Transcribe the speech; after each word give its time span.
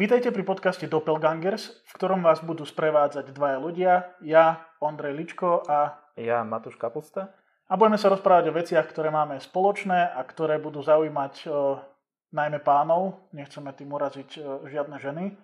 Vítajte 0.00 0.32
pri 0.32 0.48
podcaste 0.48 0.88
Doppelgangers, 0.88 1.84
v 1.84 1.92
ktorom 1.92 2.24
vás 2.24 2.40
budú 2.40 2.64
sprevádzať 2.64 3.36
dvaja 3.36 3.60
ľudia, 3.60 3.92
ja, 4.24 4.64
Ondrej 4.80 5.12
Ličko 5.12 5.60
a 5.68 6.08
ja, 6.16 6.40
Matúš 6.40 6.80
Kapusta. 6.80 7.36
A 7.68 7.76
budeme 7.76 8.00
sa 8.00 8.08
rozprávať 8.08 8.48
o 8.48 8.56
veciach, 8.56 8.88
ktoré 8.88 9.12
máme 9.12 9.36
spoločné 9.44 10.08
a 10.08 10.24
ktoré 10.24 10.56
budú 10.56 10.80
zaujímať 10.80 11.34
o, 11.44 11.84
najmä 12.32 12.64
pánov. 12.64 13.28
Nechceme 13.36 13.76
tým 13.76 13.92
uraziť 13.92 14.30
o, 14.40 14.64
žiadne 14.72 14.96
ženy. 14.96 15.36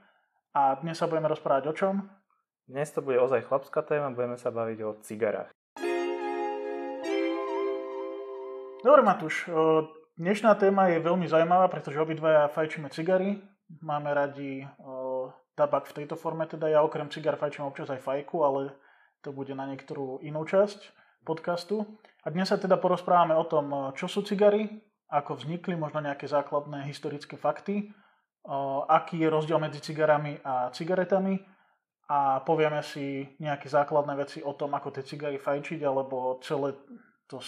A 0.57 0.80
dnes 0.80 0.96
sa 0.96 1.04
budeme 1.04 1.29
rozprávať 1.29 1.64
o 1.68 1.77
čom? 1.77 1.95
Dnes 2.64 2.88
to 2.96 3.04
bude 3.04 3.20
ozaj 3.20 3.45
chlapská 3.45 3.84
téma, 3.84 4.09
budeme 4.16 4.41
sa 4.41 4.48
baviť 4.48 4.79
o 4.88 4.96
cigarách. 5.04 5.52
Dobre, 8.80 9.04
Matúš. 9.04 9.52
Dnešná 10.16 10.57
téma 10.57 10.89
je 10.96 11.04
veľmi 11.04 11.29
zaujímavá, 11.29 11.68
pretože 11.68 12.00
obidvaja 12.00 12.49
fajčíme 12.49 12.89
cigary 12.89 13.36
máme 13.82 14.11
radi 14.14 14.66
tabak 15.56 15.88
v 15.88 16.02
tejto 16.02 16.14
forme, 16.20 16.44
teda 16.46 16.68
ja 16.68 16.84
okrem 16.84 17.08
cigar 17.08 17.40
fajčím 17.40 17.64
občas 17.64 17.89
aj 17.89 18.04
fajku, 18.04 18.44
ale 18.44 18.76
to 19.25 19.32
bude 19.32 19.50
na 19.56 19.64
niektorú 19.64 20.20
inú 20.20 20.44
časť 20.44 20.79
podcastu. 21.25 21.82
A 22.22 22.30
dnes 22.30 22.50
sa 22.50 22.61
teda 22.61 22.76
porozprávame 22.76 23.34
o 23.34 23.46
tom, 23.46 23.90
čo 23.96 24.06
sú 24.06 24.22
cigary, 24.22 24.68
ako 25.06 25.39
vznikli, 25.39 25.79
možno 25.79 26.02
nejaké 26.02 26.26
základné 26.26 26.86
historické 26.90 27.39
fakty, 27.39 27.94
aký 28.86 29.22
je 29.22 29.29
rozdiel 29.30 29.58
medzi 29.58 29.82
cigarami 29.82 30.39
a 30.42 30.70
cigaretami 30.70 31.39
a 32.06 32.42
povieme 32.47 32.83
si 32.86 33.27
nejaké 33.42 33.67
základné 33.67 34.14
veci 34.14 34.39
o 34.42 34.55
tom, 34.55 34.75
ako 34.78 34.94
tie 34.94 35.03
cigary 35.03 35.39
fajčiť, 35.42 35.83
alebo 35.83 36.39
celé 36.42 36.75
to... 37.27 37.42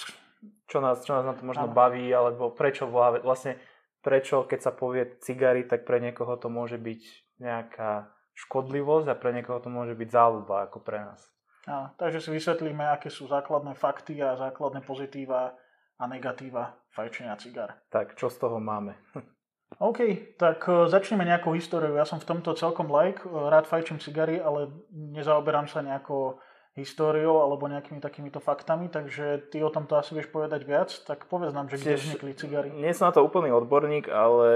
Čo 0.71 0.79
nás, 0.79 1.03
čo 1.03 1.19
nás 1.19 1.27
na 1.27 1.35
to 1.35 1.43
možno 1.43 1.71
ano. 1.71 1.75
baví, 1.75 2.11
alebo 2.15 2.55
prečo 2.55 2.87
vlastne 2.91 3.59
prečo 4.03 4.47
keď 4.47 4.61
sa 4.61 4.73
povie 4.73 5.19
cigary, 5.23 5.67
tak 5.67 5.85
pre 5.85 5.99
niekoho 5.99 6.39
to 6.39 6.51
môže 6.51 6.79
byť 6.79 7.03
nejaká 7.43 8.11
škodlivosť 8.39 9.07
a 9.11 9.19
pre 9.19 9.35
niekoho 9.35 9.59
to 9.59 9.71
môže 9.71 9.99
byť 9.99 10.09
záľuba 10.09 10.71
ako 10.71 10.79
pre 10.83 11.03
nás. 11.03 11.21
A, 11.69 11.93
takže 12.01 12.23
si 12.23 12.31
vysvetlíme, 12.33 12.81
aké 12.81 13.11
sú 13.13 13.29
základné 13.29 13.77
fakty 13.77 14.23
a 14.25 14.39
základné 14.39 14.81
pozitíva 14.87 15.53
a 15.99 16.05
negatíva 16.07 16.79
fajčenia 16.95 17.37
cigar. 17.37 17.83
Tak, 17.91 18.15
čo 18.15 18.31
z 18.31 18.39
toho 18.41 18.63
máme? 18.63 18.95
OK, 19.77 20.33
tak 20.41 20.65
uh, 20.65 20.89
začneme 20.89 21.29
nejakou 21.29 21.53
históriou. 21.53 21.99
Ja 21.99 22.09
som 22.09 22.23
v 22.23 22.29
tomto 22.31 22.57
celkom 22.57 22.89
like, 22.89 23.21
uh, 23.29 23.53
rád 23.53 23.69
fajčím 23.69 24.01
cigary, 24.01 24.41
ale 24.41 24.73
nezaoberám 24.95 25.69
sa 25.69 25.85
nejako 25.85 26.41
históriou 26.81 27.43
alebo 27.43 27.67
nejakými 27.67 27.99
takýmito 27.99 28.39
faktami, 28.39 28.89
takže 28.89 29.51
ty 29.51 29.59
o 29.61 29.71
tomto 29.71 29.99
asi 29.99 30.15
vieš 30.15 30.31
povedať 30.31 30.63
viac, 30.63 30.91
tak 31.05 31.27
povedz 31.27 31.53
nám, 31.53 31.67
že 31.67 31.79
kde 31.79 31.99
vznikli 31.99 32.33
cigary. 32.39 32.69
Nie 32.75 32.95
som 32.95 33.11
na 33.11 33.15
to 33.15 33.27
úplný 33.27 33.51
odborník, 33.51 34.07
ale 34.09 34.49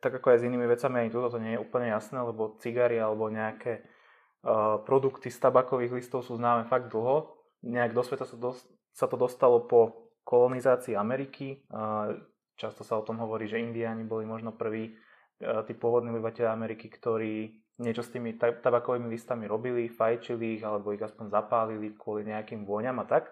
tak 0.00 0.18
ako 0.18 0.34
aj 0.34 0.38
s 0.42 0.46
inými 0.46 0.66
vecami, 0.66 1.04
ani 1.04 1.10
toto 1.12 1.36
to 1.36 1.42
nie 1.42 1.58
je 1.58 1.62
úplne 1.62 1.90
jasné, 1.90 2.18
lebo 2.22 2.56
cigary 2.62 2.96
alebo 3.02 3.28
nejaké 3.28 3.82
uh, 3.82 4.80
produkty 4.82 5.28
z 5.28 5.38
tabakových 5.42 5.94
listov 6.02 6.22
sú 6.22 6.38
známe 6.38 6.66
fakt 6.70 6.88
dlho. 6.90 7.34
Nejak 7.66 7.92
do 7.92 8.02
sveta 8.06 8.24
sa, 8.24 8.38
dos- 8.38 8.66
sa 8.94 9.10
to 9.10 9.18
dostalo 9.18 9.66
po 9.66 10.10
kolonizácii 10.22 10.94
Ameriky. 10.94 11.66
Uh, 11.68 12.14
často 12.54 12.86
sa 12.86 12.98
o 12.98 13.06
tom 13.06 13.18
hovorí, 13.18 13.50
že 13.50 13.58
Indiáni 13.58 14.06
boli 14.06 14.22
možno 14.26 14.54
prví 14.54 14.94
tí 15.38 15.72
pôvodní 15.74 16.10
obyvateľe 16.10 16.50
Ameriky, 16.50 16.90
ktorí 16.90 17.54
niečo 17.78 18.02
s 18.02 18.10
tými 18.10 18.34
tabakovými 18.38 19.06
listami 19.06 19.46
robili, 19.46 19.86
fajčili 19.86 20.58
ich 20.58 20.62
alebo 20.66 20.90
ich 20.90 21.02
aspoň 21.02 21.30
zapálili 21.30 21.94
kvôli 21.94 22.26
nejakým 22.26 22.66
vôňam 22.66 22.98
a 22.98 23.06
tak. 23.06 23.30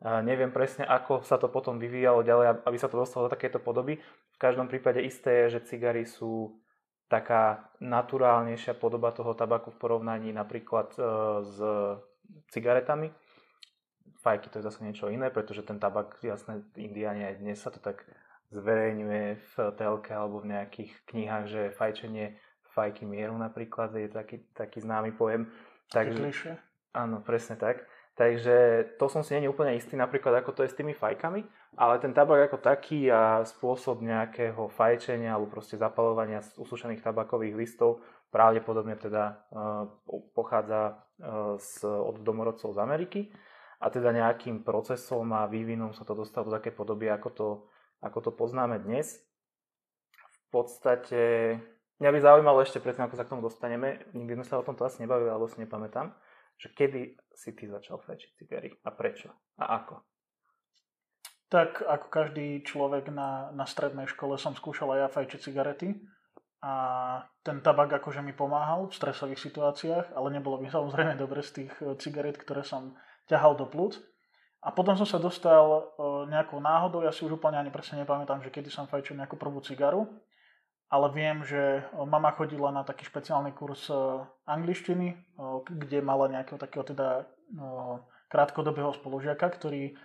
A 0.00 0.20
neviem 0.20 0.52
presne, 0.52 0.84
ako 0.84 1.24
sa 1.24 1.40
to 1.40 1.48
potom 1.48 1.80
vyvíjalo 1.80 2.20
ďalej, 2.20 2.64
aby 2.68 2.76
sa 2.76 2.88
to 2.88 3.00
dostalo 3.00 3.28
do 3.28 3.34
takéto 3.36 3.60
podoby. 3.60 3.96
V 4.36 4.38
každom 4.40 4.68
prípade 4.68 5.00
isté 5.00 5.48
je, 5.48 5.56
že 5.56 5.72
cigary 5.72 6.04
sú 6.04 6.60
taká 7.08 7.70
naturálnejšia 7.80 8.76
podoba 8.76 9.14
toho 9.14 9.32
tabaku 9.32 9.70
v 9.72 9.78
porovnaní 9.80 10.34
napríklad 10.34 10.92
e, 10.96 11.00
s 11.46 11.56
cigaretami. 12.50 13.14
Fajky 14.20 14.50
to 14.50 14.58
je 14.58 14.66
zase 14.66 14.82
niečo 14.82 15.06
iné, 15.08 15.30
pretože 15.30 15.62
ten 15.62 15.78
tabak, 15.78 16.18
jasné, 16.20 16.66
Indiáni 16.74 17.30
aj 17.30 17.34
dnes 17.38 17.62
sa 17.62 17.70
to 17.70 17.78
tak 17.78 18.02
zverejňuje 18.54 19.24
v 19.36 19.52
telke 19.74 20.14
alebo 20.14 20.42
v 20.42 20.54
nejakých 20.54 20.92
knihách, 21.10 21.44
že 21.50 21.74
fajčenie 21.74 22.38
fajky 22.76 23.08
mieru 23.08 23.32
napríklad, 23.40 23.96
je 23.96 24.12
taký, 24.12 24.44
taký 24.52 24.84
známy 24.84 25.16
pojem. 25.16 25.48
Takže, 25.88 26.60
áno, 26.92 27.24
presne 27.24 27.56
tak. 27.56 27.88
Takže 28.16 28.56
to 28.96 29.12
som 29.12 29.20
si 29.20 29.36
není 29.36 29.44
úplne 29.44 29.76
istý, 29.76 29.92
napríklad 29.92 30.40
ako 30.40 30.56
to 30.56 30.64
je 30.64 30.72
s 30.72 30.78
tými 30.78 30.96
fajkami, 30.96 31.44
ale 31.76 32.00
ten 32.00 32.16
tabak 32.16 32.48
ako 32.48 32.64
taký 32.64 33.12
a 33.12 33.44
spôsob 33.44 34.00
nejakého 34.00 34.72
fajčenia 34.72 35.36
alebo 35.36 35.52
proste 35.52 35.76
zapalovania 35.76 36.40
z 36.40 36.56
usušených 36.56 37.04
tabakových 37.04 37.52
listov 37.52 38.00
pravdepodobne 38.32 38.96
teda 38.96 39.44
uh, 39.52 39.84
pochádza 40.32 40.96
uh, 40.96 41.60
z, 41.60 41.84
od 41.84 42.24
domorodcov 42.24 42.72
z 42.72 42.78
Ameriky 42.80 43.20
a 43.84 43.92
teda 43.92 44.16
nejakým 44.16 44.64
procesom 44.64 45.36
a 45.36 45.44
vývinom 45.44 45.92
sa 45.92 46.08
to 46.08 46.16
dostalo 46.16 46.48
do 46.48 46.56
také 46.56 46.72
podoby, 46.72 47.12
ako 47.12 47.28
to, 47.36 47.48
ako 48.04 48.18
to 48.20 48.30
poznáme 48.32 48.80
dnes. 48.82 49.20
V 50.16 50.46
podstate 50.50 51.58
Mňa 51.96 52.12
by 52.12 52.20
zaujímalo 52.20 52.60
ešte 52.60 52.76
predtým, 52.76 53.08
ako 53.08 53.16
sa 53.16 53.24
k 53.24 53.32
tomu 53.32 53.40
dostaneme, 53.40 54.04
nikdy 54.12 54.36
sme 54.36 54.44
sa 54.44 54.60
o 54.60 54.66
tomto 54.66 54.84
asi 54.84 55.00
nebavili, 55.00 55.32
alebo 55.32 55.48
si 55.48 55.56
nepamätám, 55.64 56.12
že 56.60 56.68
kedy 56.76 57.16
si 57.32 57.56
ty 57.56 57.64
začal 57.64 57.96
fajčiť 58.04 58.30
cigary 58.36 58.68
a 58.84 58.92
prečo 58.92 59.32
a 59.56 59.80
ako? 59.80 60.04
Tak 61.48 61.80
ako 61.80 62.06
každý 62.12 62.60
človek 62.68 63.08
na, 63.08 63.48
na 63.56 63.64
strednej 63.64 64.04
škole 64.12 64.36
som 64.36 64.52
skúšal 64.52 64.92
aj 64.92 65.00
ja 65.00 65.08
fajčiť 65.08 65.40
cigarety 65.40 65.88
a 66.60 66.74
ten 67.40 67.64
tabak 67.64 67.96
akože 67.96 68.20
mi 68.20 68.36
pomáhal 68.36 68.92
v 68.92 68.96
stresových 68.96 69.40
situáciách, 69.40 70.12
ale 70.12 70.28
nebolo 70.36 70.60
mi 70.60 70.68
samozrejme 70.68 71.16
dobre 71.16 71.40
z 71.40 71.64
tých 71.64 71.72
e, 71.80 71.94
cigaret, 71.96 72.36
ktoré 72.36 72.60
som 72.60 72.98
ťahal 73.30 73.56
do 73.56 73.70
plúc. 73.70 73.96
A 74.66 74.74
potom 74.74 74.98
som 74.98 75.06
sa 75.06 75.22
dostal 75.22 75.62
e, 75.62 75.82
nejakou 76.26 76.58
náhodou, 76.58 77.06
ja 77.06 77.14
si 77.14 77.22
už 77.22 77.38
úplne 77.38 77.62
ani 77.62 77.70
presne 77.70 78.02
nepamätám, 78.02 78.42
že 78.42 78.50
kedy 78.50 78.66
som 78.66 78.90
fajčil 78.90 79.14
nejakú 79.14 79.38
prvú 79.38 79.62
cigaru, 79.62 80.10
ale 80.90 81.06
viem, 81.14 81.46
že 81.46 81.86
mama 81.94 82.34
chodila 82.34 82.74
na 82.74 82.82
taký 82.82 83.06
špeciálny 83.06 83.54
kurz 83.54 83.90
angličtiny, 84.46 85.18
kde 85.66 85.98
mala 85.98 86.30
nejakého 86.30 86.58
takého 86.62 86.86
teda 86.86 87.26
krátkodobého 88.30 88.94
spolužiaka, 88.94 89.50
ktorý 89.50 89.98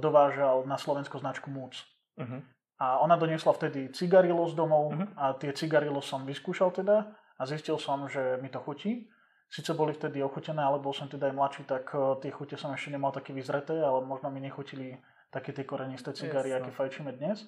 dovážal 0.00 0.68
na 0.68 0.76
Slovensko 0.76 1.16
značku 1.16 1.48
Moods. 1.48 1.80
Uh-huh. 2.16 2.44
A 2.76 3.00
ona 3.00 3.16
doniesla 3.16 3.56
vtedy 3.56 3.88
cigarilo 3.96 4.44
z 4.44 4.52
domov 4.52 4.92
uh-huh. 4.92 5.08
a 5.16 5.32
tie 5.32 5.56
cigarilo 5.56 6.04
som 6.04 6.28
vyskúšal 6.28 6.76
teda 6.76 7.16
a 7.40 7.42
zistil 7.48 7.80
som, 7.80 8.04
že 8.04 8.36
mi 8.44 8.52
to 8.52 8.60
chutí. 8.60 9.08
Sice 9.46 9.72
boli 9.78 9.94
vtedy 9.94 10.18
ochutené, 10.22 10.58
ale 10.58 10.82
bol 10.82 10.90
som 10.90 11.06
teda 11.06 11.30
aj 11.30 11.34
mladší, 11.38 11.62
tak 11.70 11.94
tie 12.18 12.34
chute 12.34 12.58
som 12.58 12.74
ešte 12.74 12.90
nemal 12.90 13.14
také 13.14 13.30
vyzreté, 13.30 13.78
ale 13.78 14.02
možno 14.02 14.26
mi 14.26 14.42
nechutili 14.42 14.98
také 15.30 15.54
tie 15.54 15.62
korenisté 15.62 16.10
cigary, 16.12 16.50
yes, 16.50 16.58
aké 16.58 16.70
fajčíme 16.74 17.14
dnes 17.14 17.46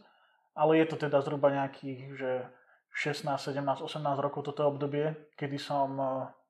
ale 0.59 0.83
je 0.83 0.87
to 0.91 0.97
teda 0.99 1.23
zhruba 1.23 1.55
nejakých, 1.55 2.01
že 2.19 2.31
16, 2.91 3.55
17, 3.55 3.79
18 3.79 4.19
rokov 4.19 4.51
toto 4.51 4.67
obdobie, 4.67 5.15
kedy 5.39 5.55
som 5.55 5.95
e, 5.95 6.07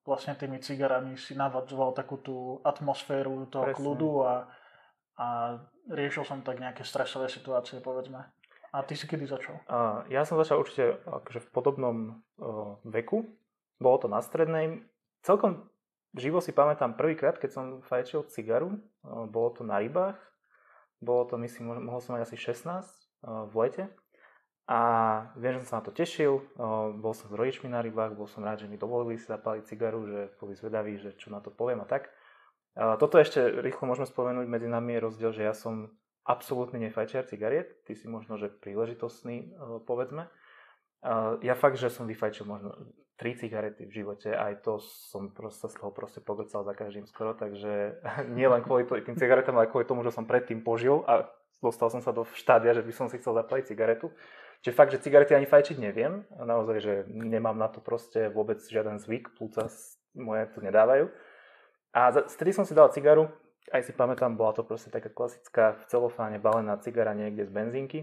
vlastne 0.08 0.32
tými 0.32 0.64
cigarami 0.64 1.20
si 1.20 1.36
navadzoval 1.36 1.92
takú 1.92 2.16
tú 2.24 2.36
atmosféru 2.64 3.44
toho 3.52 3.68
Presne. 3.68 3.76
kľudu 3.76 4.10
a, 4.24 4.48
a 5.20 5.26
riešil 5.92 6.24
som 6.24 6.40
tak 6.40 6.56
nejaké 6.56 6.88
stresové 6.88 7.28
situácie, 7.28 7.84
povedzme. 7.84 8.24
A 8.72 8.80
ty 8.80 8.96
si 8.96 9.04
kedy 9.04 9.28
začal? 9.28 9.60
Uh, 9.68 10.04
ja 10.08 10.24
som 10.24 10.40
začal 10.40 10.60
určite 10.60 11.00
akože 11.04 11.40
v 11.44 11.48
podobnom 11.52 11.96
uh, 12.40 12.76
veku. 12.84 13.28
Bolo 13.80 13.96
to 13.96 14.08
na 14.08 14.20
strednej. 14.20 14.84
Celkom 15.28 15.68
živo 16.16 16.40
si 16.40 16.56
pamätám 16.56 16.96
prvýkrát, 16.96 17.36
keď 17.36 17.50
som 17.52 17.64
fajčil 17.84 18.32
cigaru. 18.32 18.80
Bolo 19.04 19.52
to 19.52 19.60
na 19.60 19.76
rybách. 19.76 20.16
Bolo 21.04 21.28
to, 21.28 21.36
myslím, 21.36 21.84
mohol 21.84 22.00
som 22.00 22.16
mať 22.16 22.32
asi 22.32 22.40
16 22.40 23.52
v 23.52 23.54
lete. 23.60 23.84
A 24.64 24.80
viem, 25.36 25.52
že 25.52 25.68
som 25.68 25.68
sa 25.68 25.76
na 25.80 25.84
to 25.84 25.92
tešil, 25.92 26.48
bol 26.96 27.12
som 27.12 27.28
s 27.28 27.34
rodičmi 27.36 27.68
na 27.68 27.84
rybách, 27.84 28.16
bol 28.16 28.24
som 28.24 28.40
rád, 28.40 28.64
že 28.64 28.72
mi 28.72 28.80
dovolili 28.80 29.20
si 29.20 29.28
zapáliť 29.28 29.68
cigaru, 29.68 30.08
že 30.08 30.20
boli 30.40 30.56
zvedaví, 30.56 30.96
že 30.96 31.12
čo 31.20 31.28
na 31.28 31.44
to 31.44 31.52
poviem 31.52 31.84
a 31.84 31.88
tak. 31.88 32.08
Toto 32.76 33.20
ešte 33.20 33.40
rýchlo 33.60 33.84
môžeme 33.84 34.08
spomenúť, 34.08 34.48
medzi 34.48 34.68
nami 34.68 34.96
je 34.96 35.04
rozdiel, 35.12 35.30
že 35.36 35.44
ja 35.44 35.52
som 35.52 35.92
absolútne 36.24 36.80
nefajčiar 36.80 37.28
cigariet, 37.28 37.84
ty 37.84 37.92
si 37.92 38.08
možno, 38.08 38.40
že 38.40 38.48
príležitostný, 38.48 39.56
povedzme. 39.84 40.28
Ja 41.40 41.52
fakt, 41.52 41.76
že 41.76 41.92
som 41.92 42.08
vyfajčil 42.08 42.48
možno 42.48 42.76
tri 43.18 43.34
cigarety 43.34 43.84
v 43.84 43.92
živote, 43.92 44.30
aj 44.30 44.62
to 44.62 44.78
som 45.10 45.34
proste 45.34 45.66
z 45.66 45.74
toho 45.74 45.90
proste 45.90 46.22
pogrcal 46.22 46.62
za 46.62 46.70
každým 46.70 47.04
skoro, 47.10 47.34
takže 47.34 47.98
nie 48.38 48.46
len 48.46 48.62
kvôli 48.62 48.86
tým 48.86 49.18
cigaretám, 49.18 49.58
ale 49.58 49.66
kvôli 49.66 49.84
tomu, 49.84 50.06
že 50.06 50.14
som 50.14 50.24
predtým 50.24 50.62
požil 50.62 51.02
a 51.04 51.26
dostal 51.58 51.90
som 51.90 51.98
sa 51.98 52.14
do 52.14 52.22
štádia, 52.38 52.78
že 52.78 52.86
by 52.86 52.92
som 52.94 53.10
si 53.10 53.18
chcel 53.18 53.34
zapaliť 53.34 53.74
cigaretu. 53.74 54.14
Čiže 54.62 54.74
fakt, 54.74 54.94
že 54.94 55.02
cigarety 55.02 55.34
ani 55.34 55.46
fajčiť 55.46 55.76
neviem. 55.78 56.26
Naozaj, 56.34 56.76
že 56.82 56.94
nemám 57.10 57.54
na 57.54 57.70
to 57.70 57.78
proste 57.78 58.30
vôbec 58.30 58.58
žiaden 58.62 58.98
zvyk, 58.98 59.34
plúca 59.38 59.70
moje 60.18 60.50
to 60.54 60.58
nedávajú. 60.62 61.10
A 61.94 62.10
vtedy 62.26 62.54
som 62.54 62.66
si 62.66 62.74
dal 62.74 62.90
cigaru, 62.90 63.30
aj 63.70 63.86
si 63.86 63.92
pamätám, 63.94 64.34
bola 64.34 64.54
to 64.54 64.66
proste 64.66 64.90
taká 64.90 65.10
klasická 65.10 65.78
v 65.78 65.82
celofáne 65.90 66.38
balená 66.42 66.78
cigara 66.78 67.14
niekde 67.14 67.46
z 67.46 67.52
benzínky. 67.54 67.98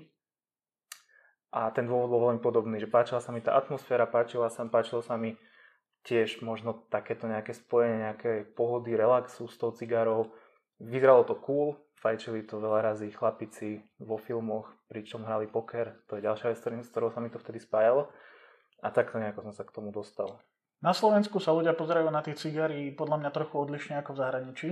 A 1.55 1.71
ten 1.71 1.87
dôvod 1.87 2.11
bol 2.11 2.21
veľmi 2.27 2.43
podobný, 2.43 2.83
že 2.83 2.91
páčila 2.91 3.23
sa 3.23 3.31
mi 3.31 3.39
tá 3.39 3.55
atmosféra, 3.55 4.03
páčila 4.03 4.51
sa, 4.51 4.67
páčilo 4.67 4.99
sa 4.99 5.15
mi 5.15 5.39
tiež 6.03 6.43
možno 6.43 6.83
takéto 6.91 7.31
nejaké 7.31 7.55
spojenie, 7.55 8.11
nejaké 8.11 8.43
pohody, 8.59 8.91
relaxu 8.99 9.47
s 9.47 9.55
tou 9.55 9.71
cigárou. 9.71 10.35
Vyzeralo 10.83 11.23
to 11.23 11.39
cool, 11.39 11.79
fajčili 12.03 12.43
to 12.43 12.59
veľa 12.59 12.91
razy 12.91 13.07
chlapici 13.15 13.79
vo 14.03 14.19
filmoch, 14.19 14.67
pričom 14.91 15.23
hrali 15.23 15.47
poker, 15.47 15.95
to 16.11 16.19
je 16.19 16.27
ďalšia 16.27 16.51
vec, 16.51 16.59
s 16.59 16.91
ktorou 16.91 17.09
sa 17.15 17.23
mi 17.23 17.31
to 17.31 17.39
vtedy 17.39 17.63
spájalo. 17.63 18.11
A 18.83 18.91
takto 18.91 19.15
nejako 19.15 19.47
som 19.47 19.55
sa 19.55 19.63
k 19.63 19.71
tomu 19.71 19.95
dostal. 19.95 20.35
Na 20.83 20.91
Slovensku 20.91 21.39
sa 21.39 21.55
ľudia 21.55 21.71
pozerajú 21.71 22.11
na 22.11 22.19
tie 22.19 22.35
cigary 22.35 22.91
podľa 22.91 23.23
mňa 23.23 23.31
trochu 23.31 23.55
odlišne 23.57 23.95
ako 24.03 24.11
v 24.11 24.21
zahraničí. 24.21 24.69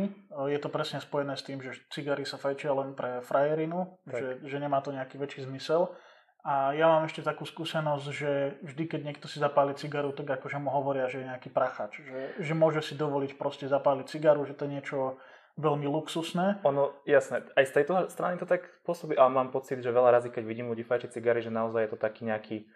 Je 0.52 0.60
to 0.60 0.68
presne 0.68 1.00
spojené 1.00 1.40
s 1.40 1.48
tým, 1.48 1.64
že 1.64 1.80
cigary 1.90 2.28
sa 2.28 2.36
fajčia 2.36 2.76
len 2.76 2.92
pre 2.92 3.24
frajerinu, 3.24 3.98
že, 4.06 4.44
že 4.44 4.58
nemá 4.60 4.84
to 4.84 4.92
nejaký 4.92 5.16
väčší 5.16 5.48
zmysel. 5.48 5.96
A 6.44 6.76
ja 6.76 6.92
mám 6.92 7.08
ešte 7.08 7.24
takú 7.24 7.48
skúsenosť, 7.48 8.06
že 8.12 8.60
vždy, 8.68 8.84
keď 8.92 9.02
niekto 9.08 9.32
si 9.32 9.40
zapáli 9.40 9.80
cigaru, 9.80 10.12
tak 10.12 10.28
akože 10.28 10.60
mu 10.60 10.76
hovoria, 10.76 11.08
že 11.08 11.24
je 11.24 11.30
nejaký 11.32 11.48
prachač. 11.48 12.04
Že, 12.04 12.44
že 12.44 12.54
môže 12.54 12.84
si 12.84 13.00
dovoliť 13.00 13.40
proste 13.40 13.72
zapáliť 13.72 14.12
cigaru, 14.12 14.44
že 14.44 14.52
to 14.52 14.68
je 14.68 14.76
niečo 14.76 15.16
veľmi 15.56 15.88
luxusné. 15.88 16.60
Ono, 16.68 16.92
jasné, 17.08 17.48
aj 17.56 17.66
z 17.70 17.74
tejto 17.80 17.94
strany 18.12 18.36
to 18.36 18.44
tak 18.44 18.68
pôsobí, 18.84 19.16
ale 19.16 19.32
mám 19.32 19.56
pocit, 19.56 19.80
že 19.80 19.94
veľa 19.94 20.20
razy, 20.20 20.36
keď 20.36 20.44
vidím 20.44 20.68
ľudí 20.68 20.84
fajčiť 20.84 21.16
cigary, 21.16 21.40
že 21.40 21.54
naozaj 21.54 21.88
je 21.88 21.92
to 21.96 22.00
taký 22.02 22.28
nejaký 22.28 22.68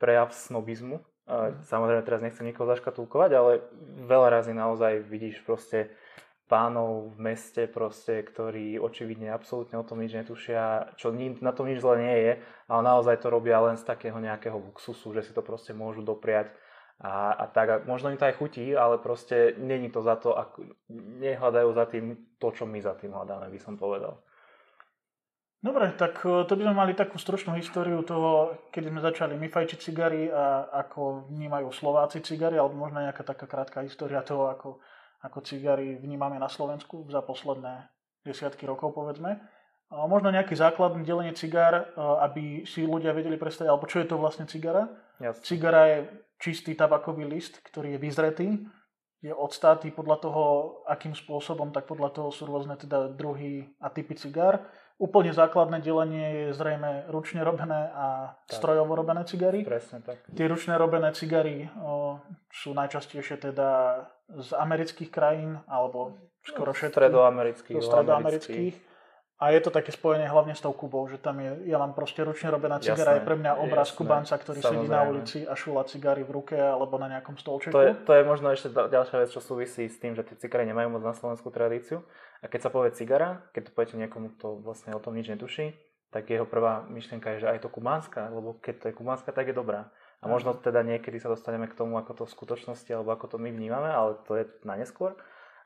prejav 0.00 0.32
snobizmu. 0.32 1.04
Mhm. 1.28 1.62
Samozrejme, 1.68 2.02
teraz 2.08 2.24
nechcem 2.24 2.48
nikoho 2.48 2.72
zaškatulkovať, 2.72 3.30
ale 3.36 3.52
veľa 4.08 4.28
razy 4.32 4.56
naozaj 4.56 5.04
vidíš 5.06 5.44
proste 5.44 5.92
pánov 6.50 7.14
v 7.14 7.30
meste, 7.30 7.70
proste, 7.70 8.26
ktorí 8.26 8.82
očividne 8.82 9.30
absolútne 9.30 9.78
o 9.78 9.86
tom 9.86 10.02
nič 10.02 10.18
netušia, 10.18 10.98
čo 10.98 11.14
na 11.14 11.54
tom 11.54 11.70
nič 11.70 11.78
zle 11.78 12.02
nie 12.02 12.16
je, 12.26 12.32
ale 12.66 12.80
naozaj 12.82 13.22
to 13.22 13.30
robia 13.30 13.62
len 13.62 13.78
z 13.78 13.86
takého 13.86 14.18
nejakého 14.18 14.58
luxusu, 14.58 15.14
že 15.14 15.22
si 15.22 15.30
to 15.30 15.46
proste 15.46 15.70
môžu 15.70 16.02
dopriať 16.02 16.50
a, 16.98 17.32
a 17.32 17.44
tak. 17.46 17.66
A 17.70 17.76
možno 17.86 18.10
im 18.10 18.18
to 18.18 18.26
aj 18.26 18.34
chutí, 18.36 18.74
ale 18.74 18.98
proste 18.98 19.54
není 19.62 19.94
to 19.94 20.02
za 20.02 20.18
to, 20.18 20.34
ako, 20.34 20.74
nehľadajú 21.22 21.70
za 21.70 21.86
tým 21.86 22.18
to, 22.42 22.48
čo 22.50 22.66
my 22.66 22.82
za 22.82 22.98
tým 22.98 23.14
hľadáme, 23.14 23.46
by 23.46 23.60
som 23.62 23.78
povedal. 23.78 24.18
Dobre, 25.60 25.92
tak 25.92 26.24
e, 26.24 26.48
to 26.48 26.56
by 26.56 26.64
sme 26.64 26.74
mali 26.76 26.92
takú 26.96 27.20
stručnú 27.20 27.52
históriu 27.52 28.00
toho, 28.00 28.56
keď 28.72 28.82
sme 28.88 29.00
začali 29.04 29.34
my 29.36 29.48
fajčiť 29.52 29.78
cigary 29.78 30.32
a 30.32 30.72
ako 30.72 31.28
vnímajú 31.28 31.68
Slováci 31.68 32.24
cigary, 32.24 32.56
alebo 32.56 32.80
možno 32.80 33.04
nejaká 33.04 33.20
taká 33.20 33.44
krátka 33.44 33.84
história 33.84 34.24
toho, 34.24 34.48
ako 34.48 34.80
ako 35.20 35.44
cigary 35.44 36.00
vnímame 36.00 36.40
na 36.40 36.48
Slovensku 36.48 37.04
za 37.12 37.20
posledné 37.20 37.88
desiatky 38.24 38.64
rokov, 38.64 38.96
povedzme. 38.96 39.40
Možno 39.90 40.30
nejaký 40.30 40.54
základný 40.54 41.02
delenie 41.02 41.34
cigár, 41.34 41.74
e, 41.74 41.84
aby 42.22 42.44
si 42.62 42.86
ľudia 42.86 43.10
vedeli 43.10 43.34
predstaviť, 43.34 43.68
alebo 43.68 43.90
čo 43.90 43.98
je 43.98 44.06
to 44.06 44.22
vlastne 44.22 44.46
cigara. 44.46 44.86
Jasne. 45.18 45.42
Cigara 45.42 45.82
je 45.90 45.98
čistý 46.38 46.78
tabakový 46.78 47.26
list, 47.26 47.58
ktorý 47.66 47.98
je 47.98 48.00
vyzretý, 48.00 48.48
je 49.20 49.34
odstátý 49.34 49.92
podľa 49.92 50.16
toho, 50.16 50.44
akým 50.88 51.12
spôsobom, 51.12 51.74
tak 51.76 51.84
podľa 51.84 52.16
toho 52.16 52.28
sú 52.32 52.48
rôzne 52.48 52.78
teda 52.80 53.12
druhy 53.12 53.68
a 53.76 53.92
typy 53.92 54.16
cigár. 54.16 54.64
Úplne 54.96 55.32
základné 55.32 55.80
delenie 55.80 56.28
je 56.28 56.46
zrejme 56.56 57.08
ručne 57.08 57.40
robené 57.40 57.88
a 57.92 58.36
tak. 58.48 58.60
strojovo 58.60 58.96
robené 58.96 59.24
cigary. 59.24 59.64
Presne 59.64 60.00
tak. 60.04 60.24
Tie 60.28 60.46
ručne 60.48 60.76
robené 60.76 61.12
cigary 61.12 61.68
o, 61.80 62.20
sú 62.52 62.72
najčastejšie 62.76 63.40
teda 63.40 63.68
z 64.38 64.50
amerických 64.54 65.10
krajín, 65.10 65.58
alebo 65.66 66.14
skoro 66.46 66.70
všetkých. 66.70 66.94
Stredoamerických. 66.94 67.82
Stredoamerických. 67.82 68.74
A 69.40 69.56
je 69.56 69.60
to 69.64 69.72
také 69.72 69.88
spojenie 69.88 70.28
hlavne 70.28 70.52
s 70.52 70.60
tou 70.60 70.76
Kubou, 70.76 71.08
že 71.08 71.16
tam 71.16 71.40
je, 71.40 71.72
ja 71.72 71.80
mám 71.80 71.96
proste 71.96 72.20
ručne 72.20 72.52
robená 72.52 72.76
cigara, 72.76 73.16
je 73.16 73.24
pre 73.24 73.40
mňa 73.40 73.56
obraz 73.56 73.88
jasné, 73.88 73.96
Kubanca, 73.96 74.34
ktorý 74.36 74.60
samozrejme. 74.60 74.84
sedí 74.84 74.92
na 74.92 75.02
ulici 75.08 75.38
a 75.48 75.56
šula 75.56 75.88
cigary 75.88 76.28
v 76.28 76.30
ruke 76.36 76.60
alebo 76.60 77.00
na 77.00 77.08
nejakom 77.08 77.40
stolčeku. 77.40 77.72
To 77.72 77.80
je, 77.80 77.96
to 78.04 78.12
je 78.20 78.22
možno 78.28 78.52
ešte 78.52 78.68
ďalšia 78.68 79.16
vec, 79.16 79.32
čo 79.32 79.40
súvisí 79.40 79.88
s 79.88 79.96
tým, 79.96 80.12
že 80.12 80.28
tie 80.28 80.36
cigary 80.36 80.68
nemajú 80.68 80.92
moc 80.92 81.00
na 81.08 81.16
slovenskú 81.16 81.48
tradíciu. 81.48 82.04
A 82.44 82.52
keď 82.52 82.68
sa 82.68 82.70
povie 82.72 82.92
cigara, 82.92 83.48
keď 83.56 83.68
to 83.68 83.70
poviete 83.72 83.96
niekomu, 83.96 84.36
kto 84.36 84.60
vlastne 84.60 84.92
o 84.92 85.00
tom 85.00 85.16
nič 85.16 85.32
netuší, 85.32 85.72
tak 86.12 86.28
jeho 86.28 86.44
prvá 86.44 86.84
myšlienka 86.92 87.40
je, 87.40 87.48
že 87.48 87.48
aj 87.48 87.64
to 87.64 87.72
kubánska, 87.72 88.28
lebo 88.28 88.60
keď 88.60 88.74
to 88.76 88.84
je 88.92 88.98
kubánska, 89.00 89.32
tak 89.32 89.48
je 89.48 89.56
dobrá. 89.56 89.88
A 90.20 90.28
možno 90.28 90.52
teda 90.52 90.84
niekedy 90.84 91.16
sa 91.16 91.32
dostaneme 91.32 91.64
k 91.64 91.76
tomu, 91.76 91.96
ako 91.96 92.12
to 92.12 92.24
v 92.28 92.34
skutočnosti, 92.36 92.90
alebo 92.92 93.16
ako 93.16 93.36
to 93.36 93.36
my 93.40 93.48
vnímame, 93.48 93.88
ale 93.88 94.20
to 94.28 94.36
je 94.36 94.44
na 94.68 94.76
neskôr. 94.76 95.16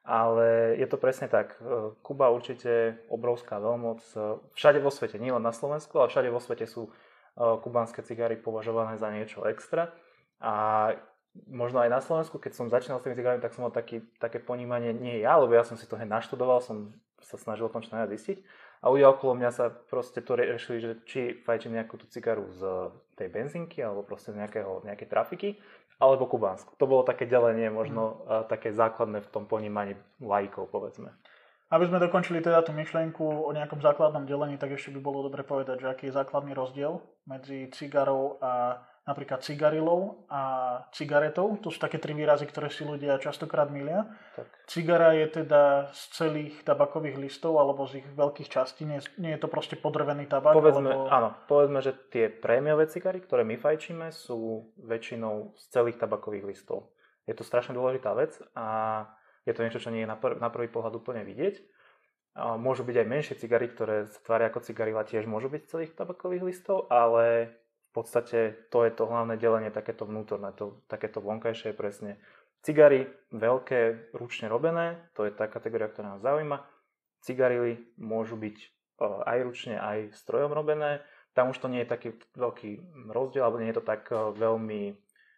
Ale 0.05 0.77
je 0.79 0.87
to 0.87 1.01
presne 1.01 1.27
tak. 1.27 1.59
E, 1.59 1.97
Kuba 2.05 2.29
určite 2.31 3.03
obrovská 3.09 3.57
veľmoc. 3.59 4.05
E, 4.15 4.39
všade 4.55 4.79
vo 4.79 4.93
svete, 4.93 5.17
nielen 5.17 5.43
na 5.43 5.51
Slovensku, 5.51 5.97
ale 5.97 6.13
všade 6.13 6.29
vo 6.29 6.39
svete 6.39 6.69
sú 6.69 6.87
e, 6.87 6.91
kubánske 7.41 8.05
cigary 8.05 8.37
považované 8.37 9.01
za 9.01 9.09
niečo 9.09 9.43
extra. 9.49 9.91
A 10.45 10.93
možno 11.51 11.83
aj 11.83 11.91
na 11.91 12.01
Slovensku, 12.05 12.39
keď 12.39 12.53
som 12.53 12.71
začínal 12.71 13.01
s 13.01 13.05
tými 13.09 13.17
cigarami, 13.17 13.43
tak 13.43 13.57
som 13.57 13.67
mal 13.67 13.75
taký, 13.75 14.07
také 14.21 14.39
ponímanie, 14.39 14.95
nie 14.95 15.25
ja, 15.25 15.41
lebo 15.41 15.57
ja 15.57 15.65
som 15.67 15.75
si 15.75 15.89
to 15.89 15.97
hneď 15.99 16.21
naštudoval, 16.21 16.63
som 16.63 16.95
sa 17.25 17.41
snažil 17.41 17.67
o 17.67 17.73
tom 17.73 17.81
čo 17.81 17.97
najviac 17.97 18.13
zistiť. 18.15 18.39
A 18.85 18.93
ľudia 18.93 19.09
okolo 19.09 19.35
mňa 19.41 19.51
sa 19.51 19.73
proste 19.73 20.21
to 20.21 20.37
riešili, 20.37 20.79
že 20.79 20.91
či 21.09 21.21
fajčím 21.43 21.81
nejakú 21.81 21.97
tú 21.97 22.05
cigaru 22.13 22.45
z 22.53 22.61
tej 23.15 23.29
benzinky 23.31 23.81
alebo 23.81 24.03
proste 24.03 24.35
z 24.35 24.43
nejakého, 24.43 24.85
nejakej 24.85 25.09
trafiky, 25.09 25.51
alebo 26.03 26.27
kubánsku. 26.27 26.75
To 26.77 26.91
bolo 26.91 27.07
také 27.07 27.25
delenie, 27.25 27.71
možno 27.71 28.27
mm. 28.27 28.51
také 28.51 28.75
základné 28.75 29.23
v 29.23 29.31
tom 29.31 29.47
ponímaní 29.47 29.95
lajkov, 30.19 30.69
povedzme. 30.69 31.15
Aby 31.73 31.91
sme 31.91 31.99
dokončili 31.99 32.45
teda 32.45 32.63
tú 32.63 32.77
myšlienku 32.77 33.25
o 33.25 33.51
nejakom 33.51 33.81
základnom 33.81 34.29
delení, 34.29 34.61
tak 34.61 34.77
ešte 34.77 34.95
by 34.95 35.01
bolo 35.01 35.27
dobre 35.27 35.43
povedať, 35.43 35.83
že 35.83 35.91
aký 35.91 36.05
je 36.11 36.19
základný 36.19 36.53
rozdiel 36.55 37.01
medzi 37.27 37.67
cigarou 37.73 38.37
a 38.39 38.85
napríklad 39.05 39.45
cigarilou 39.45 40.25
a 40.33 40.43
cigaretou. 40.97 41.61
To 41.61 41.69
sú 41.69 41.77
také 41.77 42.01
tri 42.01 42.17
výrazy, 42.17 42.49
ktoré 42.49 42.73
si 42.73 42.89
ľudia 42.89 43.21
častokrát 43.21 43.69
milia. 43.69 44.09
Tak. 44.33 44.49
Cigara 44.65 45.13
je 45.13 45.45
teda 45.45 45.93
z 45.93 46.03
celých 46.17 46.65
tabakových 46.65 47.21
listov 47.21 47.61
alebo 47.61 47.85
z 47.85 48.01
ich 48.01 48.09
veľkých 48.09 48.49
častí. 48.49 48.89
Nie, 48.89 49.05
nie 49.21 49.37
je 49.37 49.41
to 49.45 49.53
proste 49.53 49.77
podrvený 49.77 50.25
tabak? 50.25 50.57
Povedzme, 50.57 50.89
alebo... 50.89 51.13
Áno, 51.13 51.29
povedzme, 51.45 51.85
že 51.85 51.93
tie 52.09 52.33
prémiové 52.33 52.89
cigary, 52.89 53.21
ktoré 53.21 53.45
my 53.45 53.61
fajčíme, 53.61 54.09
sú 54.09 54.73
väčšinou 54.81 55.53
z 55.53 55.63
celých 55.69 56.01
tabakových 56.01 56.49
listov. 56.49 56.97
Je 57.29 57.37
to 57.37 57.45
strašne 57.45 57.77
dôležitá 57.77 58.17
vec 58.17 58.37
a 58.57 59.05
je 59.45 59.53
to 59.53 59.65
niečo, 59.65 59.85
čo 59.85 59.93
nie 59.93 60.05
je 60.05 60.09
na, 60.09 60.17
pr- 60.17 60.41
na 60.41 60.49
prvý 60.49 60.73
pohľad 60.73 60.97
úplne 60.97 61.29
vidieť. 61.29 61.61
Môžu 62.35 62.83
byť 62.83 62.97
aj 62.99 63.07
menšie 63.07 63.35
cigary, 63.39 63.71
ktoré 63.71 64.11
sa 64.11 64.19
tvária 64.25 64.51
ako 64.51 64.65
cigarila, 64.65 65.07
tiež 65.07 65.29
môžu 65.29 65.47
byť 65.53 65.61
z 65.65 65.71
celých 65.71 65.93
tabakových 65.95 66.43
listov, 66.43 66.91
ale 66.91 67.55
podstate 67.95 68.69
to 68.75 68.83
je 68.83 68.91
to 68.91 69.07
hlavné 69.07 69.39
delenie, 69.39 69.71
takéto 69.71 70.03
vnútorné, 70.03 70.51
to, 70.59 70.83
takéto 70.91 71.23
vonkajšie 71.23 71.71
je 71.71 71.79
presne 71.79 72.13
cigary, 72.67 73.07
veľké, 73.31 74.11
ručne 74.17 74.51
robené, 74.51 74.99
to 75.15 75.23
je 75.23 75.31
tá 75.31 75.47
kategória, 75.47 75.87
ktorá 75.87 76.19
nás 76.19 76.25
zaujíma. 76.25 76.67
Cigarily 77.23 77.79
môžu 77.97 78.35
byť 78.35 78.57
e, 78.59 78.67
aj 79.05 79.39
ručne, 79.47 79.77
aj 79.79 80.17
strojom 80.17 80.51
robené. 80.51 81.05
Tam 81.33 81.55
už 81.55 81.61
to 81.63 81.71
nie 81.71 81.87
je 81.87 81.93
taký 81.93 82.09
veľký 82.35 82.71
rozdiel, 83.13 83.47
alebo 83.47 83.61
nie 83.63 83.71
je 83.71 83.79
to 83.79 83.87
tak 83.87 84.11
e, 84.11 84.35
veľmi 84.35 84.97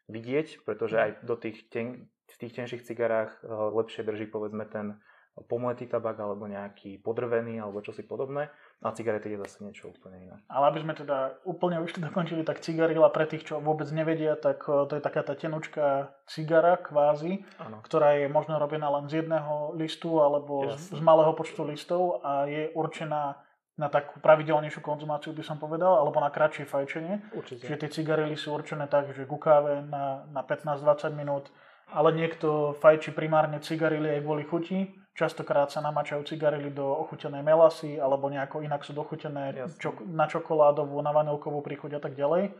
vidieť, 0.08 0.62
pretože 0.62 0.96
aj 0.96 1.10
do 1.26 1.34
tých 1.34 1.66
ten, 1.68 2.08
v 2.30 2.36
tých 2.40 2.56
tenších 2.56 2.86
cigarách 2.86 3.42
e, 3.42 3.52
lepšie 3.52 4.06
drží 4.06 4.26
povedzme 4.30 4.64
ten 4.70 4.96
pomletý 5.44 5.84
tabak 5.84 6.16
alebo 6.16 6.48
nejaký 6.48 6.96
podrvený 7.04 7.60
alebo 7.60 7.84
čosi 7.84 8.00
podobné. 8.00 8.48
A 8.80 8.92
cigarety 8.96 9.36
je 9.36 9.42
zase 9.44 9.60
niečo 9.60 9.92
úplne 9.92 10.16
iné. 10.24 10.36
Ale 10.48 10.72
aby 10.72 10.80
sme 10.80 10.96
teda 10.96 11.36
úplne 11.44 11.80
už 11.84 12.00
dokončili, 12.00 12.40
tak 12.40 12.64
cigarila 12.64 13.12
pre 13.12 13.28
tých, 13.28 13.44
čo 13.44 13.60
vôbec 13.60 13.88
nevedia, 13.92 14.36
tak 14.36 14.64
e, 14.64 14.88
to 14.88 14.96
je 14.96 15.02
taká 15.04 15.20
tá 15.20 15.36
tenučká 15.36 16.12
cigara 16.24 16.80
kvázi, 16.80 17.44
ano. 17.60 17.84
ktorá 17.84 18.16
je 18.16 18.32
možno 18.32 18.56
robená 18.56 18.88
len 18.88 19.12
z 19.12 19.24
jedného 19.24 19.76
listu 19.76 20.20
alebo 20.24 20.72
z, 20.72 20.96
z 20.96 21.00
malého 21.04 21.36
počtu 21.36 21.68
listov 21.68 22.24
a 22.24 22.48
je 22.48 22.72
určená 22.72 23.40
na 23.76 23.92
takú 23.92 24.24
pravidelnejšiu 24.24 24.80
konzumáciu 24.80 25.36
by 25.36 25.44
som 25.44 25.60
povedal, 25.60 26.00
alebo 26.00 26.16
na 26.16 26.32
kratšie 26.32 26.64
fajčenie. 26.64 27.36
Určite. 27.36 27.68
Čiže 27.68 27.80
tie 27.84 27.90
cigarily 27.92 28.32
sú 28.32 28.56
určené 28.56 28.88
tak, 28.88 29.12
že 29.12 29.28
ku 29.28 29.36
káve 29.36 29.84
na, 29.84 30.24
na 30.32 30.40
15-20 30.40 31.12
minút, 31.12 31.52
ale 31.92 32.16
niekto 32.16 32.72
fajči 32.80 33.12
primárne 33.12 33.60
cigarily 33.60 34.16
aj 34.16 34.20
kvôli 34.24 34.44
chuti, 34.48 34.78
Častokrát 35.16 35.72
sa 35.72 35.80
namačajú 35.80 36.28
cigarily 36.28 36.68
do 36.68 36.84
ochutenej 36.84 37.40
melasy 37.40 37.96
alebo 37.96 38.28
nejako 38.28 38.60
inak 38.60 38.84
sú 38.84 38.92
dochutené 38.92 39.56
čok- 39.80 40.04
na 40.04 40.28
čokoládovú, 40.28 41.00
na 41.00 41.08
vanilkovú 41.08 41.64
príchuť 41.64 41.96
a 41.96 42.00
tak 42.04 42.20
ďalej. 42.20 42.52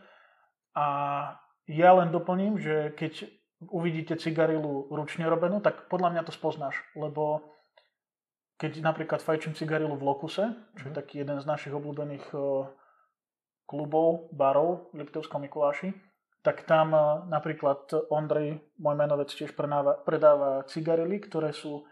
A 0.73 0.87
ja 1.69 1.91
len 1.93 2.09
doplním, 2.09 2.57
že 2.57 2.97
keď 2.97 3.29
uvidíte 3.69 4.17
cigarilu 4.17 4.89
ručne 4.89 5.29
robenú, 5.29 5.61
tak 5.61 5.93
podľa 5.93 6.17
mňa 6.17 6.23
to 6.25 6.33
spoznáš, 6.33 6.81
lebo 6.97 7.45
keď 8.57 8.81
napríklad 8.81 9.21
fajčím 9.21 9.53
cigarilu 9.53 9.93
v 10.01 10.07
Lokuse, 10.09 10.57
čo 10.81 10.85
je 10.89 10.93
mhm. 10.93 10.99
taký 10.99 11.15
jeden 11.21 11.37
z 11.37 11.45
našich 11.45 11.77
obľúbených 11.77 12.25
klubov, 13.69 14.33
barov 14.33 14.89
v 14.97 15.05
Liptovskom 15.05 15.45
Mikuláši, 15.45 15.93
tak 16.41 16.63
tam 16.65 16.95
napríklad 17.27 17.91
Ondrej, 18.09 18.63
môj 18.79 18.95
menovec, 18.95 19.29
tiež 19.35 19.53
predáva, 19.53 19.99
predáva 19.99 20.63
cigarily, 20.71 21.19
ktoré 21.19 21.51
sú 21.51 21.83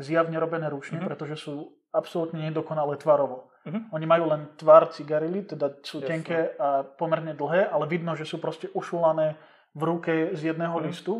zjavne 0.00 0.36
robené 0.40 0.68
ručne, 0.72 1.00
mm-hmm. 1.00 1.08
pretože 1.08 1.36
sú 1.36 1.76
absolútne 1.92 2.40
nedokonalé 2.48 2.96
tvarovo. 2.96 3.52
Uh-huh. 3.62 3.78
Oni 3.94 4.06
majú 4.08 4.26
len 4.32 4.50
tvar 4.58 4.90
cigarily, 4.90 5.44
teda 5.46 5.76
sú 5.84 6.00
Jasne. 6.02 6.08
tenké 6.08 6.38
a 6.56 6.82
pomerne 6.82 7.36
dlhé, 7.36 7.68
ale 7.68 7.86
vidno, 7.86 8.16
že 8.16 8.26
sú 8.26 8.40
proste 8.40 8.72
ušulané 8.72 9.38
v 9.76 9.82
ruke 9.86 10.14
z 10.34 10.50
jedného 10.50 10.74
uh-huh. 10.74 10.88
listu. 10.88 11.14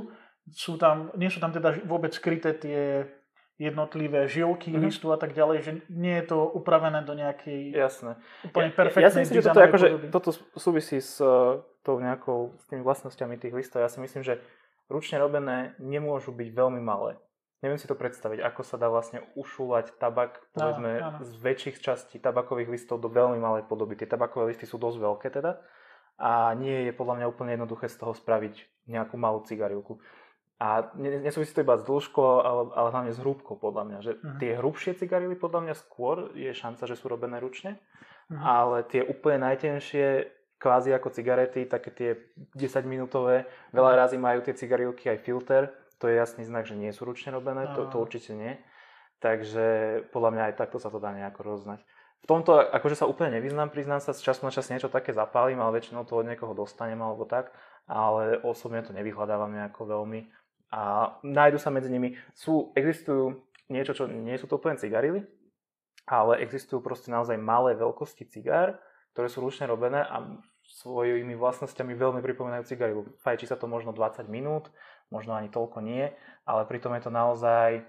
Sú 0.50 0.74
tam, 0.80 1.14
nie 1.14 1.30
sú 1.30 1.38
tam 1.38 1.54
teda 1.54 1.84
vôbec 1.86 2.10
skryté 2.10 2.56
tie 2.56 3.06
jednotlivé 3.60 4.26
žilky 4.26 4.74
uh-huh. 4.74 4.82
listu 4.82 5.14
a 5.14 5.20
tak 5.20 5.38
ďalej, 5.38 5.58
že 5.62 5.72
nie 5.92 6.18
je 6.18 6.34
to 6.34 6.50
upravené 6.50 7.04
do 7.06 7.14
nejakej 7.14 7.70
Jasné. 7.70 8.18
úplne 8.42 8.74
Ja, 8.74 8.76
perfektnej 8.80 9.06
ja 9.06 9.10
si 9.12 9.22
myslím, 9.22 9.38
že 9.38 9.48
toto, 9.52 9.62
akože, 9.62 9.86
toto 10.10 10.30
súvisí 10.58 10.98
s 10.98 11.22
uh, 11.22 11.62
tou 11.86 12.02
nejakou, 12.02 12.58
s 12.58 12.64
tými 12.66 12.82
vlastnosťami 12.82 13.38
tých 13.38 13.54
listov. 13.54 13.86
Ja 13.86 13.92
si 13.92 14.02
myslím, 14.02 14.26
že 14.26 14.42
ručne 14.90 15.22
robené 15.22 15.78
nemôžu 15.78 16.34
byť 16.34 16.48
veľmi 16.50 16.82
malé. 16.82 17.22
Neviem 17.62 17.78
si 17.78 17.86
to 17.86 17.94
predstaviť, 17.94 18.42
ako 18.42 18.60
sa 18.60 18.74
dá 18.74 18.86
vlastne 18.86 19.22
ušúľať 19.32 19.94
tabak, 19.96 20.42
povedzme, 20.50 20.98
áno. 20.98 21.22
z 21.22 21.30
väčších 21.32 21.78
častí 21.78 22.18
tabakových 22.18 22.66
listov 22.68 22.98
do 22.98 23.06
veľmi 23.06 23.38
malej 23.38 23.64
podoby. 23.64 23.94
Tie 23.94 24.04
tabakové 24.04 24.50
listy 24.50 24.66
sú 24.66 24.76
dosť 24.76 24.98
veľké 24.98 25.28
teda 25.30 25.62
a 26.18 26.52
nie 26.52 26.84
je 26.84 26.92
podľa 26.92 27.14
mňa 27.16 27.26
úplne 27.28 27.54
jednoduché 27.54 27.86
z 27.86 27.96
toho 27.96 28.12
spraviť 28.12 28.54
nejakú 28.88 29.14
malú 29.14 29.42
cigarilku. 29.42 30.02
A 30.58 30.90
ne- 30.94 31.18
nesúvisí 31.20 31.50
to 31.50 31.62
iba 31.62 31.74
s 31.74 31.82
dĺžkou, 31.82 32.22
ale, 32.40 32.62
ale 32.72 32.88
hlavne 32.90 33.10
s 33.10 33.18
hrúbkou 33.18 33.54
podľa 33.56 33.82
mňa. 33.84 33.98
Že 34.00 34.12
Mhm. 34.16 34.36
tie 34.38 34.52
hrubšie 34.56 34.92
cigarily 34.96 35.34
podľa 35.34 35.60
mňa 35.62 35.74
skôr 35.76 36.34
je 36.34 36.50
šanca, 36.52 36.82
že 36.84 36.94
sú 36.94 37.06
robené 37.06 37.38
ručne, 37.38 37.78
Mhm. 38.28 38.38
ale 38.40 38.76
tie 38.84 39.02
úplne 39.04 39.38
najtenšie 39.44 40.06
kvázi 40.56 40.90
ako 40.90 41.10
cigarety, 41.10 41.62
také 41.64 41.90
tie 41.90 42.10
10 42.54 42.82
minútové, 42.84 43.42
veľa 43.70 43.98
razy 43.98 44.14
majú 44.16 44.38
tie 44.40 44.50
cigarilky 44.52 45.06
aj 45.08 45.18
filter, 45.20 45.74
to 46.02 46.10
je 46.10 46.18
jasný 46.18 46.42
znak, 46.42 46.66
že 46.66 46.74
nie 46.74 46.90
sú 46.90 47.06
ručne 47.06 47.30
robené, 47.30 47.70
to, 47.78 47.86
to 47.86 48.02
určite 48.02 48.34
nie. 48.34 48.58
Takže 49.22 49.66
podľa 50.10 50.30
mňa 50.34 50.42
aj 50.50 50.54
takto 50.58 50.82
sa 50.82 50.90
to 50.90 50.98
dá 50.98 51.14
nejako 51.14 51.46
roznať. 51.46 51.78
V 52.22 52.26
tomto 52.26 52.58
akože 52.58 52.98
sa 52.98 53.06
úplne 53.06 53.38
nevyznám, 53.38 53.70
priznám 53.70 54.02
sa, 54.02 54.10
z 54.10 54.22
času 54.22 54.46
na 54.46 54.50
čas 54.50 54.66
niečo 54.66 54.90
také 54.90 55.14
zapálim, 55.14 55.62
ale 55.62 55.78
väčšinou 55.78 56.02
to 56.02 56.18
od 56.18 56.26
niekoho 56.26 56.58
dostanem 56.58 56.98
alebo 56.98 57.22
tak, 57.22 57.54
ale 57.86 58.42
osobne 58.42 58.82
to 58.82 58.90
nevyhľadávam 58.90 59.54
nejako 59.54 59.86
veľmi. 59.86 60.26
A 60.74 61.14
nájdu 61.22 61.62
sa 61.62 61.70
medzi 61.70 61.90
nimi, 61.90 62.18
sú, 62.34 62.74
existujú 62.74 63.38
niečo, 63.70 63.94
čo 63.94 64.10
nie 64.10 64.34
sú 64.38 64.50
to 64.50 64.58
úplne 64.58 64.78
cigarily, 64.78 65.22
ale 66.06 66.42
existujú 66.42 66.82
proste 66.82 67.14
naozaj 67.14 67.38
malé 67.38 67.78
veľkosti 67.78 68.26
cigár, 68.26 68.78
ktoré 69.14 69.30
sú 69.30 69.38
ručne 69.42 69.70
robené 69.70 70.02
a 70.02 70.22
svojimi 70.82 71.36
vlastnosťami 71.36 71.92
veľmi 71.94 72.20
pripomínajú 72.24 72.64
cigarilu. 72.64 73.02
Fajčí 73.20 73.44
sa 73.50 73.58
to 73.58 73.68
možno 73.68 73.92
20 73.92 74.24
minút, 74.30 74.72
možno 75.12 75.36
ani 75.36 75.52
toľko 75.52 75.84
nie, 75.84 76.08
ale 76.48 76.64
pritom 76.64 76.96
je 76.96 77.04
to 77.04 77.12
naozaj 77.12 77.84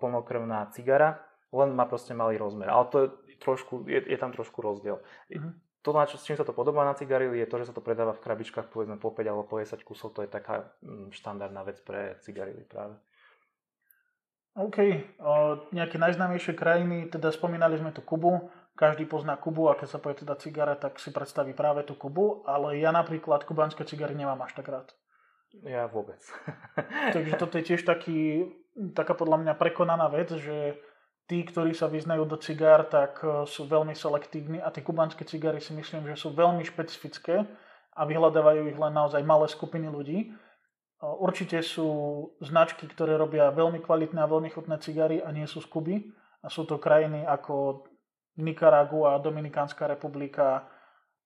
plnokrvná 0.00 0.72
cigara, 0.72 1.20
len 1.52 1.76
má 1.76 1.84
proste 1.84 2.16
malý 2.16 2.40
rozmer. 2.40 2.72
Ale 2.72 2.88
to 2.88 2.96
je, 3.04 3.06
trošku, 3.44 3.84
je, 3.84 4.00
je 4.00 4.16
tam 4.16 4.32
trošku 4.32 4.64
rozdiel. 4.64 5.04
Mhm. 5.28 5.52
To, 5.82 5.90
na 5.90 6.06
čo, 6.06 6.14
s 6.14 6.22
čím 6.22 6.38
sa 6.38 6.46
to 6.46 6.54
podobá 6.54 6.86
na 6.86 6.94
cigarily, 6.94 7.42
je 7.42 7.50
to, 7.50 7.58
že 7.58 7.68
sa 7.68 7.74
to 7.74 7.82
predáva 7.82 8.14
v 8.14 8.22
krabičkách 8.22 8.70
povedzme 8.70 9.02
po 9.02 9.10
5 9.10 9.26
alebo 9.26 9.42
po 9.42 9.58
10 9.58 9.82
kusov. 9.82 10.14
To 10.14 10.22
je 10.22 10.30
taká 10.30 10.70
mm, 10.78 11.10
štandardná 11.10 11.66
vec 11.66 11.82
pre 11.82 12.14
cigarily 12.22 12.62
práve. 12.62 12.94
OK, 14.54 14.78
o, 15.18 15.58
nejaké 15.74 15.98
najznámejšie 15.98 16.54
krajiny, 16.54 17.10
teda 17.10 17.34
spomínali 17.34 17.82
sme 17.82 17.90
tu 17.90 17.98
Kubu, 17.98 18.46
každý 18.78 19.10
pozná 19.10 19.34
Kubu 19.34 19.72
a 19.72 19.74
keď 19.74 19.88
sa 19.90 19.98
povie 19.98 20.22
teda 20.22 20.38
cigara, 20.38 20.78
tak 20.78 21.02
si 21.02 21.10
predstaví 21.10 21.50
práve 21.50 21.82
tú 21.82 21.98
Kubu, 21.98 22.46
ale 22.46 22.78
ja 22.78 22.94
napríklad 22.94 23.42
kubánske 23.42 23.82
cigary 23.82 24.14
nemám 24.14 24.38
až 24.44 24.54
tak 24.54 24.70
rád. 24.70 24.94
Ja 25.60 25.84
vôbec. 25.84 26.24
Takže 27.16 27.36
toto 27.36 27.60
je 27.60 27.64
tiež 27.68 27.84
taký, 27.84 28.48
taká 28.96 29.12
podľa 29.12 29.44
mňa 29.44 29.52
prekonaná 29.60 30.08
vec, 30.08 30.32
že 30.32 30.80
tí, 31.28 31.44
ktorí 31.44 31.76
sa 31.76 31.92
vyznajú 31.92 32.24
do 32.24 32.40
cigár, 32.40 32.88
tak 32.88 33.20
e, 33.20 33.44
sú 33.44 33.68
veľmi 33.68 33.92
selektívni 33.92 34.58
a 34.58 34.72
tie 34.72 34.80
kubánske 34.80 35.28
cigary 35.28 35.60
si 35.60 35.76
myslím, 35.76 36.08
že 36.08 36.16
sú 36.16 36.32
veľmi 36.32 36.64
špecifické 36.64 37.44
a 37.92 38.02
vyhľadávajú 38.08 38.72
ich 38.72 38.78
len 38.80 38.92
naozaj 38.96 39.20
malé 39.22 39.46
skupiny 39.48 39.92
ľudí. 39.92 40.18
E, 40.24 40.28
Určite 41.04 41.60
sú 41.60 41.88
značky, 42.40 42.88
ktoré 42.88 43.20
robia 43.20 43.52
veľmi 43.52 43.84
kvalitné 43.84 44.24
a 44.24 44.30
veľmi 44.30 44.48
chutné 44.50 44.80
cigary 44.80 45.20
a 45.20 45.28
nie 45.30 45.44
sú 45.44 45.60
z 45.60 45.68
Kuby. 45.68 45.96
A 46.42 46.50
sú 46.50 46.66
to 46.66 46.82
krajiny 46.82 47.22
ako 47.22 47.86
Nikaragua, 48.40 49.22
Dominikánska 49.22 49.86
republika, 49.86 50.66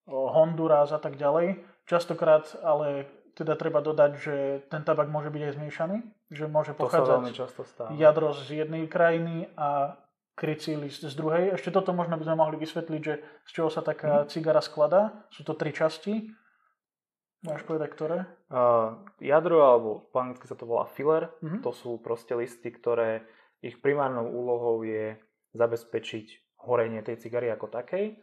o, 0.05 0.29
Honduras 0.29 0.93
a 0.93 1.01
tak 1.01 1.17
ďalej. 1.17 1.63
Častokrát 1.87 2.51
ale 2.67 3.16
teda 3.37 3.53
treba 3.55 3.85
dodať, 3.85 4.13
že 4.17 4.35
ten 4.73 4.81
tabak 4.81 5.13
môže 5.13 5.29
byť 5.29 5.43
aj 5.45 5.53
zmiešaný, 5.61 5.99
že 6.33 6.49
môže 6.49 6.73
pochádzať 6.73 7.37
často 7.37 7.63
stáva. 7.69 7.93
jadro 7.93 8.33
z 8.33 8.65
jednej 8.65 8.89
krajiny 8.89 9.53
a 9.61 10.01
krycí 10.33 10.73
list 10.77 11.05
z 11.05 11.13
druhej. 11.13 11.53
Ešte 11.57 11.69
toto 11.69 11.93
možno 11.93 12.17
by 12.17 12.25
sme 12.25 12.37
mohli 12.37 12.57
vysvetliť, 12.57 13.01
že 13.01 13.15
z 13.45 13.51
čoho 13.53 13.69
sa 13.69 13.85
taká 13.85 14.25
cigara 14.29 14.65
skladá. 14.65 15.25
Sú 15.29 15.45
to 15.45 15.53
tri 15.53 15.73
časti. 15.73 16.33
Môžeš 17.45 17.69
povedať, 17.69 17.89
ktoré? 17.93 18.19
Uh, 18.49 19.05
jadro, 19.21 19.61
alebo 19.63 20.09
po 20.09 20.17
anglicky 20.19 20.49
sa 20.49 20.57
to 20.57 20.65
volá 20.65 20.89
filler, 20.89 21.29
Mhm. 21.45 21.61
to 21.61 21.71
sú 21.77 22.01
proste 22.01 22.33
listy, 22.33 22.73
ktoré 22.73 23.23
ich 23.61 23.81
primárnou 23.81 24.29
úlohou 24.29 24.81
je 24.83 25.17
zabezpečiť 25.53 26.27
horenie 26.65 27.01
tej 27.01 27.17
cigary 27.21 27.49
ako 27.49 27.69
takej. 27.69 28.17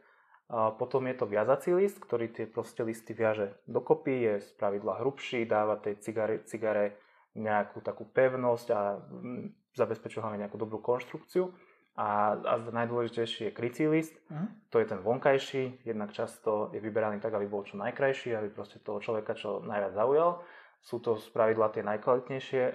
A 0.49 0.75
potom 0.75 1.07
je 1.07 1.15
to 1.15 1.25
viazací 1.25 1.73
list, 1.73 2.03
ktorý 2.03 2.27
tie 2.29 2.45
proste 2.45 2.83
listy 2.83 3.15
viaže 3.15 3.55
dokopy, 3.65 4.11
je 4.11 4.33
z 4.43 4.49
pravidla 4.59 4.99
hrubší, 4.99 5.47
dáva 5.47 5.79
tej 5.79 5.97
cigare, 6.03 6.43
cigare 6.43 6.99
nejakú 7.33 7.81
takú 7.81 8.05
pevnosť 8.05 8.67
a 8.75 8.99
mm, 8.99 9.73
zabezpečuje 9.73 10.21
hlavne 10.21 10.45
nejakú 10.45 10.59
dobrú 10.59 10.83
konštrukciu. 10.83 11.49
A, 11.93 12.33
a 12.33 12.53
najdôležitejší 12.73 13.49
je 13.49 13.51
krycí 13.53 13.85
list, 13.85 14.17
Mhm. 14.29 14.47
to 14.73 14.81
je 14.81 14.85
ten 14.89 14.97
vonkajší, 14.97 15.85
jednak 15.85 16.09
často 16.09 16.73
je 16.73 16.81
vyberaný 16.81 17.21
tak, 17.21 17.37
aby 17.37 17.45
bol 17.45 17.61
čo 17.61 17.77
najkrajší, 17.77 18.33
aby 18.33 18.49
proste 18.49 18.81
toho 18.81 18.97
človeka 18.97 19.37
čo 19.37 19.61
najviac 19.61 19.93
zaujal. 19.93 20.41
Sú 20.81 20.99
to 20.99 21.15
z 21.15 21.29
pravidla 21.29 21.69
tie 21.69 21.85
najkvalitnejšie 21.85 22.63
e, 22.65 22.73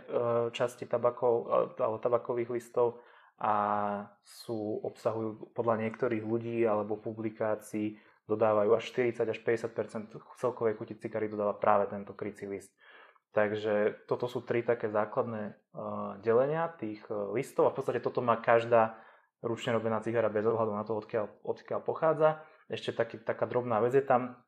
časti 0.54 0.86
tabakov, 0.86 1.34
e, 1.44 1.82
alebo 1.82 1.98
tabakových 1.98 2.50
listov 2.50 3.02
a 3.38 3.54
sú, 4.26 4.82
obsahujú 4.82 5.54
podľa 5.54 5.86
niektorých 5.86 6.24
ľudí 6.26 6.66
alebo 6.66 6.98
publikácií 6.98 7.94
dodávajú 8.26 8.70
až 8.74 8.84
40 8.92 9.24
až 9.24 9.38
50% 9.40 10.18
celkovej 10.36 10.74
chuti 10.76 10.98
cigary 10.98 11.30
dodáva 11.30 11.56
práve 11.56 11.88
tento 11.88 12.12
krycí 12.12 12.44
list. 12.50 12.74
Takže 13.32 14.04
toto 14.10 14.26
sú 14.26 14.42
tri 14.42 14.66
také 14.66 14.90
základné 14.90 15.54
uh, 15.54 16.18
delenia 16.20 16.68
tých 16.76 17.00
uh, 17.08 17.30
listov 17.32 17.68
a 17.68 17.72
v 17.72 17.76
podstate 17.80 18.00
toto 18.02 18.20
má 18.20 18.40
každá 18.40 18.98
ručne 19.44 19.76
robená 19.76 20.02
cigara 20.02 20.26
bez 20.32 20.42
ohľadu 20.42 20.72
na 20.74 20.82
to, 20.82 20.98
odkiaľ, 20.98 21.30
odkiaľ 21.46 21.80
pochádza. 21.84 22.42
Ešte 22.66 22.90
taký, 22.90 23.22
taká 23.22 23.46
drobná 23.46 23.78
vec 23.78 23.94
je 23.94 24.04
tam. 24.04 24.42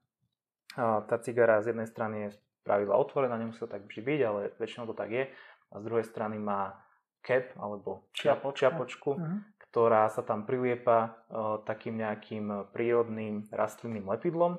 Uh, 0.75 1.05
tá 1.07 1.23
cigara 1.23 1.63
z 1.63 1.73
jednej 1.73 1.87
strany 1.87 2.17
je 2.29 2.29
pravidla 2.67 2.97
otvorená, 2.99 3.37
nemusí 3.39 3.61
to 3.63 3.71
tak 3.71 3.85
vždy 3.87 4.01
byť, 4.03 4.21
ale 4.27 4.41
väčšinou 4.59 4.85
to 4.91 4.97
tak 4.97 5.09
je. 5.13 5.25
A 5.71 5.75
z 5.79 5.83
druhej 5.87 6.05
strany 6.05 6.37
má 6.41 6.75
cap 7.21 7.53
alebo 7.57 8.09
čiapo, 8.11 8.53
Čiapočku. 8.53 8.57
čiapočku, 8.57 9.11
Mhm. 9.17 9.39
ktorá 9.65 10.09
sa 10.09 10.21
tam 10.21 10.43
priliepa 10.43 10.99
uh, 11.29 11.63
takým 11.63 11.95
nejakým 11.95 12.75
prírodným 12.75 13.47
rastlinným 13.49 14.03
lepidlom 14.05 14.59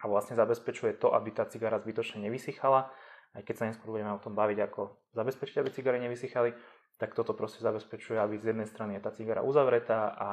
a 0.00 0.04
vlastne 0.04 0.34
zabezpečuje 0.34 0.96
to, 0.96 1.12
aby 1.12 1.30
tá 1.30 1.44
cigara 1.44 1.78
zbytočne 1.78 2.24
nevysychala. 2.24 2.90
Aj 3.30 3.42
keď 3.44 3.54
sa 3.54 3.64
neskôr 3.68 3.92
budeme 3.92 4.10
o 4.10 4.18
tom 4.18 4.34
baviť, 4.34 4.58
ako 4.60 4.80
zabezpečiť, 5.14 5.56
aby 5.56 5.70
cigary 5.70 5.98
nevysychali, 6.00 6.50
tak 6.98 7.14
toto 7.14 7.32
proste 7.32 7.62
zabezpečuje, 7.62 8.18
aby 8.18 8.34
z 8.36 8.50
jednej 8.50 8.66
strany 8.66 8.98
je 8.98 9.04
tá 9.04 9.14
cigara 9.14 9.40
uzavretá 9.40 10.10
a 10.10 10.28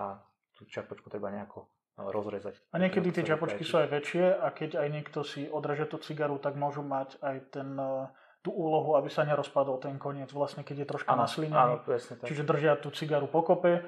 tú 0.51 0.65
čiapočku 0.65 1.05
treba 1.07 1.29
nejako 1.29 1.69
uh, 1.69 2.09
rozrezať. 2.09 2.57
A 2.73 2.81
niekedy 2.81 3.13
tie 3.13 3.21
vykrajčí. 3.21 3.61
sú 3.61 3.77
aj 3.77 3.89
väčšie 3.93 4.25
a 4.33 4.47
keď 4.49 4.81
aj 4.81 4.87
niekto 4.89 5.21
si 5.21 5.45
odreže 5.45 5.85
tú 5.85 6.01
cigaru, 6.01 6.41
tak 6.41 6.57
môžu 6.57 6.81
mať 6.81 7.21
aj 7.21 7.37
ten, 7.53 7.77
eh, 7.77 8.09
tú 8.47 8.55
úlohu, 8.55 8.95
aby 8.95 9.11
sa 9.11 9.27
nerozpadol 9.27 9.83
ten 9.83 9.99
koniec, 9.99 10.31
vlastne 10.31 10.63
keď 10.63 10.75
je 10.83 10.87
troška 10.87 11.11
naslinený. 11.19 11.83
Čiže 12.23 12.47
držia 12.47 12.79
tú 12.79 12.95
cigaru 12.95 13.27
pokope. 13.27 13.83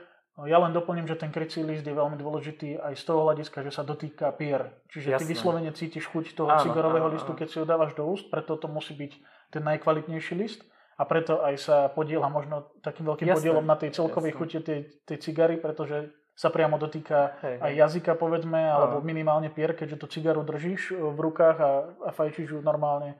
Ja 0.47 0.59
len 0.59 0.71
doplním, 0.71 1.03
že 1.03 1.19
ten 1.19 1.31
krycí 1.35 1.63
list 1.63 1.83
je 1.83 1.91
veľmi 1.91 2.15
dôležitý 2.15 2.79
aj 2.79 2.95
z 2.95 3.03
toho 3.03 3.27
hľadiska, 3.27 3.59
že 3.59 3.75
sa 3.75 3.83
dotýka 3.83 4.31
pier. 4.35 4.71
Čiže 4.87 5.15
ty 5.19 5.27
Jasné. 5.27 5.31
vyslovene 5.35 5.71
cítiš 5.75 6.07
chuť 6.07 6.31
toho 6.35 6.47
Áno, 6.47 6.63
cigarového 6.63 7.11
áno, 7.11 7.15
listu, 7.15 7.35
keď 7.35 7.47
si 7.51 7.59
ho 7.59 7.67
dávaš 7.67 7.91
do 7.95 8.07
úst, 8.07 8.31
preto 8.31 8.55
to 8.55 8.71
musí 8.71 8.95
byť 8.95 9.19
ten 9.51 9.63
najkvalitnejší 9.67 10.35
list 10.39 10.63
a 10.95 11.03
preto 11.03 11.43
aj 11.43 11.55
sa 11.59 11.77
podiela 11.91 12.31
možno 12.31 12.71
takým 12.79 13.11
veľkým 13.11 13.27
Jasné, 13.27 13.39
podielom 13.39 13.67
na 13.67 13.75
tej 13.75 13.91
celkovej 13.91 14.31
chuti 14.31 14.63
tej, 14.63 14.79
tej 15.03 15.17
cigary, 15.19 15.59
pretože 15.59 16.07
sa 16.39 16.47
priamo 16.47 16.79
dotýka 16.79 17.35
Hej, 17.43 17.55
aj 17.59 17.71
hej. 17.75 17.79
jazyka, 17.83 18.11
povedzme, 18.15 18.63
alebo 18.63 19.03
minimálne 19.03 19.51
pier, 19.51 19.75
keďže 19.75 19.99
tú 19.99 20.07
cigaru 20.07 20.47
držíš 20.47 20.95
e, 20.95 21.03
v 21.03 21.19
rukách 21.19 21.57
a, 21.59 21.71
a 22.07 22.09
fajčíš 22.15 22.55
ju 22.55 22.59
normálne, 22.63 23.19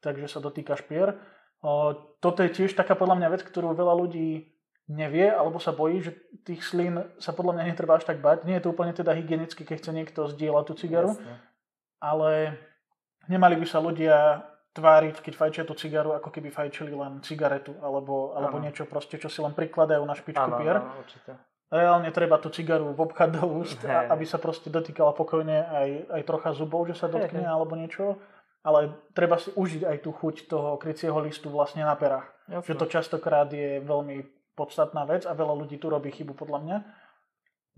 takže 0.00 0.26
sa 0.28 0.40
dotýkaš 0.40 0.82
pier. 0.84 1.16
O, 1.60 1.92
toto 2.18 2.40
je 2.40 2.50
tiež 2.50 2.72
taká 2.72 2.96
podľa 2.96 3.20
mňa 3.20 3.28
vec, 3.36 3.42
ktorú 3.44 3.76
veľa 3.76 3.94
ľudí 3.96 4.48
nevie, 4.90 5.30
alebo 5.30 5.62
sa 5.62 5.70
bojí, 5.70 6.02
že 6.02 6.16
tých 6.42 6.66
slín 6.66 6.98
sa 7.22 7.30
podľa 7.30 7.60
mňa 7.60 7.64
netreba 7.70 7.94
až 8.00 8.08
tak 8.08 8.18
bať. 8.18 8.42
Nie 8.42 8.58
je 8.58 8.64
to 8.66 8.72
úplne 8.74 8.90
teda 8.90 9.14
hygienicky, 9.14 9.62
keď 9.62 9.76
chce 9.78 9.90
niekto 9.94 10.20
zdieľať 10.26 10.64
tú 10.66 10.74
cigaru, 10.74 11.14
Jasne. 11.14 11.34
ale 12.02 12.30
nemali 13.30 13.54
by 13.60 13.66
sa 13.70 13.78
ľudia 13.78 14.42
tváriť, 14.70 15.22
keď 15.22 15.32
fajčia 15.34 15.64
tú 15.66 15.74
cigaru, 15.74 16.14
ako 16.14 16.30
keby 16.30 16.50
fajčili 16.50 16.94
len 16.94 17.22
cigaretu, 17.22 17.74
alebo, 17.82 18.34
alebo 18.38 18.58
niečo 18.62 18.86
proste, 18.86 19.18
čo 19.18 19.26
si 19.30 19.38
len 19.42 19.54
prikladajú 19.54 20.02
na 20.06 20.14
špičku 20.14 20.42
Áno, 20.46 20.58
pier. 20.62 20.78
áno, 20.78 20.94
určite. 21.02 21.34
reálne 21.70 22.10
treba 22.10 22.38
tú 22.38 22.50
cigaru 22.50 22.90
obchať 22.94 23.30
do 23.34 23.46
úst, 23.46 23.78
Hej. 23.82 24.10
aby 24.10 24.24
sa 24.26 24.38
proste 24.38 24.70
dotýkala 24.70 25.14
pokojne 25.14 25.58
aj, 25.70 25.90
aj 26.18 26.22
trocha 26.26 26.50
zubov, 26.54 26.86
že 26.86 26.98
sa 26.98 27.06
dotkne 27.06 27.42
Hej, 27.42 27.50
hej. 27.50 27.54
alebo 27.54 27.74
niečo. 27.78 28.18
Ale 28.60 28.92
treba 29.16 29.40
si 29.40 29.48
užiť 29.56 29.88
aj 29.88 29.96
tú 30.04 30.12
chuť 30.12 30.50
toho 30.52 30.76
krycieho 30.76 31.16
listu 31.24 31.48
vlastne 31.48 31.80
na 31.80 31.96
perách. 31.96 32.28
Že 32.48 32.76
to 32.76 32.86
častokrát 32.92 33.48
je 33.48 33.80
veľmi 33.80 34.20
podstatná 34.52 35.08
vec 35.08 35.24
a 35.24 35.32
veľa 35.32 35.54
ľudí 35.64 35.80
tu 35.80 35.88
robí 35.88 36.12
chybu 36.12 36.36
podľa 36.36 36.58
mňa. 36.60 36.76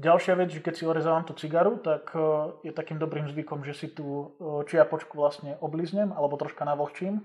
Ďalšia 0.02 0.34
vec, 0.34 0.50
že 0.50 0.64
keď 0.64 0.74
si 0.74 0.84
orezávam 0.88 1.22
tú 1.22 1.36
cigaru, 1.38 1.78
tak 1.78 2.10
e, 2.16 2.18
je 2.66 2.72
takým 2.74 2.98
dobrým 2.98 3.30
zvykom, 3.30 3.62
že 3.62 3.76
si 3.76 3.86
tú 3.94 4.34
e, 4.34 4.66
čiapočku 4.66 5.14
vlastne 5.14 5.54
obliznem 5.62 6.10
alebo 6.10 6.34
troška 6.34 6.66
navlhčím 6.66 7.22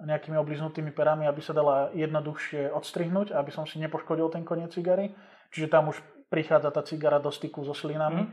nejakými 0.00 0.34
obliznutými 0.40 0.90
perami, 0.90 1.28
aby 1.30 1.38
sa 1.38 1.54
dala 1.54 1.92
jednoduchšie 1.94 2.72
odstrihnúť, 2.74 3.30
aby 3.30 3.50
som 3.54 3.62
si 3.62 3.78
nepoškodil 3.78 4.26
ten 4.32 4.42
koniec 4.42 4.74
cigary. 4.74 5.14
Čiže 5.54 5.70
tam 5.70 5.92
už 5.92 6.02
prichádza 6.32 6.74
tá 6.74 6.82
cigara 6.82 7.22
do 7.22 7.30
styku 7.30 7.62
so 7.62 7.76
slinami. 7.76 8.26
Mhm. 8.26 8.30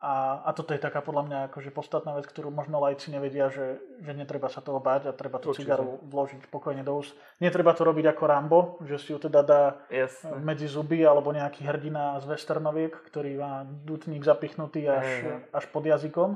A, 0.00 0.40
a 0.48 0.56
toto 0.56 0.72
je 0.72 0.80
taká 0.80 1.04
podľa 1.04 1.28
mňa 1.28 1.38
akože 1.52 1.76
podstatná 1.76 2.16
vec, 2.16 2.24
ktorú 2.24 2.48
možno 2.48 2.80
lajci 2.80 3.12
nevedia, 3.12 3.52
že, 3.52 3.84
že 4.00 4.16
netreba 4.16 4.48
sa 4.48 4.64
toho 4.64 4.80
báť 4.80 5.08
a 5.08 5.12
treba 5.12 5.36
tú 5.36 5.52
Určite. 5.52 5.68
cigaru 5.68 6.00
vložiť 6.08 6.48
pokojne 6.48 6.80
do 6.80 6.96
úst. 6.96 7.12
Netreba 7.36 7.76
to 7.76 7.84
robiť 7.84 8.16
ako 8.16 8.22
Rambo, 8.24 8.60
že 8.88 8.96
si 8.96 9.12
ju 9.12 9.20
teda 9.20 9.44
dá 9.44 9.76
Jasné. 9.92 10.40
medzi 10.40 10.72
zuby 10.72 11.04
alebo 11.04 11.36
nejaký 11.36 11.68
hrdina 11.68 12.16
z 12.16 12.32
westernoviek, 12.32 12.96
ktorý 13.12 13.36
má 13.36 13.68
dutník 13.68 14.24
zapichnutý 14.24 14.88
až, 14.88 15.04
Hej, 15.04 15.20
hej. 15.20 15.38
až 15.52 15.64
pod 15.68 15.84
jazykom. 15.84 16.30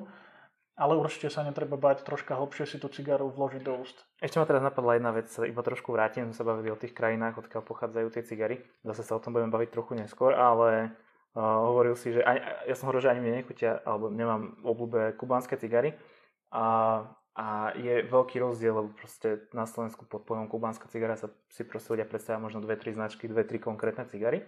Ale 0.75 0.99
určite 0.99 1.31
sa 1.31 1.47
netreba 1.47 1.79
bať 1.79 2.03
troška 2.03 2.35
hlbšie 2.35 2.67
si 2.67 2.77
tú 2.83 2.91
cigaru 2.91 3.31
vložiť 3.31 3.63
do 3.63 3.79
úst. 3.81 3.95
Ešte 4.19 4.43
ma 4.43 4.45
teraz 4.45 4.59
napadla 4.61 4.99
jedna 4.99 5.15
vec, 5.15 5.31
iba 5.41 5.63
trošku 5.63 5.95
vrátim, 5.95 6.27
sme 6.29 6.35
sa 6.35 6.43
bavili 6.43 6.69
o 6.69 6.77
tých 6.77 6.91
krajinách, 6.93 7.47
odkiaľ 7.47 7.63
pochádzajú 7.63 8.07
tie 8.11 8.27
cigary. 8.27 8.57
Zase 8.83 9.07
sa 9.07 9.15
o 9.15 9.23
tom 9.23 9.33
budeme 9.33 9.55
baviť 9.55 9.71
trochu 9.71 9.95
neskôr, 9.95 10.35
ale 10.35 10.91
uh, 11.35 11.69
hovoril 11.71 11.99
si, 11.99 12.15
že 12.15 12.23
aj, 12.23 12.67
ja 12.71 12.75
som 12.75 12.89
hovoril, 12.89 13.05
že 13.05 13.13
ani 13.13 13.21
mne 13.23 13.35
nechutia, 13.43 13.83
alebo 13.83 14.11
nemám 14.11 14.59
obľúbe 14.63 15.19
kubánske 15.19 15.59
cigary. 15.59 15.95
A, 16.55 17.03
a 17.35 17.75
je 17.75 18.07
veľký 18.07 18.39
rozdiel, 18.39 18.75
lebo 18.75 18.95
proste 18.95 19.51
na 19.51 19.67
Slovensku 19.67 20.07
pod 20.07 20.23
pojmom 20.23 20.47
kubánska 20.47 20.87
cigara 20.87 21.19
sa 21.19 21.31
si 21.51 21.67
proste 21.67 21.91
ľudia 21.91 22.07
predstavia 22.07 22.39
možno 22.39 22.63
2-3 22.63 22.95
značky, 22.95 23.27
2-3 23.27 23.59
konkrétne 23.59 24.07
cigary. 24.07 24.47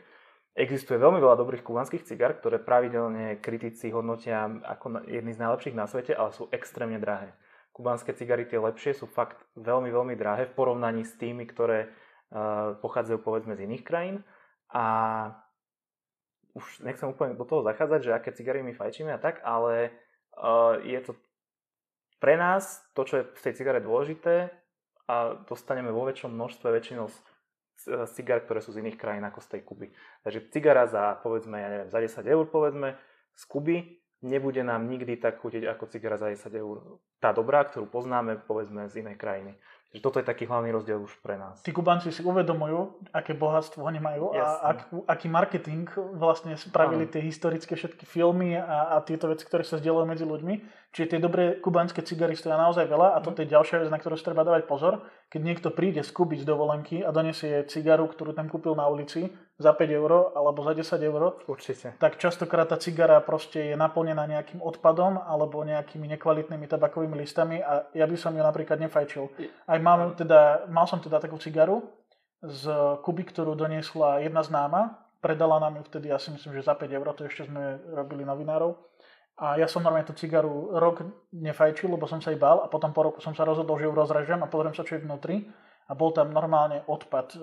Existuje 0.56 0.96
veľmi 0.96 1.20
veľa 1.20 1.36
dobrých 1.36 1.60
kubánskych 1.60 2.08
cigar, 2.08 2.32
ktoré 2.32 2.56
pravidelne 2.56 3.36
kritici 3.44 3.92
hodnotia 3.92 4.48
ako 4.64 5.04
jedny 5.04 5.36
z 5.36 5.42
najlepších 5.44 5.76
na 5.76 5.84
svete, 5.84 6.16
ale 6.16 6.32
sú 6.32 6.48
extrémne 6.48 6.96
drahé. 6.96 7.36
Kubánske 7.76 8.16
cigary 8.16 8.48
tie 8.48 8.56
lepšie 8.56 8.96
sú 8.96 9.04
fakt 9.04 9.36
veľmi, 9.60 9.92
veľmi 9.92 10.16
drahé 10.16 10.48
v 10.48 10.56
porovnaní 10.56 11.04
s 11.04 11.12
tými, 11.20 11.44
ktoré 11.44 11.92
uh, 12.32 12.72
pochádzajú 12.80 13.20
povedzme 13.20 13.52
z 13.52 13.68
iných 13.68 13.84
krajín. 13.84 14.24
A 14.72 14.84
už 16.56 16.80
nechcem 16.88 17.04
úplne 17.12 17.36
do 17.36 17.44
toho 17.44 17.60
zachádzať, 17.60 18.00
že 18.00 18.16
aké 18.16 18.32
cigary 18.32 18.64
my 18.64 18.72
fajčíme 18.72 19.12
a 19.12 19.20
tak, 19.20 19.44
ale 19.44 19.92
uh, 20.40 20.80
je 20.80 20.96
to 21.04 21.12
pre 22.16 22.40
nás 22.40 22.80
to, 22.96 23.04
čo 23.04 23.14
je 23.20 23.24
v 23.28 23.44
tej 23.44 23.52
cigare 23.60 23.84
dôležité 23.84 24.48
a 25.04 25.36
dostaneme 25.44 25.92
vo 25.92 26.08
väčšom 26.08 26.32
množstve 26.32 26.68
väčšinou 26.72 27.12
z, 27.12 27.16
z 27.84 28.10
cigar, 28.16 28.40
ktoré 28.40 28.64
sú 28.64 28.72
z 28.72 28.80
iných 28.80 28.96
krajín 28.96 29.24
ako 29.28 29.44
z 29.44 29.48
tej 29.52 29.60
Kuby. 29.68 29.86
Takže 30.24 30.48
cigara 30.48 30.88
za, 30.88 31.20
povedzme, 31.20 31.60
ja 31.60 31.68
neviem, 31.68 31.90
za 31.92 32.00
10 32.00 32.24
eur, 32.24 32.44
povedzme, 32.48 32.96
z 33.36 33.42
Kuby 33.44 33.76
nebude 34.24 34.64
nám 34.64 34.88
nikdy 34.88 35.20
tak 35.20 35.44
chutiť 35.44 35.68
ako 35.68 35.84
cigara 35.92 36.16
za 36.16 36.32
10 36.32 36.56
eur. 36.56 37.04
Tá 37.20 37.36
dobrá, 37.36 37.62
ktorú 37.68 37.84
poznáme, 37.86 38.40
povedzme, 38.48 38.88
z 38.88 39.04
inej 39.04 39.20
krajiny. 39.20 39.60
Takže 39.94 40.02
toto 40.02 40.18
je 40.18 40.26
taký 40.26 40.50
hlavný 40.50 40.74
rozdiel 40.74 40.98
už 40.98 41.14
pre 41.22 41.38
nás. 41.38 41.62
Tí 41.62 41.70
Kubanci 41.70 42.10
si 42.10 42.20
uvedomujú, 42.20 43.06
aké 43.14 43.38
bohatstvo 43.38 43.86
oni 43.86 44.02
majú 44.02 44.34
Jasné. 44.34 44.42
a 44.42 44.66
ak, 44.74 44.78
aký 45.06 45.26
marketing 45.30 45.86
vlastne 46.18 46.58
spravili 46.58 47.06
Áno. 47.06 47.12
tie 47.14 47.22
historické 47.22 47.78
všetky 47.78 48.02
filmy 48.02 48.58
a, 48.58 48.98
a 48.98 49.00
tieto 49.06 49.30
veci, 49.30 49.46
ktoré 49.46 49.62
sa 49.62 49.78
zdieľajú 49.78 50.06
medzi 50.10 50.26
ľuďmi. 50.26 50.54
Čiže 50.96 51.12
tie 51.12 51.20
dobré 51.20 51.60
kubanské 51.60 52.00
cigary 52.00 52.32
stoja 52.32 52.56
naozaj 52.56 52.88
veľa 52.88 53.12
a 53.12 53.20
toto 53.20 53.44
je 53.44 53.52
ďalšia 53.52 53.84
vec, 53.84 53.92
na 53.92 54.00
ktorú 54.00 54.16
si 54.16 54.24
treba 54.24 54.48
dávať 54.48 54.64
pozor. 54.64 55.04
Keď 55.28 55.40
niekto 55.44 55.68
príde 55.68 56.00
z 56.00 56.08
Kuby 56.08 56.40
z 56.40 56.48
dovolenky 56.48 57.04
a 57.04 57.12
donesie 57.12 57.68
cigaru, 57.68 58.08
ktorú 58.08 58.32
tam 58.32 58.48
kúpil 58.48 58.72
na 58.72 58.88
ulici 58.88 59.28
za 59.60 59.76
5 59.76 59.92
eur 59.92 60.32
alebo 60.32 60.64
za 60.64 60.72
10 60.72 60.96
eur, 61.04 61.36
Určite. 61.44 62.00
tak 62.00 62.16
častokrát 62.16 62.72
tá 62.72 62.80
cigara 62.80 63.20
proste 63.20 63.72
je 63.72 63.76
naplnená 63.76 64.24
nejakým 64.24 64.64
odpadom 64.64 65.20
alebo 65.20 65.60
nejakými 65.68 66.08
nekvalitnými 66.16 66.64
tabakovými 66.64 67.20
listami 67.20 67.60
a 67.60 67.92
ja 67.92 68.08
by 68.08 68.16
som 68.16 68.32
ju 68.32 68.40
napríklad 68.40 68.80
nefajčil. 68.80 69.28
Aj 69.68 69.76
mám 69.76 70.16
teda, 70.16 70.64
mal 70.72 70.88
som 70.88 71.04
teda 71.04 71.20
takú 71.20 71.36
cigaru 71.36 71.84
z 72.40 72.72
Kuby, 73.04 73.28
ktorú 73.28 73.52
doniesla 73.52 74.24
jedna 74.24 74.40
známa, 74.40 74.96
predala 75.20 75.60
nám 75.60 75.76
ju 75.80 75.92
vtedy, 75.92 76.08
ja 76.08 76.16
si 76.16 76.32
myslím, 76.32 76.56
že 76.56 76.64
za 76.64 76.72
5 76.72 76.88
eur, 76.88 77.06
to 77.12 77.28
ešte 77.28 77.52
sme 77.52 77.84
robili 77.92 78.24
novinárov. 78.24 78.95
A 79.36 79.60
ja 79.60 79.68
som 79.68 79.84
normálne 79.84 80.08
tú 80.08 80.16
cigaru 80.16 80.72
rok 80.80 81.04
nefajčil, 81.28 81.92
lebo 81.92 82.08
som 82.08 82.24
sa 82.24 82.32
jej 82.32 82.40
bál 82.40 82.64
a 82.64 82.72
potom 82.72 82.96
po 82.96 83.04
roku 83.04 83.20
som 83.20 83.36
sa 83.36 83.44
rozhodol, 83.44 83.76
že 83.76 83.84
ju 83.84 83.92
rozrežem 83.92 84.40
a 84.40 84.48
pozriem 84.48 84.72
sa, 84.72 84.80
čo 84.80 84.96
je 84.96 85.04
vnútri. 85.04 85.44
A 85.86 85.92
bol 85.92 86.10
tam 86.16 86.32
normálne 86.32 86.82
odpad 86.88 87.36
e, 87.36 87.38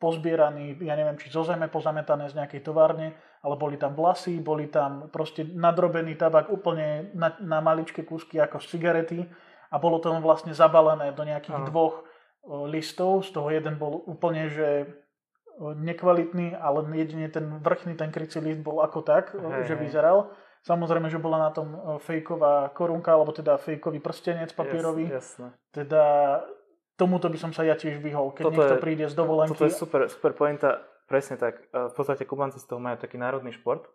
pozbieraný, 0.00 0.80
ja 0.80 0.94
neviem, 0.96 1.18
či 1.20 1.28
zo 1.28 1.44
zeme 1.44 1.68
pozametané 1.68 2.30
z 2.30 2.38
nejakej 2.38 2.62
továrne, 2.64 3.12
ale 3.42 3.54
boli 3.58 3.76
tam 3.76 3.92
vlasy, 3.92 4.40
boli 4.40 4.72
tam 4.72 5.12
proste 5.12 5.44
nadrobený 5.44 6.16
tabak 6.16 6.48
úplne 6.48 7.12
na, 7.12 7.36
na 7.42 7.58
maličké 7.60 8.06
kúsky 8.06 8.40
ako 8.40 8.64
z 8.64 8.66
cigarety 8.78 9.20
a 9.70 9.76
bolo 9.76 10.00
to 10.00 10.14
vlastne 10.22 10.56
zabalené 10.56 11.12
do 11.12 11.26
nejakých 11.26 11.58
Áno. 11.58 11.66
dvoch 11.68 11.94
e, 12.00 12.02
listov, 12.70 13.26
z 13.26 13.34
toho 13.34 13.50
jeden 13.50 13.76
bol 13.76 14.00
úplne, 14.08 14.46
že 14.46 14.68
e, 14.82 14.86
nekvalitný, 15.74 16.56
ale 16.56 16.86
jedine 16.96 17.28
ten 17.28 17.60
vrchný, 17.60 17.98
ten 17.98 18.08
krycí 18.08 18.40
list 18.40 18.64
bol 18.64 18.80
ako 18.80 19.02
tak, 19.04 19.36
e, 19.36 19.42
Hej, 19.42 19.68
že 19.68 19.74
hej. 19.74 19.82
vyzeral. 19.84 20.32
Samozrejme, 20.60 21.08
že 21.08 21.16
bola 21.16 21.48
na 21.48 21.50
tom 21.50 21.68
e, 21.72 21.78
fejková 21.98 22.68
korunka, 22.76 23.16
alebo 23.16 23.32
teda 23.32 23.56
fejkový 23.56 23.96
prstenec 23.98 24.52
papierový. 24.52 25.08
Jasné. 25.08 25.56
Teda 25.72 26.04
tomuto 27.00 27.32
by 27.32 27.38
som 27.40 27.52
sa 27.56 27.64
ja 27.64 27.72
tiež 27.72 27.96
vyhol, 27.96 28.36
keď 28.36 28.44
Toto 28.44 28.54
niekto 28.60 28.76
je- 28.76 28.84
príde 28.84 29.04
z 29.08 29.14
dovolenky. 29.16 29.56
Toto 29.56 29.64
je 29.64 29.72
super, 29.72 30.04
super 30.06 30.36
pointa, 30.36 30.84
presne 31.08 31.40
tak. 31.40 31.64
E, 31.72 31.88
V 31.88 31.94
podstate 31.96 32.28
Kubanci 32.28 32.60
z 32.60 32.68
toho 32.68 32.76
majú 32.76 33.00
taký 33.00 33.16
národný 33.16 33.56
šport 33.56 33.88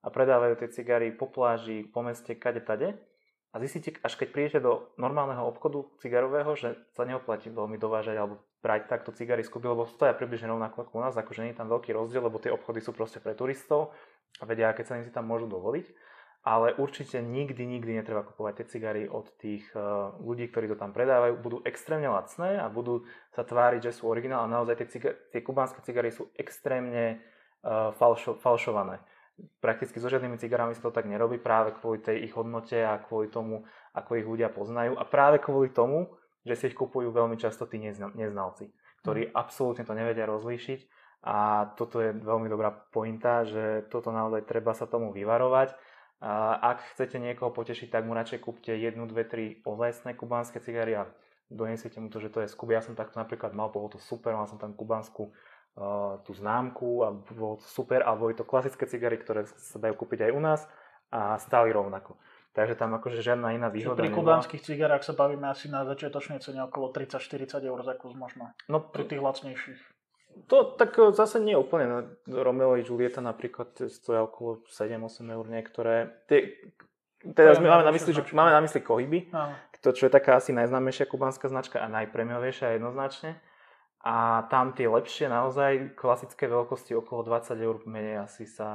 a 0.00 0.08
predávajú 0.08 0.54
tie 0.62 0.68
cigary 0.70 1.10
po 1.10 1.26
pláži, 1.26 1.82
po 1.90 2.06
meste, 2.06 2.38
kade 2.38 2.62
tade. 2.62 2.94
A 3.54 3.62
zistíte, 3.62 3.94
až 4.02 4.18
keď 4.18 4.28
prídete 4.34 4.58
do 4.58 4.90
normálneho 4.98 5.46
obchodu 5.46 5.86
cigarového, 6.02 6.58
že 6.58 6.74
sa 6.90 7.06
neoplatí 7.06 7.54
veľmi 7.54 7.78
dovážať 7.78 8.18
alebo 8.18 8.42
brať 8.58 8.90
takto 8.90 9.14
cigary 9.14 9.46
z 9.46 9.50
Kuby, 9.50 9.70
lebo 9.70 9.86
stoja 9.86 10.10
približne 10.10 10.50
rovnako 10.50 10.82
ako 10.82 10.92
u 10.98 11.02
nás, 11.06 11.14
akože 11.14 11.46
nie 11.46 11.54
je 11.54 11.62
tam 11.62 11.70
veľký 11.70 11.94
rozdiel, 11.94 12.18
lebo 12.26 12.42
tie 12.42 12.50
obchody 12.50 12.82
sú 12.82 12.90
proste 12.90 13.22
pre 13.22 13.30
turistov 13.38 13.94
a 14.40 14.44
vedia, 14.44 14.70
aké 14.70 14.82
ceny 14.82 15.06
si 15.06 15.14
tam 15.14 15.30
môžu 15.30 15.46
dovoliť. 15.46 15.86
Ale 16.44 16.76
určite 16.76 17.24
nikdy, 17.24 17.64
nikdy 17.64 17.96
netreba 17.96 18.20
kupovať 18.20 18.60
tie 18.60 18.66
cigary 18.68 19.04
od 19.08 19.32
tých 19.40 19.64
eh, 19.72 19.80
ľudí, 20.20 20.52
ktorí 20.52 20.68
to 20.68 20.76
tam 20.76 20.92
predávajú. 20.92 21.40
Budú 21.40 21.58
extrémne 21.64 22.12
lacné 22.12 22.60
a 22.60 22.68
budú 22.68 23.08
sa 23.32 23.48
tváriť, 23.48 23.88
že 23.88 23.96
sú 23.96 24.12
originál 24.12 24.44
a 24.44 24.52
naozaj 24.52 24.84
tie, 24.84 24.88
ciga- 24.92 25.16
tie 25.32 25.40
kubánske 25.40 25.80
cigary 25.80 26.12
sú 26.12 26.28
extrémne 26.36 27.24
uh, 27.64 27.96
falšo- 27.96 28.36
falšované. 28.44 29.00
Prakticky 29.64 29.98
so 29.98 30.12
žiadnymi 30.12 30.36
cigarami 30.36 30.76
sa 30.76 30.84
to 30.84 30.94
tak 30.94 31.08
nerobí 31.08 31.40
práve 31.40 31.74
kvôli 31.80 31.98
tej 31.98 32.28
ich 32.28 32.36
hodnote 32.36 32.76
a 32.76 33.00
kvôli 33.02 33.32
tomu, 33.32 33.64
ako 33.96 34.10
ich 34.20 34.28
ľudia 34.28 34.52
poznajú 34.52 34.94
a 34.94 35.02
práve 35.08 35.42
kvôli 35.42 35.72
tomu, 35.74 36.12
že 36.44 36.54
si 36.54 36.64
ich 36.70 36.76
kupujú 36.76 37.10
veľmi 37.10 37.34
často 37.40 37.64
tí 37.66 37.80
nezna- 37.80 38.12
neznalci, 38.14 38.70
ktorí 39.02 39.32
absolútne 39.32 39.82
to 39.82 39.96
nevedia 39.96 40.28
rozlíšiť 40.28 41.03
a 41.24 41.72
toto 41.80 42.04
je 42.04 42.12
veľmi 42.12 42.52
dobrá 42.52 42.68
pointa, 42.92 43.48
že 43.48 43.88
toto 43.88 44.12
naozaj 44.12 44.44
treba 44.44 44.76
sa 44.76 44.84
tomu 44.84 45.08
vyvarovať. 45.08 45.72
A 46.20 46.56
ak 46.60 46.84
chcete 46.92 47.16
niekoho 47.16 47.48
potešiť, 47.48 47.88
tak 47.88 48.04
mu 48.04 48.12
radšej 48.12 48.44
kúpte 48.44 48.76
jednu, 48.76 49.08
dve, 49.08 49.24
tri 49.24 49.64
ozajstné 49.64 50.20
kubánske 50.20 50.60
cigary 50.60 51.00
a 51.00 51.08
donesiete 51.48 51.96
mu 51.96 52.12
to, 52.12 52.20
že 52.20 52.28
to 52.28 52.44
je 52.44 52.52
z 52.52 52.56
Kuby. 52.56 52.76
Ja 52.76 52.84
som 52.84 52.92
takto 52.92 53.16
napríklad 53.16 53.56
mal, 53.56 53.72
bolo 53.72 53.88
to 53.88 54.00
super, 54.00 54.36
mal 54.36 54.44
som 54.44 54.60
tam 54.60 54.76
kubánsku 54.76 55.32
uh, 55.32 56.20
tú 56.28 56.36
známku 56.36 57.04
a 57.04 57.12
bolo 57.12 57.56
to 57.60 57.66
super, 57.72 58.04
a 58.04 58.12
boli 58.16 58.36
to 58.36 58.44
klasické 58.44 58.84
cigary, 58.84 59.16
ktoré 59.16 59.48
sa 59.48 59.80
dajú 59.80 59.96
kúpiť 59.96 60.28
aj 60.28 60.32
u 60.32 60.40
nás 60.44 60.60
a 61.08 61.40
stáli 61.40 61.72
rovnako. 61.72 62.20
Takže 62.54 62.78
tam 62.78 62.94
akože 62.94 63.18
žiadna 63.18 63.58
iná 63.58 63.66
Čiže 63.72 63.76
výhoda 63.80 63.98
pri 63.98 64.14
nebola. 64.14 64.20
kubánskych 64.22 64.62
cigarách 64.62 65.02
sa 65.02 65.16
bavíme 65.16 65.50
asi 65.50 65.66
na 65.66 65.82
začiatočnej 65.88 66.38
cene 66.38 66.62
okolo 66.62 66.94
30-40 66.94 67.64
eur 67.66 67.80
za 67.82 67.98
kus 67.98 68.14
možno. 68.14 68.54
No 68.70 68.78
Pri 68.78 69.08
tých 69.10 69.18
lacnejších. 69.18 69.93
To 70.46 70.64
tak 70.76 70.98
e, 70.98 71.12
zase 71.14 71.40
nie 71.40 71.54
úplne. 71.56 71.86
No, 71.86 71.98
Romeo 72.26 72.74
a 72.74 72.82
Julieta 72.82 73.24
napríklad 73.24 73.74
stoja 73.88 74.26
okolo 74.26 74.64
7-8 74.68 75.24
eur 75.30 75.44
niektoré. 75.48 76.10
Tie, 76.26 76.60
je 77.24 77.56
sme, 77.56 77.72
máme, 77.72 77.88
na 77.88 77.92
mysli, 77.96 78.12
že, 78.12 78.20
máme 78.36 78.52
na 78.52 78.60
mysli 78.60 78.84
Kohyby, 78.84 79.32
to, 79.80 79.96
čo 79.96 80.08
je 80.08 80.12
taká 80.12 80.36
asi 80.36 80.52
najznámejšia 80.52 81.08
kubánska 81.08 81.48
značka 81.48 81.80
a 81.80 81.88
najpremiovejšia 81.88 82.76
jednoznačne. 82.76 83.40
A 84.04 84.44
tam 84.52 84.76
tie 84.76 84.84
lepšie, 84.84 85.32
naozaj 85.32 85.96
klasické 85.96 86.44
veľkosti 86.44 86.92
okolo 86.92 87.24
20 87.24 87.56
eur 87.56 87.80
menej 87.88 88.28
asi 88.28 88.44
sa 88.44 88.68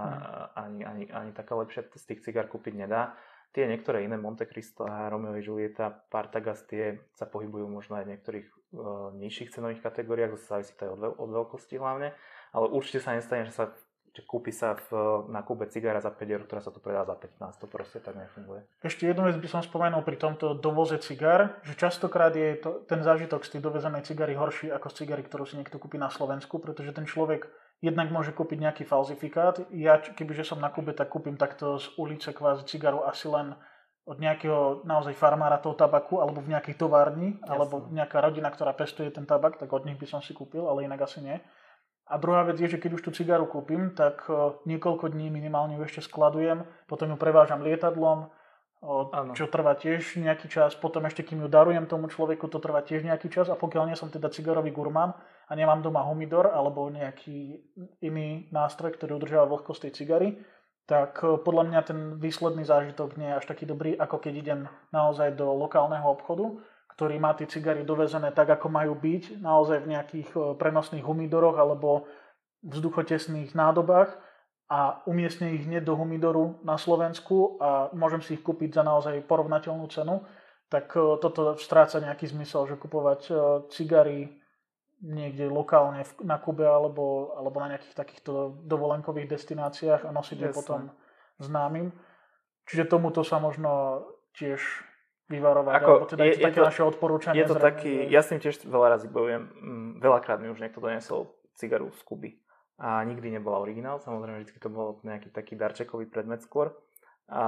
ani, 0.58 0.82
ani, 0.82 1.06
ani 1.06 1.32
taká 1.38 1.54
lepšia 1.54 1.86
z 1.94 2.06
tých 2.10 2.26
cigár 2.26 2.50
kúpiť 2.50 2.74
nedá. 2.74 3.14
Tie 3.50 3.66
niektoré 3.66 4.06
iné, 4.06 4.14
Monte 4.14 4.46
Cristo 4.46 4.86
a 4.86 5.10
Romeo 5.10 5.34
a 5.34 5.42
Julieta, 5.42 5.90
Partagas, 5.90 6.62
tie 6.70 7.02
sa 7.18 7.26
pohybujú 7.26 7.66
možno 7.66 7.98
aj 7.98 8.06
v 8.06 8.12
niektorých 8.14 8.48
uh, 8.78 9.10
nižších 9.18 9.50
cenových 9.58 9.82
kategóriách, 9.82 10.38
závisí 10.38 10.78
to 10.78 10.86
aj 10.86 10.92
od, 10.94 11.02
od 11.18 11.30
veľkosti 11.34 11.82
hlavne. 11.82 12.14
Ale 12.54 12.66
určite 12.70 13.02
sa 13.02 13.18
nestane, 13.18 13.50
že 13.50 13.54
sa 13.58 13.74
že 14.20 14.26
kúpi 14.26 14.52
sa 14.52 14.76
v, 14.76 14.90
na 15.30 15.46
kúbe 15.46 15.70
cigara 15.70 16.02
za 16.02 16.12
5 16.12 16.28
eur, 16.28 16.44
ktorá 16.44 16.60
sa 16.60 16.74
tu 16.74 16.82
predá 16.82 17.06
za 17.06 17.16
15, 17.16 17.62
to 17.62 17.68
proste 17.70 18.02
tak 18.02 18.18
nefunguje. 18.18 18.66
Ešte 18.82 19.08
jednu 19.08 19.30
vec 19.30 19.38
by 19.38 19.48
som 19.48 19.62
spomenul 19.64 20.02
pri 20.04 20.18
tomto 20.20 20.58
dovoze 20.58 20.98
cigár, 21.00 21.62
že 21.64 21.78
častokrát 21.80 22.34
je 22.34 22.58
to, 22.60 22.84
ten 22.90 23.00
zážitok 23.06 23.46
z 23.46 23.58
tej 23.58 23.62
dovezenej 23.64 24.04
cigary 24.04 24.34
horší 24.36 24.74
ako 24.74 24.92
z 24.92 24.96
cigary, 25.06 25.24
ktorú 25.24 25.46
si 25.46 25.56
niekto 25.56 25.78
kúpi 25.78 25.96
na 25.96 26.10
Slovensku, 26.10 26.60
pretože 26.60 26.92
ten 26.92 27.06
človek 27.06 27.48
jednak 27.80 28.12
môže 28.12 28.36
kúpiť 28.36 28.60
nejaký 28.60 28.84
falzifikát. 28.84 29.64
Ja, 29.72 30.00
kebyže 30.00 30.44
som 30.44 30.60
na 30.60 30.68
Kube, 30.72 30.92
tak 30.92 31.12
kúpim 31.12 31.40
takto 31.40 31.80
z 31.80 31.88
ulice 31.96 32.36
kvázi 32.36 32.68
cigaru 32.68 33.08
asi 33.08 33.32
len 33.32 33.56
od 34.10 34.18
nejakého 34.18 34.84
naozaj 34.90 35.14
farmára 35.14 35.62
toho 35.62 35.78
tabaku, 35.78 36.18
alebo 36.18 36.42
v 36.42 36.58
nejakej 36.58 36.82
továrni, 36.82 37.38
Jasne. 37.38 37.46
alebo 37.46 37.76
nejaká 37.94 38.18
rodina, 38.26 38.50
ktorá 38.50 38.74
pestuje 38.74 39.14
ten 39.14 39.30
tabak, 39.30 39.62
tak 39.62 39.70
od 39.70 39.86
nich 39.86 40.02
by 40.02 40.08
som 40.10 40.20
si 40.20 40.34
kúpil, 40.34 40.66
ale 40.66 40.90
inak 40.90 41.06
asi 41.06 41.22
nie. 41.22 41.38
A 42.10 42.18
druhá 42.18 42.42
vec 42.42 42.58
je, 42.58 42.66
že 42.66 42.82
keď 42.82 42.98
už 42.98 43.06
tú 43.06 43.12
cigaru 43.14 43.46
kúpim, 43.46 43.94
tak 43.94 44.26
niekoľko 44.66 45.14
dní 45.14 45.30
minimálne 45.30 45.78
ju 45.78 45.86
ešte 45.86 46.02
skladujem, 46.10 46.66
potom 46.90 47.14
ju 47.14 47.18
prevážam 47.22 47.62
lietadlom, 47.62 48.34
čo 49.38 49.46
trvá 49.46 49.78
tiež 49.78 50.18
nejaký 50.18 50.50
čas, 50.50 50.74
potom 50.74 51.06
ešte 51.06 51.22
kým 51.22 51.46
ju 51.46 51.50
darujem 51.52 51.86
tomu 51.86 52.10
človeku, 52.10 52.50
to 52.50 52.58
trvá 52.58 52.82
tiež 52.82 53.06
nejaký 53.06 53.30
čas 53.30 53.46
a 53.54 53.60
pokiaľ 53.60 53.94
nie 53.94 53.98
som 54.00 54.10
teda 54.10 54.34
cigarový 54.34 54.74
gurmán 54.74 55.14
a 55.50 55.52
nemám 55.58 55.82
doma 55.82 56.06
humidor 56.06 56.54
alebo 56.54 56.94
nejaký 56.94 57.58
iný 58.06 58.46
nástroj, 58.54 58.94
ktorý 58.94 59.18
udržiava 59.18 59.50
vlhkosť 59.50 59.90
tej 59.90 59.94
cigary, 59.98 60.30
tak 60.90 61.22
e, 61.26 61.38
podľa 61.42 61.64
mňa 61.70 61.82
ten 61.86 62.00
výsledný 62.22 62.66
zážitok 62.66 63.18
nie 63.18 63.30
je 63.30 63.38
až 63.38 63.46
taký 63.46 63.66
dobrý, 63.66 63.98
ako 63.98 64.18
keď 64.18 64.34
idem 64.38 64.60
naozaj 64.90 65.34
do 65.34 65.50
lokálneho 65.54 66.06
obchodu, 66.06 66.58
ktorý 66.98 67.22
má 67.22 67.38
tie 67.38 67.46
cigary 67.46 67.86
dovezené 67.86 68.34
tak, 68.34 68.50
ako 68.50 68.74
majú 68.74 68.98
byť, 68.98 69.42
naozaj 69.42 69.86
v 69.86 69.92
nejakých 69.94 70.30
e, 70.34 70.40
prenosných 70.58 71.06
humidoroch 71.06 71.58
alebo 71.58 72.06
vzduchotesných 72.66 73.54
nádobách 73.54 74.18
a 74.70 75.02
umiestne 75.10 75.58
ich 75.58 75.66
hneď 75.66 75.82
do 75.82 75.98
humidoru 75.98 76.62
na 76.62 76.78
Slovensku 76.78 77.58
a 77.58 77.90
môžem 77.98 78.22
si 78.22 78.38
ich 78.38 78.46
kúpiť 78.46 78.78
za 78.78 78.84
naozaj 78.86 79.26
porovnateľnú 79.26 79.86
cenu, 79.90 80.26
tak 80.70 80.94
e, 80.94 81.18
toto 81.22 81.58
stráca 81.58 82.02
nejaký 82.02 82.30
zmysel, 82.34 82.66
že 82.66 82.82
kupovať 82.82 83.22
cigary 83.74 84.39
niekde 85.00 85.48
lokálne 85.48 86.04
na 86.24 86.38
Kube 86.40 86.68
alebo, 86.68 87.32
alebo 87.40 87.58
na 87.64 87.76
nejakých 87.76 87.96
takýchto 87.96 88.64
dovolenkových 88.68 89.32
destináciách 89.32 90.04
a 90.04 90.12
nosiť 90.12 90.38
je 90.44 90.50
potom 90.52 90.92
známym. 91.40 91.96
Čiže 92.68 92.92
tomuto 92.92 93.24
sa 93.24 93.40
možno 93.40 94.04
tiež 94.36 94.60
vyvarovať, 95.30 95.74
Ako, 95.80 95.92
alebo 95.94 96.08
teda 96.10 96.24
je, 96.26 96.30
je 96.30 96.38
to 96.38 96.46
také 96.50 96.60
to, 96.60 96.68
naše 96.68 96.84
odporúčanie. 96.84 97.38
Je 97.40 97.48
to 97.48 97.56
zrejme, 97.56 97.68
taký, 97.70 97.94
ja 98.10 98.22
s 98.26 98.30
tým 98.34 98.42
tiež 98.42 98.56
veľa 98.66 98.88
razy 98.98 99.08
bojujem, 99.08 99.44
mm, 99.46 99.90
veľakrát 100.02 100.42
mi 100.42 100.50
už 100.50 100.60
niekto 100.60 100.82
donesol 100.82 101.30
cigaru 101.54 101.94
z 101.94 102.02
Kuby 102.02 102.32
a 102.82 103.06
nikdy 103.06 103.38
nebola 103.38 103.62
originál, 103.62 104.02
samozrejme 104.02 104.42
vždy 104.42 104.58
to 104.58 104.70
bol 104.74 104.98
nejaký 105.06 105.30
taký 105.30 105.54
darčekový 105.54 106.10
predmet 106.10 106.42
skôr 106.42 106.74
a 107.30 107.46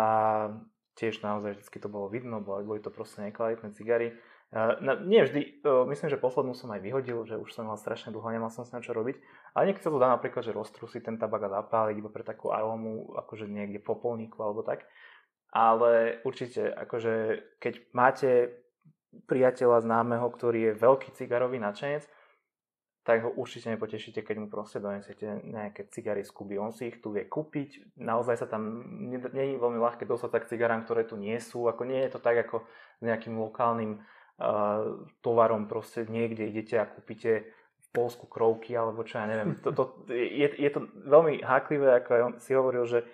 tiež 0.94 1.26
naozaj 1.26 1.58
vždy 1.58 1.78
to 1.82 1.90
bolo 1.90 2.06
vidno, 2.06 2.38
boli, 2.38 2.62
boli 2.62 2.80
to 2.84 2.94
proste 2.94 3.26
nekvalitné 3.26 3.74
cigary 3.74 4.14
No, 4.52 5.00
nie 5.08 5.24
vždy, 5.24 5.64
myslím, 5.64 6.12
že 6.12 6.20
poslednú 6.20 6.52
som 6.52 6.68
aj 6.76 6.84
vyhodil, 6.84 7.24
že 7.24 7.40
už 7.40 7.56
som 7.56 7.72
mal 7.72 7.80
strašne 7.80 8.12
dlho, 8.12 8.28
nemal 8.36 8.52
som 8.52 8.68
sa 8.68 8.78
na 8.78 8.84
čo 8.84 8.92
robiť. 8.92 9.16
Ale 9.56 9.72
niekedy 9.72 9.88
sa 9.88 9.96
to 9.96 10.04
dá 10.04 10.12
napríklad, 10.12 10.44
že 10.44 10.52
roztrúsi 10.52 11.00
ten 11.00 11.16
tabak 11.16 11.48
a 11.48 11.64
zapáliť 11.64 11.96
iba 11.96 12.12
pre 12.12 12.28
takú 12.28 12.52
aromu, 12.52 13.16
akože 13.16 13.48
niekde 13.48 13.80
v 13.80 13.88
popolníku 13.88 14.44
alebo 14.44 14.60
tak. 14.60 14.84
Ale 15.56 16.20
určite, 16.28 16.68
akože 16.68 17.40
keď 17.64 17.74
máte 17.96 18.60
priateľa 19.24 19.88
známeho, 19.88 20.28
ktorý 20.28 20.72
je 20.72 20.80
veľký 20.84 21.16
cigarový 21.16 21.56
nadšenec, 21.64 22.04
tak 23.08 23.24
ho 23.26 23.32
určite 23.34 23.72
nepotešíte, 23.72 24.22
keď 24.22 24.36
mu 24.36 24.48
proste 24.52 24.78
donesete 24.78 25.48
nejaké 25.48 25.90
cigary 25.90 26.28
z 26.28 26.32
Kuby. 26.32 26.60
On 26.62 26.70
si 26.70 26.92
ich 26.92 27.02
tu 27.02 27.16
vie 27.16 27.26
kúpiť, 27.26 27.98
naozaj 27.98 28.46
sa 28.46 28.48
tam, 28.52 28.84
nie 29.10 29.18
je 29.18 29.58
veľmi 29.58 29.80
ľahké 29.80 30.06
dostať 30.06 30.30
tak 30.30 30.48
cigarám, 30.52 30.86
ktoré 30.86 31.08
tu 31.08 31.18
nie 31.18 31.40
sú, 31.40 31.66
ako 31.66 31.88
nie 31.88 32.04
je 32.04 32.14
to 32.14 32.20
tak 32.22 32.46
ako 32.46 32.62
s 33.00 33.02
nejakým 33.02 33.42
lokálnym 33.42 34.04
tovarom 35.22 35.70
proste 35.70 36.10
niekde 36.10 36.50
idete 36.50 36.82
a 36.82 36.90
kúpite 36.90 37.54
v 37.82 37.88
Polsku 37.94 38.26
krovky 38.26 38.74
alebo 38.74 39.06
čo 39.06 39.22
ja 39.22 39.26
neviem. 39.30 39.60
To, 39.62 39.70
to, 39.76 39.84
je, 40.10 40.48
je 40.48 40.70
to 40.72 40.88
veľmi 41.06 41.44
háklivé, 41.46 42.02
ako 42.02 42.10
aj 42.12 42.22
on 42.22 42.34
si 42.42 42.52
hovoril, 42.58 42.84
že 42.88 43.06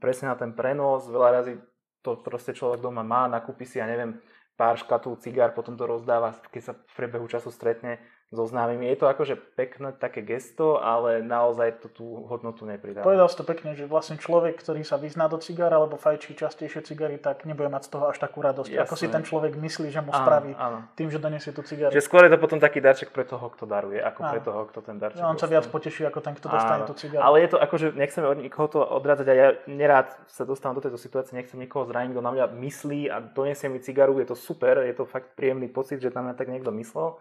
presne 0.00 0.32
na 0.32 0.36
ten 0.36 0.52
prenos, 0.52 1.08
veľa 1.08 1.30
razy 1.40 1.60
to 2.04 2.20
proste 2.20 2.52
človek 2.52 2.84
doma 2.84 3.00
má, 3.00 3.24
nakúpi 3.24 3.64
si, 3.64 3.80
ja 3.80 3.88
neviem, 3.88 4.20
pár 4.60 4.76
škatul 4.76 5.16
cigár, 5.18 5.56
potom 5.56 5.74
to 5.74 5.88
rozdáva, 5.88 6.36
keď 6.52 6.62
sa 6.62 6.72
v 6.76 6.92
priebehu 6.94 7.26
času 7.26 7.48
stretne 7.48 7.98
so 8.34 8.44
známymi. 8.44 8.90
Je 8.90 8.98
to 8.98 9.06
akože 9.06 9.38
pekné 9.54 9.94
také 9.94 10.20
gesto, 10.26 10.82
ale 10.82 11.22
naozaj 11.22 11.80
to 11.80 11.88
tú 11.88 12.06
hodnotu 12.26 12.66
nepridáva. 12.66 13.06
Povedal 13.06 13.30
si 13.30 13.38
to 13.38 13.46
pekne, 13.46 13.78
že 13.78 13.86
vlastne 13.86 14.18
človek, 14.18 14.58
ktorý 14.58 14.82
sa 14.82 14.98
vyzná 14.98 15.30
do 15.30 15.38
cigár 15.38 15.70
alebo 15.70 15.94
fajčí 15.94 16.34
častejšie 16.34 16.82
cigary, 16.82 17.16
tak 17.16 17.46
nebude 17.46 17.70
mať 17.70 17.86
z 17.86 17.90
toho 17.94 18.10
až 18.10 18.18
takú 18.18 18.42
radosť, 18.42 18.74
Jasne. 18.74 18.84
ako 18.84 18.94
si 18.98 19.06
ten 19.06 19.22
človek 19.22 19.54
myslí, 19.54 19.88
že 19.94 20.02
mu 20.02 20.10
áno, 20.10 20.20
spraví 20.20 20.52
áno. 20.58 20.78
tým, 20.98 21.08
že 21.08 21.18
donesie 21.22 21.54
tú 21.54 21.62
cigaru. 21.62 21.94
Že 21.94 22.02
skôr 22.02 22.26
je 22.26 22.34
to 22.34 22.38
potom 22.42 22.58
taký 22.58 22.82
darček 22.82 23.14
pre 23.14 23.22
toho, 23.22 23.46
kto 23.54 23.64
daruje, 23.64 24.02
ako 24.02 24.20
áno. 24.20 24.30
pre 24.34 24.40
toho, 24.42 24.60
kto 24.68 24.78
ten 24.82 24.96
darček 24.98 25.22
On 25.22 25.38
sa 25.38 25.46
viac 25.46 25.64
poteší 25.70 26.02
ako 26.10 26.18
ten, 26.18 26.34
kto 26.34 26.46
dostane 26.50 26.82
áno. 26.84 26.90
tú 26.90 26.94
cigaru. 26.98 27.22
Ale 27.22 27.46
je 27.46 27.48
to 27.54 27.58
akože, 27.62 27.86
nechceme 27.94 28.26
od 28.26 28.38
nikoho 28.42 28.66
to 28.66 28.80
odrádzať 28.82 29.26
a 29.30 29.34
ja 29.34 29.48
nerád 29.70 30.10
sa 30.26 30.42
dostávam 30.42 30.74
do 30.74 30.82
tejto 30.82 30.98
situácie, 30.98 31.38
nechcem 31.38 31.56
nikoho 31.56 31.86
zraniť, 31.86 32.10
kto 32.10 32.22
na 32.22 32.32
mňa 32.34 32.44
myslí 32.50 33.00
a 33.08 33.22
donesie 33.22 33.70
mi 33.70 33.78
cigaru, 33.78 34.18
je 34.18 34.28
to 34.32 34.36
super, 34.36 34.82
je 34.82 34.94
to 34.96 35.06
fakt 35.06 35.32
príjemný 35.38 35.70
pocit, 35.70 36.02
že 36.02 36.10
tam 36.10 36.26
tak 36.34 36.50
niekto 36.50 36.74
myslel 36.74 37.16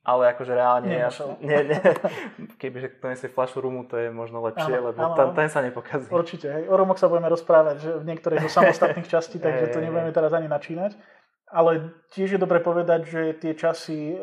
ale 0.00 0.32
akože 0.32 0.52
reálne, 0.56 0.88
ja, 0.96 1.12
nie, 1.44 1.60
nie, 1.68 1.80
kebyže 2.60 3.04
to 3.04 3.06
nesie 3.12 3.28
fľašu 3.28 3.60
rumu, 3.60 3.84
to 3.84 4.00
je 4.00 4.08
možno 4.08 4.40
lepšie, 4.40 4.80
áno, 4.80 4.86
lebo 4.92 5.00
áno, 5.04 5.16
tam, 5.16 5.28
ten 5.36 5.52
sa 5.52 5.60
nepokazí. 5.60 6.08
Určite, 6.08 6.48
hej. 6.48 6.64
O 6.72 6.74
rumoch 6.80 6.96
sa 6.96 7.12
budeme 7.12 7.28
rozprávať, 7.28 7.76
že 7.84 7.90
v 8.00 8.04
niektorej 8.08 8.40
zo 8.48 8.50
samostatných 8.60 9.08
častí, 9.08 9.36
takže 9.36 9.76
to 9.76 9.84
nebudeme 9.84 10.08
teraz 10.16 10.32
ani 10.32 10.48
načínať. 10.48 10.96
Ale 11.50 11.90
tiež 12.14 12.38
je 12.38 12.40
dobre 12.40 12.62
povedať, 12.62 13.10
že 13.10 13.22
tie 13.42 13.58
časy 13.58 14.14
e, 14.14 14.16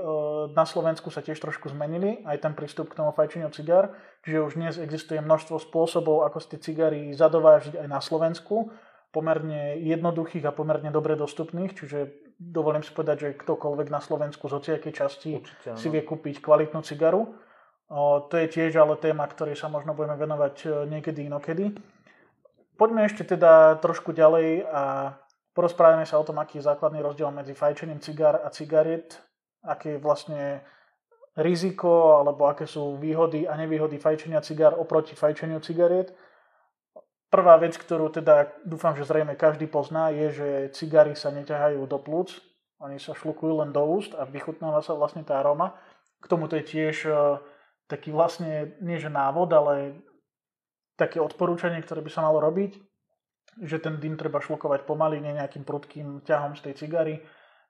na 0.56 0.64
Slovensku 0.64 1.12
sa 1.12 1.20
tiež 1.20 1.36
trošku 1.44 1.68
zmenili, 1.68 2.24
aj 2.24 2.40
ten 2.40 2.56
prístup 2.56 2.88
k 2.88 3.04
tomu 3.04 3.12
fajčeniu 3.12 3.52
cigár, 3.52 3.92
čiže 4.24 4.48
už 4.48 4.54
dnes 4.56 4.80
existuje 4.80 5.20
množstvo 5.20 5.60
spôsobov, 5.60 6.24
ako 6.24 6.40
ste 6.40 6.56
cigary 6.56 7.12
zadovážiť 7.12 7.84
aj 7.84 7.88
na 7.92 8.00
Slovensku, 8.00 8.72
pomerne 9.12 9.76
jednoduchých 9.76 10.48
a 10.48 10.56
pomerne 10.56 10.88
dobre 10.88 11.20
dostupných, 11.20 11.76
čiže 11.76 12.27
dovolím 12.40 12.86
si 12.86 12.94
povedať, 12.94 13.18
že 13.20 13.40
ktokoľvek 13.42 13.88
na 13.90 14.02
Slovensku 14.02 14.46
z 14.46 14.56
hociakej 14.62 14.94
časti 14.94 15.32
Určite, 15.42 15.70
si 15.74 15.88
vie 15.90 16.06
kúpiť 16.06 16.40
kvalitnú 16.40 16.86
cigaru. 16.86 17.34
O, 17.88 18.22
to 18.30 18.38
je 18.38 18.48
tiež 18.48 18.78
ale 18.78 19.00
téma, 19.02 19.26
ktorej 19.26 19.58
sa 19.58 19.72
možno 19.72 19.98
budeme 19.98 20.20
venovať 20.20 20.56
e, 20.64 20.68
niekedy 20.92 21.26
inokedy. 21.26 21.74
Poďme 22.78 23.10
ešte 23.10 23.26
teda 23.26 23.82
trošku 23.82 24.14
ďalej 24.14 24.70
a 24.70 25.16
porozprávame 25.58 26.06
sa 26.06 26.22
o 26.22 26.28
tom, 26.28 26.38
aký 26.38 26.62
je 26.62 26.68
základný 26.68 27.02
rozdiel 27.02 27.34
medzi 27.34 27.58
fajčením 27.58 28.04
cigár 28.04 28.44
a 28.44 28.54
cigariet, 28.54 29.18
aké 29.66 29.98
je 29.98 30.04
vlastne 30.04 30.62
riziko 31.38 32.22
alebo 32.22 32.46
aké 32.50 32.70
sú 32.70 32.98
výhody 32.98 33.50
a 33.50 33.58
nevýhody 33.58 33.98
fajčenia 33.98 34.46
cigár 34.46 34.78
oproti 34.78 35.18
fajčeniu 35.18 35.62
cigariet 35.62 36.14
Prvá 37.28 37.60
vec, 37.60 37.76
ktorú 37.76 38.08
teda 38.08 38.56
dúfam, 38.64 38.96
že 38.96 39.04
zrejme 39.04 39.36
každý 39.36 39.68
pozná, 39.68 40.16
je, 40.16 40.28
že 40.32 40.48
cigary 40.72 41.12
sa 41.12 41.28
neťahajú 41.36 41.84
do 41.84 42.00
plúc, 42.00 42.40
oni 42.80 43.02
sa 43.02 43.12
šlukujú 43.12 43.60
len 43.60 43.76
do 43.76 43.84
úst 43.84 44.16
a 44.16 44.24
vychutnáva 44.24 44.80
sa 44.80 44.96
vlastne 44.96 45.28
tá 45.28 45.44
aroma. 45.44 45.76
K 46.24 46.30
tomu 46.30 46.48
to 46.48 46.56
je 46.62 46.66
tiež 46.66 46.96
uh, 47.10 47.42
taký 47.90 48.16
vlastne, 48.16 48.80
nie 48.80 48.96
že 48.96 49.12
návod, 49.12 49.50
ale 49.52 50.00
také 50.96 51.20
odporúčanie, 51.20 51.84
ktoré 51.84 52.00
by 52.00 52.12
sa 52.14 52.24
malo 52.24 52.40
robiť, 52.40 52.80
že 53.66 53.82
ten 53.82 53.98
dym 53.98 54.16
treba 54.16 54.40
šlukovať 54.40 54.86
pomaly, 54.86 55.20
nie 55.20 55.36
nejakým 55.36 55.66
prudkým 55.66 56.22
ťahom 56.24 56.56
z 56.56 56.70
tej 56.70 56.74
cigary 56.86 57.16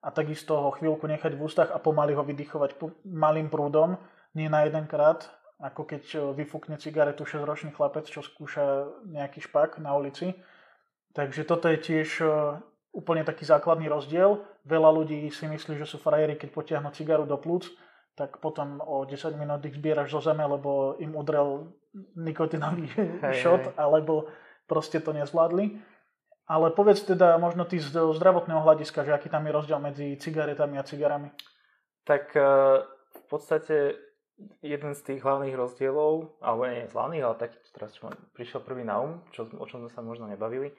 a 0.04 0.12
takisto 0.12 0.60
ho 0.60 0.70
chvíľku 0.76 1.08
nechať 1.08 1.34
v 1.34 1.44
ústach 1.44 1.70
a 1.72 1.80
pomaly 1.80 2.14
ho 2.14 2.24
vydychovať 2.24 2.78
malým 3.08 3.48
prúdom, 3.48 3.96
nie 4.36 4.52
na 4.52 4.68
jedenkrát, 4.68 5.28
ako 5.58 5.82
keď 5.90 6.04
eh, 6.14 6.22
vyfúkne 6.38 6.78
cigaretu 6.78 7.26
6-ročný 7.26 7.74
chlapec, 7.74 8.06
čo 8.06 8.22
skúša 8.22 8.90
nejaký 9.10 9.46
špak 9.50 9.82
na 9.82 9.98
ulici. 9.98 10.38
Takže 11.18 11.50
toto 11.50 11.66
je 11.70 11.78
tiež 11.82 12.10
eh, 12.22 12.30
úplne 12.94 13.26
taký 13.26 13.46
základný 13.46 13.90
rozdiel. 13.90 14.46
Veľa 14.66 14.90
ľudí 14.94 15.30
si 15.34 15.46
myslí, 15.50 15.78
že 15.78 15.90
sú 15.90 15.98
frajeri, 15.98 16.38
keď 16.38 16.50
potiahnu 16.54 16.90
cigaru 16.94 17.26
do 17.26 17.38
plúc, 17.38 17.70
tak 18.18 18.42
potom 18.42 18.82
o 18.82 19.06
10 19.06 19.38
minút 19.38 19.62
ich 19.66 19.78
zbieraš 19.78 20.18
zo 20.18 20.22
zeme, 20.22 20.42
lebo 20.42 20.98
im 20.98 21.14
udrel 21.14 21.74
nikotinový 22.18 22.90
hey, 23.26 23.38
šot, 23.38 23.78
alebo 23.78 24.30
proste 24.66 25.02
to 25.02 25.14
nezvládli. 25.14 25.78
Ale 26.48 26.72
povedz 26.72 27.04
teda 27.04 27.36
možno 27.36 27.68
ty 27.68 27.76
z 27.76 27.92
zdravotného 27.92 28.64
hľadiska, 28.64 29.04
že 29.04 29.12
aký 29.12 29.28
tam 29.28 29.44
je 29.44 29.52
rozdiel 29.52 29.80
medzi 29.84 30.16
cigaretami 30.16 30.80
a 30.80 30.88
cigarami. 30.88 31.30
Tak 32.06 32.34
eh, 32.38 32.46
v 33.18 33.24
podstate 33.26 34.07
jeden 34.62 34.94
z 34.94 35.02
tých 35.02 35.22
hlavných 35.26 35.58
rozdielov, 35.58 36.38
alebo 36.42 36.70
nie 36.70 36.86
hlavných, 36.86 37.24
ale 37.26 37.36
taký, 37.42 37.58
teraz 37.74 37.98
čo 37.98 38.14
prišiel 38.38 38.62
prvý 38.62 38.86
na 38.86 39.02
um, 39.02 39.26
čo, 39.34 39.50
o 39.50 39.66
čom 39.66 39.86
sme 39.86 39.92
sa 39.92 40.06
možno 40.06 40.30
nebavili, 40.30 40.74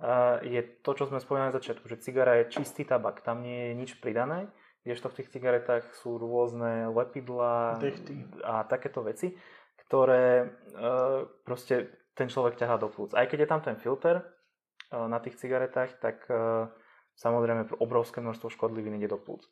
uh, 0.00 0.40
je 0.40 0.60
to, 0.80 0.96
čo 0.96 1.12
sme 1.12 1.20
spomínali 1.20 1.52
na 1.52 1.58
začiatku, 1.60 1.84
že 1.84 2.00
cigara 2.00 2.40
je 2.40 2.60
čistý 2.60 2.88
tabak, 2.88 3.20
tam 3.20 3.44
nie 3.44 3.72
je 3.72 3.72
nič 3.76 3.90
pridané, 4.00 4.48
kdežto 4.88 5.12
v 5.12 5.16
tých 5.20 5.32
cigaretách 5.36 5.84
sú 6.00 6.16
rôzne 6.16 6.88
lepidlá 6.92 7.80
Dechty. 7.80 8.24
a 8.44 8.64
takéto 8.64 9.04
veci, 9.04 9.36
ktoré 9.84 10.48
uh, 10.48 11.28
proste 11.44 11.92
ten 12.16 12.32
človek 12.32 12.56
ťahá 12.56 12.80
do 12.80 12.88
plúc. 12.88 13.12
Aj 13.12 13.28
keď 13.28 13.44
je 13.44 13.50
tam 13.52 13.60
ten 13.60 13.76
filter 13.76 14.24
uh, 14.24 15.04
na 15.12 15.20
tých 15.20 15.36
cigaretách, 15.36 16.00
tak 16.00 16.24
uh, 16.32 16.72
samozrejme 17.20 17.68
obrovské 17.84 18.24
množstvo 18.24 18.48
škodlivín 18.48 18.96
ide 18.96 19.12
do 19.12 19.20
plúc. 19.20 19.44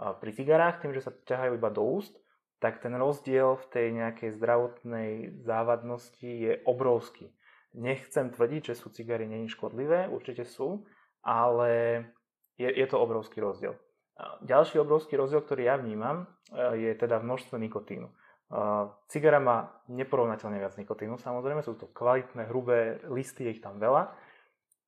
Uh, 0.00 0.16
pri 0.16 0.32
cigarách, 0.32 0.80
tým, 0.80 0.96
že 0.96 1.04
sa 1.04 1.12
ťahajú 1.12 1.60
iba 1.60 1.68
do 1.68 1.84
úst, 1.84 2.16
tak 2.58 2.80
ten 2.80 2.94
rozdiel 2.96 3.56
v 3.60 3.66
tej 3.70 3.86
nejakej 3.92 4.30
zdravotnej 4.36 5.42
závadnosti 5.44 6.26
je 6.26 6.52
obrovský. 6.64 7.32
Nechcem 7.74 8.30
tvrdiť, 8.30 8.70
že 8.70 8.78
sú 8.78 8.94
cigary 8.94 9.26
není 9.26 9.50
škodlivé, 9.50 10.06
určite 10.06 10.46
sú, 10.46 10.86
ale 11.26 12.04
je, 12.54 12.70
je 12.70 12.86
to 12.86 13.00
obrovský 13.02 13.42
rozdiel. 13.42 13.74
Ďalší 14.46 14.78
obrovský 14.78 15.18
rozdiel, 15.18 15.42
ktorý 15.42 15.62
ja 15.66 15.74
vnímam, 15.74 16.30
je 16.54 16.94
teda 16.94 17.18
množstvo 17.18 17.58
nikotínu. 17.58 18.06
Cigara 19.10 19.42
má 19.42 19.74
neporovnateľne 19.90 20.62
viac 20.62 20.78
nikotínu, 20.78 21.18
samozrejme, 21.18 21.66
sú 21.66 21.74
to 21.74 21.90
kvalitné, 21.90 22.46
hrubé 22.46 23.02
listy, 23.10 23.50
je 23.50 23.58
ich 23.58 23.64
tam 23.64 23.82
veľa, 23.82 24.14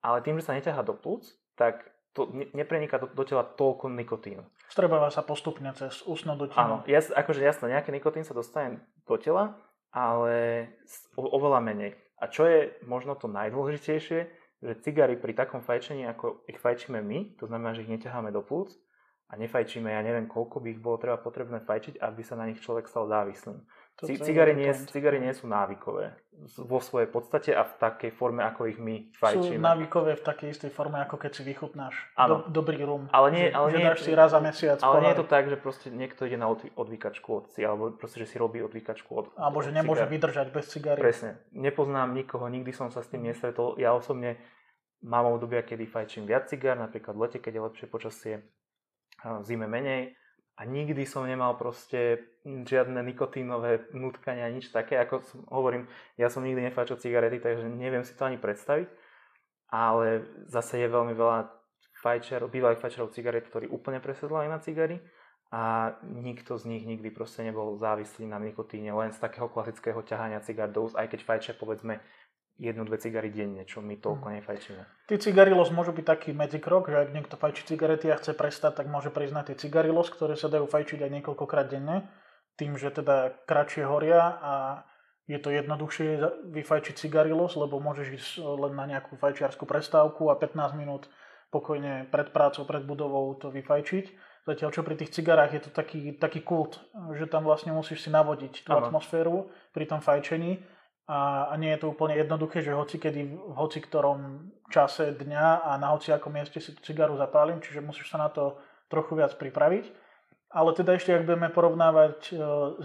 ale 0.06 0.22
tým, 0.22 0.38
že 0.38 0.46
sa 0.46 0.54
neťahá 0.54 0.86
do 0.86 0.94
plúc, 0.94 1.26
tak 1.58 1.90
to 2.16 2.32
nepreniká 2.56 2.96
do, 2.96 3.12
do 3.12 3.24
tela 3.28 3.44
toľko 3.44 3.92
nikotínu. 3.92 4.40
Strebáva 4.72 5.12
sa 5.12 5.20
postupne 5.20 5.68
cez 5.76 6.00
ústnu 6.08 6.40
dutinu. 6.40 6.56
Áno, 6.56 6.76
jas, 6.88 7.12
akože 7.12 7.44
jasné, 7.44 7.76
nejaký 7.76 7.92
nikotín 7.92 8.24
sa 8.24 8.32
dostane 8.32 8.80
do 9.04 9.20
tela, 9.20 9.60
ale 9.92 10.66
o, 11.12 11.28
oveľa 11.28 11.60
menej. 11.60 11.92
A 12.16 12.32
čo 12.32 12.48
je 12.48 12.72
možno 12.88 13.12
to 13.20 13.28
najdôležitejšie, 13.28 14.20
že 14.64 14.80
cigary 14.80 15.20
pri 15.20 15.36
takom 15.36 15.60
fajčení, 15.60 16.08
ako 16.08 16.48
ich 16.48 16.56
fajčíme 16.56 17.04
my, 17.04 17.36
to 17.36 17.44
znamená, 17.44 17.76
že 17.76 17.84
ich 17.84 17.92
neťaháme 17.92 18.32
do 18.32 18.40
plúc, 18.40 18.72
a 19.26 19.34
nefajčíme, 19.34 19.90
ja 19.90 20.00
neviem, 20.06 20.30
koľko 20.30 20.62
by 20.62 20.68
ich 20.70 20.80
bolo 20.80 21.02
treba 21.02 21.18
potrebné 21.18 21.58
fajčiť, 21.58 21.98
aby 21.98 22.22
sa 22.22 22.38
na 22.38 22.46
nich 22.46 22.62
človek 22.62 22.86
stal 22.86 23.10
závislým. 23.10 23.58
C- 23.96 24.20
cigary, 24.20 24.52
nie, 24.52 24.68
cigary 24.92 25.16
nie 25.16 25.32
sú 25.32 25.48
návykové 25.48 26.12
vo 26.68 26.84
svojej 26.84 27.08
podstate 27.08 27.56
a 27.56 27.64
v 27.64 27.80
takej 27.80 28.12
forme, 28.12 28.44
ako 28.44 28.68
ich 28.68 28.76
my 28.76 29.08
fajčíme. 29.16 29.56
Sú 29.56 29.64
návykové 29.64 30.20
v 30.20 30.22
takej 30.22 30.48
istej 30.52 30.68
forme, 30.68 31.00
ako 31.00 31.16
keď 31.16 31.32
si 31.32 31.42
vychutnáš 31.48 31.96
do, 32.12 32.44
dobrý 32.52 32.76
rum. 32.84 33.08
Ale 33.08 33.32
nie, 33.32 33.48
ale 33.48 33.72
že 33.72 33.78
nie, 33.80 33.88
dáš 33.88 34.04
si 34.04 34.12
raz 34.12 34.36
za 34.36 34.40
mesiac. 34.44 34.84
Ale 34.84 35.00
nie 35.00 35.16
je 35.16 35.20
to 35.24 35.28
tak, 35.32 35.48
že 35.48 35.56
proste 35.56 35.88
niekto 35.88 36.28
ide 36.28 36.36
na 36.36 36.52
odvykačku 36.52 37.28
od 37.32 37.44
si, 37.56 37.64
alebo 37.64 37.88
proste, 37.96 38.20
že 38.20 38.28
si 38.28 38.36
robí 38.36 38.60
odvykačku 38.60 39.08
od 39.16 39.32
Alebo 39.32 39.64
že 39.64 39.72
nemôže 39.72 40.04
cigar. 40.04 40.12
vydržať 40.12 40.46
bez 40.52 40.64
cigary. 40.68 41.00
Presne. 41.00 41.40
Nepoznám 41.56 42.12
nikoho, 42.12 42.44
nikdy 42.52 42.76
som 42.76 42.92
sa 42.92 43.00
s 43.00 43.08
tým 43.08 43.24
nestretol. 43.24 43.80
Ja 43.80 43.96
osobne 43.96 44.36
mám 45.00 45.24
obdobia, 45.32 45.64
kedy 45.64 45.88
fajčím 45.88 46.28
viac 46.28 46.52
cigár, 46.52 46.76
napríklad 46.76 47.16
v 47.16 47.32
lete, 47.32 47.38
keď 47.40 47.52
je 47.56 47.62
lepšie 47.64 47.86
počasie 47.88 48.34
zime 49.40 49.64
menej 49.64 50.12
a 50.56 50.64
nikdy 50.64 51.04
som 51.04 51.28
nemal 51.28 51.60
proste 51.60 52.32
žiadne 52.44 53.04
nikotínové 53.04 53.92
nutkania, 53.92 54.48
nič 54.48 54.72
také, 54.72 54.96
ako 54.96 55.14
som, 55.20 55.38
hovorím, 55.52 55.84
ja 56.16 56.32
som 56.32 56.40
nikdy 56.40 56.72
nefáčil 56.72 56.96
cigarety, 56.96 57.44
takže 57.44 57.68
neviem 57.68 58.00
si 58.08 58.16
to 58.16 58.24
ani 58.24 58.40
predstaviť, 58.40 58.88
ale 59.68 60.24
zase 60.48 60.80
je 60.80 60.88
veľmi 60.88 61.12
veľa 61.12 61.52
fajčerov, 62.00 62.48
bývalých 62.48 62.80
fajčerov 62.80 63.12
cigaret, 63.12 63.44
ktorí 63.44 63.68
úplne 63.68 64.00
presedlali 64.00 64.48
na 64.48 64.56
cigary 64.56 64.96
a 65.52 65.92
nikto 66.02 66.56
z 66.56 66.66
nich 66.72 66.84
nikdy 66.88 67.12
proste 67.12 67.44
nebol 67.44 67.76
závislý 67.76 68.24
na 68.24 68.40
nikotíne, 68.40 68.90
len 68.96 69.12
z 69.12 69.20
takého 69.20 69.52
klasického 69.52 70.00
ťahania 70.02 70.42
cigár 70.42 70.72
do 70.72 70.88
aj 70.96 71.06
keď 71.12 71.20
fajčia 71.22 71.54
povedzme 71.54 72.00
jednu, 72.56 72.88
dve 72.88 72.96
cigary 72.96 73.28
denne, 73.28 73.68
čo 73.68 73.84
my 73.84 74.00
toľko 74.00 74.26
mhm. 74.28 74.34
nefajčíme. 74.40 74.82
Tí 75.06 75.14
cigarilos 75.20 75.68
môžu 75.70 75.92
byť 75.92 76.06
taký 76.06 76.30
medzikrok, 76.32 76.88
že 76.88 77.06
ak 77.06 77.10
niekto 77.12 77.36
fajčí 77.36 77.68
cigarety 77.68 78.08
a 78.10 78.18
chce 78.18 78.32
prestať, 78.32 78.82
tak 78.82 78.86
môže 78.88 79.12
priznať 79.12 79.52
tie 79.52 79.68
cigarilos, 79.68 80.08
ktoré 80.08 80.34
sa 80.34 80.48
dajú 80.48 80.64
fajčiť 80.66 81.04
aj 81.04 81.10
niekoľkokrát 81.20 81.68
denne, 81.68 82.08
tým, 82.56 82.80
že 82.80 82.88
teda 82.88 83.36
kratšie 83.44 83.84
horia 83.84 84.40
a 84.40 84.54
je 85.26 85.38
to 85.42 85.50
jednoduchšie 85.50 86.22
vyfajčiť 86.54 86.94
cigarilos, 86.96 87.58
lebo 87.58 87.82
môžeš 87.82 88.06
ísť 88.14 88.30
len 88.40 88.72
na 88.78 88.86
nejakú 88.86 89.18
fajčiarskú 89.18 89.66
prestávku 89.66 90.30
a 90.30 90.38
15 90.38 90.78
minút 90.78 91.10
pokojne 91.50 92.08
pred 92.10 92.30
prácou, 92.30 92.62
pred 92.66 92.82
budovou 92.86 93.34
to 93.34 93.50
vyfajčiť. 93.50 94.34
Zatiaľ 94.46 94.70
čo 94.70 94.86
pri 94.86 94.94
tých 94.94 95.10
cigarách 95.10 95.58
je 95.58 95.62
to 95.66 95.70
taký, 95.74 96.14
taký 96.14 96.46
kult, 96.46 96.78
že 97.18 97.26
tam 97.26 97.42
vlastne 97.42 97.74
musíš 97.74 98.06
si 98.06 98.10
navodiť 98.14 98.62
tú 98.62 98.70
ano. 98.70 98.86
atmosféru 98.86 99.50
pri 99.74 99.90
tom 99.90 99.98
fajčení 99.98 100.62
a, 101.06 101.50
a 101.50 101.54
nie 101.54 101.70
je 101.70 101.86
to 101.86 101.94
úplne 101.94 102.18
jednoduché, 102.18 102.66
že 102.66 102.74
hoci 102.74 102.98
kedy 102.98 103.30
v 103.30 103.54
hoci 103.54 103.78
ktorom 103.78 104.50
čase 104.66 105.14
dňa 105.14 105.62
a 105.62 105.78
na 105.78 105.94
hoci 105.94 106.10
akom 106.10 106.34
mieste 106.34 106.58
si 106.58 106.74
tú 106.74 106.82
cigaru 106.82 107.14
zapálim, 107.14 107.62
čiže 107.62 107.78
musíš 107.78 108.10
sa 108.10 108.18
na 108.18 108.26
to 108.26 108.58
trochu 108.90 109.14
viac 109.14 109.38
pripraviť. 109.38 109.86
Ale 110.50 110.74
teda 110.74 110.94
ešte, 110.94 111.14
ak 111.14 111.26
budeme 111.26 111.50
porovnávať 111.50 112.18
e, 112.30 112.34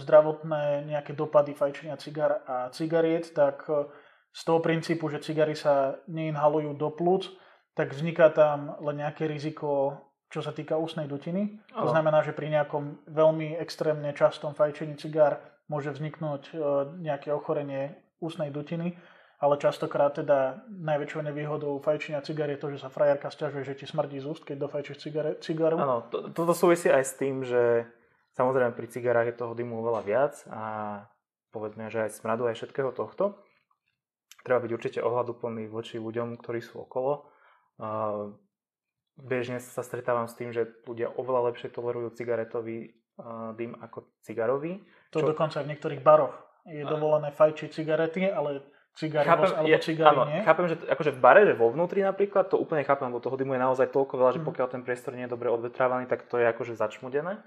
zdravotné 0.02 0.92
nejaké 0.92 1.14
dopady 1.14 1.54
fajčenia 1.54 1.98
cigar 1.98 2.42
a 2.46 2.74
cigariet, 2.74 3.34
tak 3.38 3.66
e, 3.70 3.86
z 4.34 4.42
toho 4.46 4.60
princípu, 4.62 5.10
že 5.10 5.22
cigary 5.22 5.54
sa 5.54 6.02
neinhalujú 6.10 6.74
do 6.74 6.90
plúc, 6.90 7.30
tak 7.78 7.94
vzniká 7.94 8.34
tam 8.34 8.76
len 8.82 9.06
nejaké 9.06 9.30
riziko, 9.30 9.98
čo 10.34 10.42
sa 10.42 10.52
týka 10.52 10.78
ústnej 10.78 11.06
dutiny. 11.06 11.62
To 11.74 11.90
znamená, 11.90 12.26
že 12.26 12.34
pri 12.34 12.50
nejakom 12.50 13.08
veľmi 13.08 13.56
extrémne 13.62 14.10
častom 14.14 14.58
fajčení 14.58 14.98
cigár 14.98 15.40
môže 15.70 15.94
vzniknúť 15.94 16.44
e, 16.52 16.54
nejaké 17.02 17.30
ochorenie 17.30 18.01
ústnej 18.22 18.54
dutiny, 18.54 18.96
ale 19.42 19.58
častokrát 19.58 20.14
teda 20.14 20.70
najväčšou 20.70 21.26
nevýhodou 21.26 21.82
fajčenia 21.82 22.22
cigar 22.22 22.46
je 22.54 22.62
to, 22.62 22.78
že 22.78 22.86
sa 22.86 22.94
frajerka 22.94 23.34
stiažuje, 23.34 23.66
že 23.66 23.74
ti 23.74 23.86
smrdí 23.90 24.22
z 24.22 24.30
úst, 24.30 24.46
keď 24.46 24.70
dofajčíš 24.70 24.98
cigare, 25.02 25.32
cigaru. 25.42 25.82
Áno, 25.82 26.06
to, 26.14 26.30
toto 26.30 26.54
súvisí 26.54 26.94
aj 26.94 27.02
s 27.02 27.14
tým, 27.18 27.42
že 27.42 27.90
samozrejme 28.38 28.78
pri 28.78 28.86
cigarách 28.86 29.34
je 29.34 29.40
toho 29.42 29.58
dymu 29.58 29.82
oveľa 29.82 30.02
viac 30.06 30.34
a 30.54 30.64
povedzme, 31.50 31.90
že 31.90 32.06
aj 32.06 32.22
smradu, 32.22 32.46
aj 32.46 32.62
všetkého 32.62 32.94
tohto. 32.94 33.42
Treba 34.46 34.62
byť 34.62 34.72
určite 34.74 35.00
ohľaduplný 35.02 35.70
voči 35.74 35.98
ľuďom, 35.98 36.38
ktorí 36.38 36.62
sú 36.62 36.86
okolo. 36.86 37.26
Bežne 39.18 39.58
sa 39.58 39.82
stretávam 39.82 40.30
s 40.30 40.38
tým, 40.38 40.54
že 40.54 40.70
ľudia 40.86 41.14
oveľa 41.18 41.50
lepšie 41.50 41.74
tolerujú 41.74 42.14
cigaretový 42.14 42.94
dym 43.58 43.74
ako 43.78 44.06
cigarový. 44.22 44.82
To 45.14 45.22
čo... 45.22 45.30
dokonca 45.34 45.62
aj 45.62 45.66
v 45.66 45.72
niektorých 45.74 46.02
baroch 46.02 46.34
je 46.66 46.84
dovolené 46.86 47.34
fajčiť 47.34 47.70
cigarety, 47.74 48.30
ale 48.30 48.62
cigary 48.96 49.26
chápem, 49.26 49.50
alebo 49.56 49.78
cigary 49.80 50.10
áno, 50.12 50.24
nie. 50.28 50.42
Chápem, 50.44 50.66
že 50.68 50.76
akože 50.86 51.12
v 51.16 51.20
bare, 51.20 51.42
že 51.48 51.54
vo 51.56 51.72
vnútri 51.72 52.04
napríklad, 52.04 52.52
to 52.52 52.60
úplne 52.60 52.84
chápem, 52.84 53.08
lebo 53.08 53.24
toho 53.24 53.40
dymu 53.40 53.56
je 53.56 53.62
naozaj 53.62 53.88
toľko 53.90 54.14
veľa, 54.20 54.32
že 54.36 54.42
mm. 54.44 54.48
pokiaľ 54.52 54.68
ten 54.68 54.82
priestor 54.84 55.16
nie 55.16 55.26
je 55.26 55.34
dobre 55.34 55.48
odvetrávaný, 55.48 56.06
tak 56.12 56.28
to 56.28 56.38
je 56.38 56.46
akože 56.52 56.76
začmudené. 56.76 57.40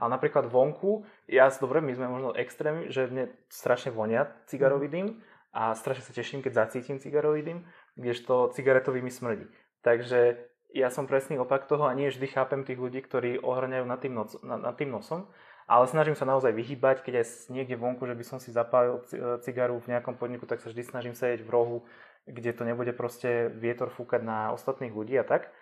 Ale 0.00 0.08
napríklad 0.16 0.48
vonku, 0.48 1.04
ja 1.28 1.52
dobre, 1.60 1.84
my 1.84 1.92
sme 1.92 2.08
možno 2.08 2.32
extrémy, 2.32 2.88
že 2.88 3.08
mne 3.08 3.28
strašne 3.52 3.92
vonia 3.92 4.32
cigarový 4.48 4.88
mm. 4.88 4.94
dym 4.94 5.06
a 5.52 5.74
strašne 5.74 6.04
sa 6.04 6.12
teším, 6.14 6.40
keď 6.40 6.68
zacítim 6.68 7.02
cigarový 7.02 7.42
dym, 7.42 7.58
kdežto 7.98 8.54
cigaretový 8.54 9.02
mi 9.04 9.12
smrdí. 9.12 9.48
Takže 9.80 10.50
ja 10.70 10.88
som 10.92 11.10
presný 11.10 11.40
opak 11.42 11.66
toho 11.66 11.88
a 11.88 11.96
nie 11.96 12.12
vždy 12.12 12.26
chápem 12.30 12.62
tých 12.62 12.78
ľudí, 12.78 13.02
ktorí 13.02 13.42
ohrňajú 13.42 13.84
nad 13.88 13.98
tým, 13.98 14.14
noc, 14.14 14.38
nad, 14.46 14.60
nad 14.62 14.74
tým 14.78 14.94
nosom. 14.94 15.26
Ale 15.70 15.86
snažím 15.86 16.18
sa 16.18 16.26
naozaj 16.26 16.50
vyhýbať, 16.50 17.06
keď 17.06 17.22
aj 17.22 17.26
niekde 17.54 17.78
vonku, 17.78 18.02
že 18.02 18.18
by 18.18 18.24
som 18.26 18.42
si 18.42 18.50
zapálil 18.50 18.98
e, 18.98 19.38
cigaru 19.46 19.78
v 19.78 19.94
nejakom 19.94 20.18
podniku, 20.18 20.42
tak 20.42 20.58
sa 20.58 20.66
vždy 20.66 20.82
snažím 20.82 21.14
sedieť 21.14 21.46
v 21.46 21.52
rohu, 21.54 21.78
kde 22.26 22.50
to 22.50 22.66
nebude 22.66 22.90
proste 22.98 23.54
vietor 23.54 23.86
fúkať 23.94 24.26
na 24.26 24.50
ostatných 24.50 24.90
ľudí 24.90 25.14
a 25.14 25.22
tak. 25.22 25.54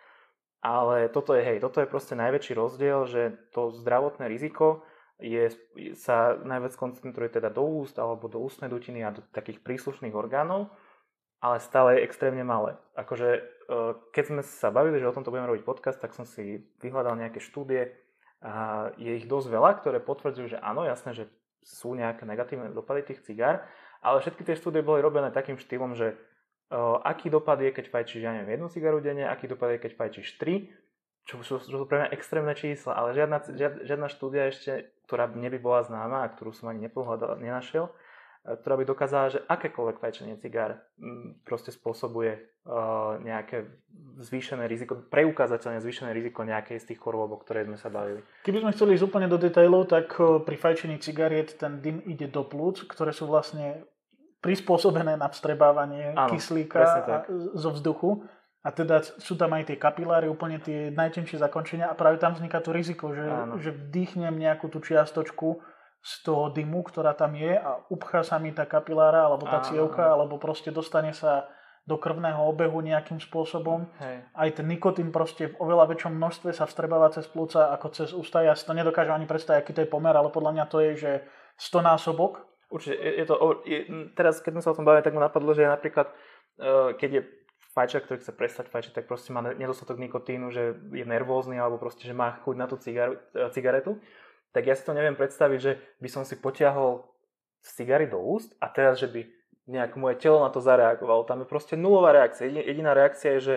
Ale 0.64 1.12
toto 1.12 1.36
je, 1.36 1.44
hej, 1.44 1.60
toto 1.60 1.84
je 1.84 1.92
proste 1.92 2.16
najväčší 2.16 2.56
rozdiel, 2.56 3.04
že 3.04 3.36
to 3.52 3.68
zdravotné 3.68 4.32
riziko 4.32 4.80
je, 5.20 5.52
sa 5.92 6.40
najviac 6.40 6.72
koncentruje 6.78 7.28
teda 7.28 7.52
do 7.52 7.68
úst 7.68 8.00
alebo 8.00 8.32
do 8.32 8.40
ústnej 8.40 8.72
dutiny 8.72 9.04
a 9.04 9.12
do 9.12 9.20
takých 9.34 9.60
príslušných 9.60 10.16
orgánov, 10.16 10.72
ale 11.44 11.60
stále 11.60 12.00
je 12.00 12.08
extrémne 12.08 12.42
malé. 12.48 12.80
Akože 12.96 13.28
e, 13.36 13.40
keď 14.16 14.24
sme 14.24 14.40
sa 14.40 14.72
bavili, 14.72 15.02
že 15.02 15.10
o 15.10 15.14
tomto 15.14 15.28
budeme 15.28 15.52
robiť 15.52 15.68
podcast, 15.68 16.00
tak 16.00 16.16
som 16.16 16.24
si 16.24 16.64
vyhľadal 16.80 17.18
nejaké 17.18 17.44
štúdie, 17.44 17.92
a 18.38 18.88
je 18.94 19.18
ich 19.18 19.27
dosť 19.27 19.51
veľa, 19.51 19.70
ktoré 19.83 19.98
potvrdzujú, 19.98 20.55
že 20.55 20.59
áno, 20.62 20.87
jasné, 20.87 21.11
že 21.14 21.24
sú 21.66 21.92
nejaké 21.98 22.22
negatívne 22.22 22.70
dopady 22.70 23.03
tých 23.12 23.27
cigár, 23.27 23.66
ale 23.98 24.22
všetky 24.22 24.46
tie 24.46 24.55
štúdie 24.55 24.81
boli 24.81 25.03
robené 25.03 25.35
takým 25.35 25.59
štýlom, 25.59 25.98
že 25.98 26.14
uh, 26.14 27.03
aký 27.03 27.29
dopad 27.29 27.59
je, 27.59 27.74
keď 27.74 27.90
fajčíš, 27.90 28.22
ja 28.22 28.31
neviem, 28.31 28.57
jednu 28.57 28.68
cigaru 28.70 29.03
denne, 29.03 29.27
aký 29.27 29.51
dopad 29.51 29.74
je, 29.74 29.83
keď 29.83 29.92
fajčíš 29.98 30.38
tri, 30.38 30.70
čo 31.29 31.42
sú, 31.44 31.61
čo 31.61 31.77
sú 31.83 31.85
pre 31.85 32.01
mňa 32.01 32.14
extrémne 32.14 32.55
čísla, 32.57 32.96
ale 32.96 33.12
žiadna, 33.12 33.38
žiadna 33.85 34.09
štúdia 34.09 34.48
ešte, 34.48 34.96
ktorá 35.11 35.29
neby 35.29 35.61
bola 35.61 35.85
známa 35.85 36.24
a 36.24 36.31
ktorú 36.33 36.57
som 36.57 36.72
ani 36.72 36.88
nepohľadal, 36.88 37.37
nenašiel, 37.37 37.92
ktorá 38.56 38.80
by 38.80 38.84
dokázala, 38.88 39.26
že 39.28 39.44
akékoľvek 39.44 40.00
fajčenie 40.00 40.40
cigár 40.40 40.80
mm, 40.96 41.44
proste 41.44 41.68
spôsobuje 41.68 42.40
uh, 42.64 43.20
nejaké 43.20 43.68
zvýšené 44.24 44.64
riziko, 44.64 44.96
preukázateľne 45.12 45.84
zvýšené 45.84 46.16
riziko 46.16 46.48
nejakej 46.48 46.80
z 46.80 46.94
tých 46.94 47.00
chorôb, 47.02 47.34
o 47.34 47.42
ktorej 47.42 47.68
sme 47.68 47.76
sa 47.76 47.92
bavili. 47.92 48.24
Keby 48.48 48.64
sme 48.64 48.72
chceli 48.72 48.96
ísť 48.96 49.04
úplne 49.04 49.28
do 49.28 49.37
detailov, 49.37 49.92
tak 49.92 50.16
uh, 50.16 50.40
pri 50.40 50.56
fajčení 50.56 50.96
cigariet 51.02 51.61
ten 51.61 51.84
dym 51.84 52.00
ide 52.08 52.30
do 52.32 52.46
plúc, 52.46 52.88
ktoré 52.88 53.12
sú 53.12 53.28
vlastne 53.28 53.84
prispôsobené 54.40 55.18
na 55.18 55.28
vstrebávanie 55.28 56.14
Áno, 56.14 56.30
kyslíka 56.30 56.78
a, 56.78 57.26
zo 57.58 57.70
vzduchu. 57.74 58.22
A 58.62 58.74
teda 58.74 59.00
sú 59.02 59.38
tam 59.38 59.54
aj 59.54 59.70
tie 59.70 59.78
kapiláry, 59.78 60.26
úplne 60.26 60.58
tie 60.58 60.90
najtenšie 60.90 61.38
zakončenia 61.38 61.88
a 61.88 61.94
práve 61.94 62.18
tam 62.18 62.34
vzniká 62.34 62.58
to 62.58 62.74
riziko, 62.74 63.14
že, 63.14 63.24
že 63.62 63.70
vdýchnem 63.70 64.34
nejakú 64.34 64.66
tú 64.66 64.82
čiastočku 64.82 65.62
z 65.98 66.14
toho 66.22 66.48
dymu, 66.54 66.87
ktorá 66.87 67.12
tam 67.12 67.34
je 67.34 67.58
a 67.58 67.82
upchá 67.90 68.22
sa 68.22 68.38
mi 68.38 68.54
tá 68.54 68.64
kapilára 68.64 69.26
alebo 69.26 69.44
tá 69.50 69.61
cievka, 69.66 70.14
alebo 70.14 70.38
proste 70.38 70.70
dostane 70.70 71.11
sa 71.11 71.50
do 71.88 71.96
krvného 71.96 72.44
obehu 72.44 72.84
nejakým 72.84 73.16
spôsobom. 73.16 73.88
Hej. 73.96 74.16
Aj 74.37 74.48
ten 74.52 74.68
nikotín 74.68 75.08
proste 75.08 75.48
v 75.48 75.56
oveľa 75.56 75.96
väčšom 75.96 76.20
množstve 76.20 76.52
sa 76.52 76.68
vstrebáva 76.68 77.08
cez 77.08 77.24
plúca 77.24 77.72
ako 77.72 77.87
cez 77.96 78.12
ústa. 78.12 78.44
Ja 78.44 78.52
si 78.52 78.68
to 78.68 78.76
nedokážem 78.76 79.16
ani 79.16 79.24
predstaviť, 79.24 79.64
aký 79.64 79.72
to 79.72 79.82
je 79.88 79.90
pomer, 79.90 80.12
ale 80.12 80.28
podľa 80.28 80.52
mňa 80.52 80.64
to 80.68 80.84
je, 80.84 80.92
že 81.00 81.12
100 81.56 81.88
násobok. 81.88 82.44
Určite, 82.68 83.00
je, 83.00 83.12
je 83.16 83.24
to, 83.24 83.34
je, 83.64 83.78
teraz 84.12 84.44
keď 84.44 84.61
sme 84.61 84.62
sa 84.62 84.70
o 84.70 84.76
tom 84.76 84.84
bavili, 84.84 85.00
tak 85.00 85.16
ma 85.16 85.32
napadlo, 85.32 85.56
že 85.56 85.64
napríklad, 85.64 86.12
uh, 86.61 86.92
keď 86.92 87.11
je 87.11 87.22
fajčer, 87.72 88.00
ktorý 88.04 88.18
chce 88.20 88.32
prestať 88.34 88.66
fajčiť, 88.68 88.92
tak 88.92 89.04
proste 89.08 89.32
má 89.32 89.40
nedostatok 89.40 89.96
nikotínu, 90.02 90.52
že 90.52 90.76
je 90.92 91.04
nervózny 91.08 91.56
alebo 91.56 91.80
proste, 91.80 92.04
že 92.04 92.12
má 92.12 92.37
chuť 92.42 92.56
na 92.58 92.66
tú 92.66 92.74
cigaru, 92.74 93.22
e, 93.30 93.46
cigaretu, 93.54 94.02
tak 94.58 94.66
ja 94.66 94.74
si 94.74 94.82
to 94.82 94.90
neviem 94.90 95.14
predstaviť, 95.14 95.58
že 95.62 95.78
by 96.02 96.08
som 96.10 96.26
si 96.26 96.34
potiahol 96.34 97.06
cigary 97.62 98.10
do 98.10 98.18
úst 98.18 98.58
a 98.58 98.66
teraz, 98.66 98.98
že 98.98 99.06
by 99.06 99.22
nejak 99.70 99.94
moje 99.94 100.18
telo 100.18 100.42
na 100.42 100.50
to 100.50 100.58
zareagovalo. 100.58 101.22
Tam 101.22 101.46
je 101.46 101.46
proste 101.46 101.78
nulová 101.78 102.10
reakcia. 102.10 102.50
Jediná 102.50 102.90
reakcia 102.90 103.38
je, 103.38 103.40
že 103.40 103.54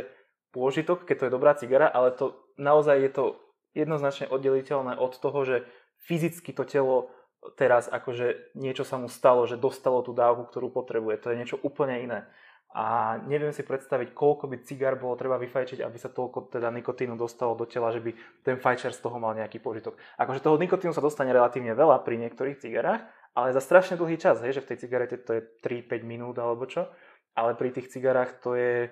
pôžitok, 0.53 1.09
keď 1.09 1.15
to 1.17 1.25
je 1.25 1.33
dobrá 1.33 1.57
cigara, 1.57 1.89
ale 1.89 2.13
to 2.13 2.37
naozaj 2.61 3.01
je 3.01 3.09
to 3.09 3.25
jednoznačne 3.73 4.29
oddeliteľné 4.29 4.93
od 4.93 5.17
toho, 5.17 5.41
že 5.41 5.57
fyzicky 6.05 6.53
to 6.53 6.69
telo 6.69 7.09
teraz 7.57 7.89
akože 7.89 8.53
niečo 8.53 8.85
sa 8.85 9.01
mu 9.01 9.09
stalo, 9.09 9.49
že 9.49 9.57
dostalo 9.57 10.05
tú 10.05 10.13
dávku, 10.13 10.45
ktorú 10.45 10.69
potrebuje. 10.69 11.17
To 11.25 11.33
je 11.33 11.39
niečo 11.41 11.57
úplne 11.65 11.97
iné. 11.97 12.29
A 12.71 13.19
neviem 13.27 13.51
si 13.51 13.67
predstaviť, 13.67 14.15
koľko 14.15 14.47
by 14.47 14.63
cigár 14.63 14.95
bolo 14.95 15.19
treba 15.19 15.35
vyfajčiť, 15.35 15.83
aby 15.83 15.97
sa 15.99 16.07
toľko 16.07 16.55
teda 16.55 16.71
nikotínu 16.71 17.19
dostalo 17.19 17.51
do 17.51 17.67
tela, 17.67 17.91
že 17.91 17.99
by 17.99 18.15
ten 18.47 18.55
fajčer 18.55 18.95
z 18.95 19.03
toho 19.03 19.19
mal 19.19 19.35
nejaký 19.35 19.59
požitok. 19.59 19.99
Akože 20.15 20.39
toho 20.39 20.55
nikotínu 20.55 20.95
sa 20.95 21.03
dostane 21.03 21.35
relatívne 21.35 21.75
veľa 21.75 21.99
pri 22.07 22.15
niektorých 22.23 22.63
cigarách, 22.63 23.03
ale 23.35 23.51
za 23.51 23.59
strašne 23.59 23.99
dlhý 23.99 24.15
čas, 24.15 24.39
hej, 24.39 24.55
že 24.55 24.63
v 24.63 24.69
tej 24.71 24.87
cigarete 24.87 25.19
to 25.19 25.31
je 25.35 25.41
3-5 25.59 26.07
minút 26.07 26.39
alebo 26.39 26.63
čo, 26.63 26.87
ale 27.35 27.59
pri 27.59 27.75
tých 27.75 27.91
cigarách 27.91 28.39
to 28.39 28.55
je, 28.55 28.87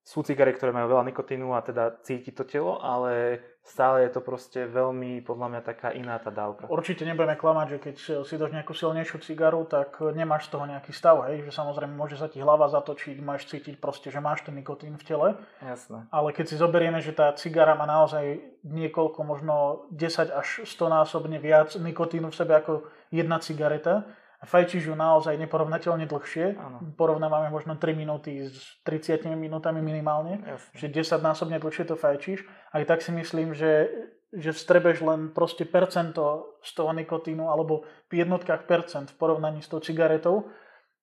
sú 0.00 0.24
cigary, 0.24 0.56
ktoré 0.56 0.72
majú 0.72 0.96
veľa 0.96 1.04
nikotínu 1.12 1.52
a 1.54 1.60
teda 1.60 2.00
cíti 2.02 2.32
to 2.32 2.42
telo, 2.48 2.80
ale 2.80 3.38
stále 3.60 4.02
je 4.08 4.10
to 4.16 4.20
proste 4.24 4.58
veľmi, 4.66 5.20
podľa 5.22 5.46
mňa, 5.52 5.60
taká 5.62 5.92
iná 5.94 6.16
tá 6.18 6.32
dávka. 6.32 6.66
Určite 6.66 7.04
nebudeme 7.04 7.36
klamať, 7.36 7.66
že 7.68 7.78
keď 7.78 7.94
si 8.26 8.34
dáš 8.34 8.50
nejakú 8.50 8.72
silnejšiu 8.72 9.20
cigaru, 9.22 9.62
tak 9.68 10.00
nemáš 10.16 10.48
z 10.48 10.56
toho 10.56 10.64
nejaký 10.66 10.90
stav, 10.90 11.22
hej, 11.30 11.44
že 11.46 11.52
samozrejme 11.54 11.92
môže 11.94 12.16
sa 12.16 12.26
ti 12.26 12.40
hlava 12.40 12.66
zatočiť, 12.72 13.20
máš 13.20 13.46
cítiť 13.46 13.78
proste, 13.78 14.08
že 14.08 14.18
máš 14.18 14.42
ten 14.42 14.56
nikotín 14.56 14.96
v 14.96 15.04
tele. 15.04 15.28
Jasné. 15.62 16.08
Ale 16.10 16.32
keď 16.34 16.44
si 16.50 16.56
zoberieme, 16.56 16.98
že 17.04 17.14
tá 17.14 17.30
cigara 17.36 17.76
má 17.76 17.84
naozaj 17.86 18.40
niekoľko, 18.64 19.20
možno 19.22 19.86
10 19.94 20.32
až 20.32 20.48
100 20.64 20.90
násobne 20.90 21.38
viac 21.38 21.76
nikotínu 21.76 22.32
v 22.32 22.38
sebe 22.40 22.56
ako 22.56 22.88
jedna 23.12 23.38
cigareta, 23.38 24.08
fajčíš 24.40 24.88
ju 24.88 24.94
naozaj 24.96 25.36
neporovnateľne 25.36 26.08
dlhšie. 26.08 26.56
Áno. 26.56 26.96
Porovnávame 26.96 27.52
možno 27.52 27.76
3 27.76 27.92
minúty 27.92 28.48
s 28.48 28.80
30 28.88 29.28
minútami 29.36 29.84
minimálne. 29.84 30.40
Jasné. 30.40 30.72
Že 30.76 30.86
10 31.20 31.20
násobne 31.20 31.56
dlhšie 31.60 31.84
to 31.84 31.96
fajčíš. 31.96 32.48
Aj 32.72 32.82
tak 32.88 33.04
si 33.04 33.12
myslím, 33.12 33.52
že, 33.52 33.92
že 34.32 34.56
vstrebeš 34.56 35.04
len 35.04 35.20
proste 35.36 35.68
percento 35.68 36.56
z 36.64 36.70
toho 36.72 36.96
nikotínu 36.96 37.52
alebo 37.52 37.84
v 38.08 38.24
jednotkách 38.24 38.64
percent 38.64 39.12
v 39.12 39.18
porovnaní 39.20 39.60
s 39.60 39.68
tou 39.68 39.84
cigaretou. 39.84 40.48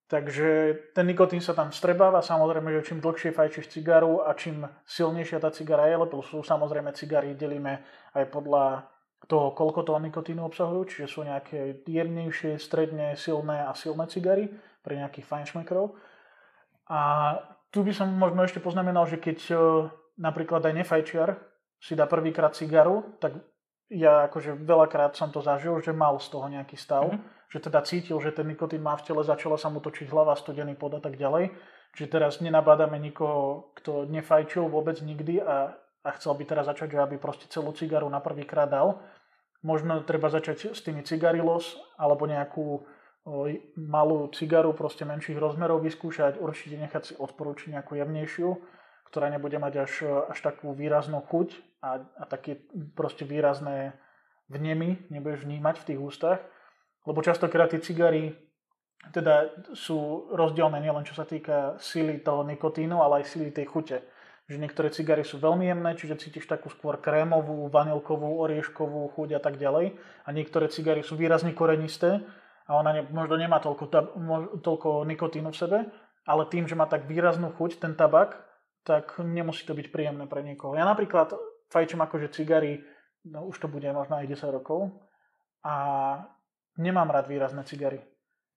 Takže 0.08 0.80
ten 0.96 1.04
nikotín 1.04 1.44
sa 1.44 1.52
tam 1.52 1.70
vstrebáva. 1.70 2.24
Samozrejme, 2.24 2.72
že 2.80 2.90
čím 2.90 3.04
dlhšie 3.04 3.36
fajčíš 3.36 3.70
cigaru 3.70 4.24
a 4.24 4.34
čím 4.34 4.66
silnejšia 4.88 5.44
tá 5.44 5.52
cigara 5.52 5.92
je, 5.92 6.00
lebo 6.00 6.24
sú 6.24 6.42
samozrejme 6.42 6.96
cigary 6.96 7.36
delíme 7.36 7.84
aj 8.16 8.32
podľa 8.32 8.88
toho, 9.26 9.52
koľko 9.58 9.82
toho 9.82 9.98
nikotínu 9.98 10.46
obsahujú, 10.46 10.82
čiže 10.94 11.08
sú 11.10 11.26
nejaké 11.26 11.82
jemnejšie, 11.90 12.62
stredne, 12.62 13.18
silné 13.18 13.66
a 13.66 13.74
silné 13.74 14.06
cigary 14.06 14.54
pre 14.86 14.94
nejakých 15.02 15.26
fajnšmekrov. 15.26 15.98
A 16.88 17.00
tu 17.74 17.82
by 17.82 17.92
som 17.92 18.14
možno 18.14 18.46
ešte 18.46 18.62
poznamenal, 18.62 19.10
že 19.10 19.18
keď 19.18 19.40
e, 19.50 19.56
napríklad 20.22 20.64
aj 20.64 20.74
nefajčiar 20.86 21.30
si 21.82 21.98
dá 21.98 22.06
prvýkrát 22.06 22.54
cigaru, 22.54 23.18
tak 23.18 23.42
ja 23.90 24.28
akože 24.28 24.60
veľakrát 24.64 25.16
som 25.16 25.32
to 25.32 25.40
zažil, 25.44 25.80
že 25.80 25.96
mal 25.96 26.20
z 26.20 26.28
toho 26.32 26.48
nejaký 26.48 26.76
stav, 26.80 27.08
mm-hmm. 27.08 27.52
že 27.52 27.60
teda 27.64 27.80
cítil, 27.84 28.18
že 28.20 28.36
ten 28.36 28.48
nikotín 28.48 28.84
má 28.84 28.96
v 28.96 29.04
tele, 29.08 29.22
začala 29.24 29.56
sa 29.60 29.68
mu 29.72 29.80
točiť 29.80 30.08
hlava, 30.12 30.36
studený 30.36 30.76
pod 30.76 31.00
a 31.00 31.02
tak 31.04 31.16
ďalej. 31.16 31.52
Čiže 31.96 32.12
teraz 32.12 32.44
nenabádame 32.44 33.00
nikoho, 33.00 33.74
kto 33.80 34.06
nefajčil 34.08 34.68
vôbec 34.68 35.00
nikdy 35.02 35.40
a 35.42 35.74
a 36.04 36.10
chcel 36.16 36.34
by 36.38 36.44
teraz 36.46 36.66
začať, 36.70 36.98
že 36.98 37.00
aby 37.04 37.16
proste 37.18 37.50
celú 37.50 37.74
cigaru 37.74 38.08
na 38.08 38.22
prvýkrát 38.22 38.70
dal. 38.70 39.02
Možno 39.66 40.06
treba 40.06 40.30
začať 40.30 40.78
s 40.78 40.82
tými 40.86 41.02
cigarilos 41.02 41.78
alebo 41.98 42.30
nejakú 42.30 42.86
malú 43.76 44.32
cigaru 44.32 44.72
proste 44.72 45.04
menších 45.04 45.36
rozmerov 45.36 45.84
vyskúšať, 45.84 46.40
určite 46.40 46.80
nechať 46.80 47.04
si 47.04 47.14
odporúčiť 47.20 47.76
nejakú 47.76 48.00
jemnejšiu, 48.00 48.50
ktorá 49.12 49.28
nebude 49.28 49.60
mať 49.60 49.74
až, 49.84 49.94
až 50.32 50.40
takú 50.40 50.72
výraznú 50.72 51.20
chuť 51.28 51.60
a, 51.84 52.08
a 52.08 52.24
také 52.24 52.64
proste 52.96 53.28
výrazné 53.28 54.00
vnemy 54.48 55.12
nebudeš 55.12 55.44
vnímať 55.44 55.76
v 55.84 55.88
tých 55.92 56.00
ústach. 56.00 56.40
Lebo 57.04 57.20
častokrát 57.20 57.68
tie 57.72 57.84
cigary 57.84 58.32
teda 59.12 59.52
sú 59.76 60.32
rozdielne 60.34 60.80
nielen 60.80 61.06
čo 61.06 61.16
sa 61.16 61.28
týka 61.28 61.76
sily 61.80 62.24
toho 62.24 62.48
nikotínu, 62.48 63.00
ale 63.04 63.24
aj 63.24 63.30
sily 63.30 63.52
tej 63.52 63.68
chute 63.68 63.98
že 64.48 64.56
niektoré 64.56 64.88
cigary 64.96 65.28
sú 65.28 65.44
veľmi 65.44 65.68
jemné, 65.68 65.92
čiže 66.00 66.24
cítiš 66.24 66.48
takú 66.48 66.72
skôr 66.72 67.04
krémovú, 67.04 67.68
vanilkovú, 67.68 68.40
orieškovú 68.40 69.12
chuť 69.12 69.36
a 69.36 69.42
tak 69.44 69.60
ďalej. 69.60 70.00
A 70.24 70.30
niektoré 70.32 70.72
cigary 70.72 71.04
sú 71.04 71.20
výrazne 71.20 71.52
korenisté 71.52 72.24
a 72.64 72.80
ona 72.80 72.96
ne, 72.96 73.02
možno 73.12 73.36
nemá 73.36 73.60
toľko, 73.60 73.86
tab, 73.92 74.16
toľko 74.64 75.04
nikotínu 75.04 75.52
v 75.52 75.60
sebe, 75.60 75.78
ale 76.24 76.44
tým, 76.48 76.64
že 76.64 76.80
má 76.80 76.88
tak 76.88 77.12
výraznú 77.12 77.52
chuť 77.60 77.84
ten 77.84 77.92
tabak, 78.00 78.40
tak 78.88 79.20
nemusí 79.20 79.68
to 79.68 79.76
byť 79.76 79.92
príjemné 79.92 80.32
pre 80.32 80.40
niekoho. 80.40 80.80
Ja 80.80 80.88
napríklad 80.88 81.36
fajčím 81.68 82.00
akože 82.08 82.32
cigary, 82.32 82.80
no 83.28 83.52
už 83.52 83.60
to 83.60 83.68
bude 83.68 83.88
možno 83.92 84.16
aj 84.16 84.32
10 84.32 84.56
rokov 84.56 84.96
a 85.60 85.76
nemám 86.80 87.12
rád 87.12 87.28
výrazné 87.28 87.68
cigary. 87.68 88.00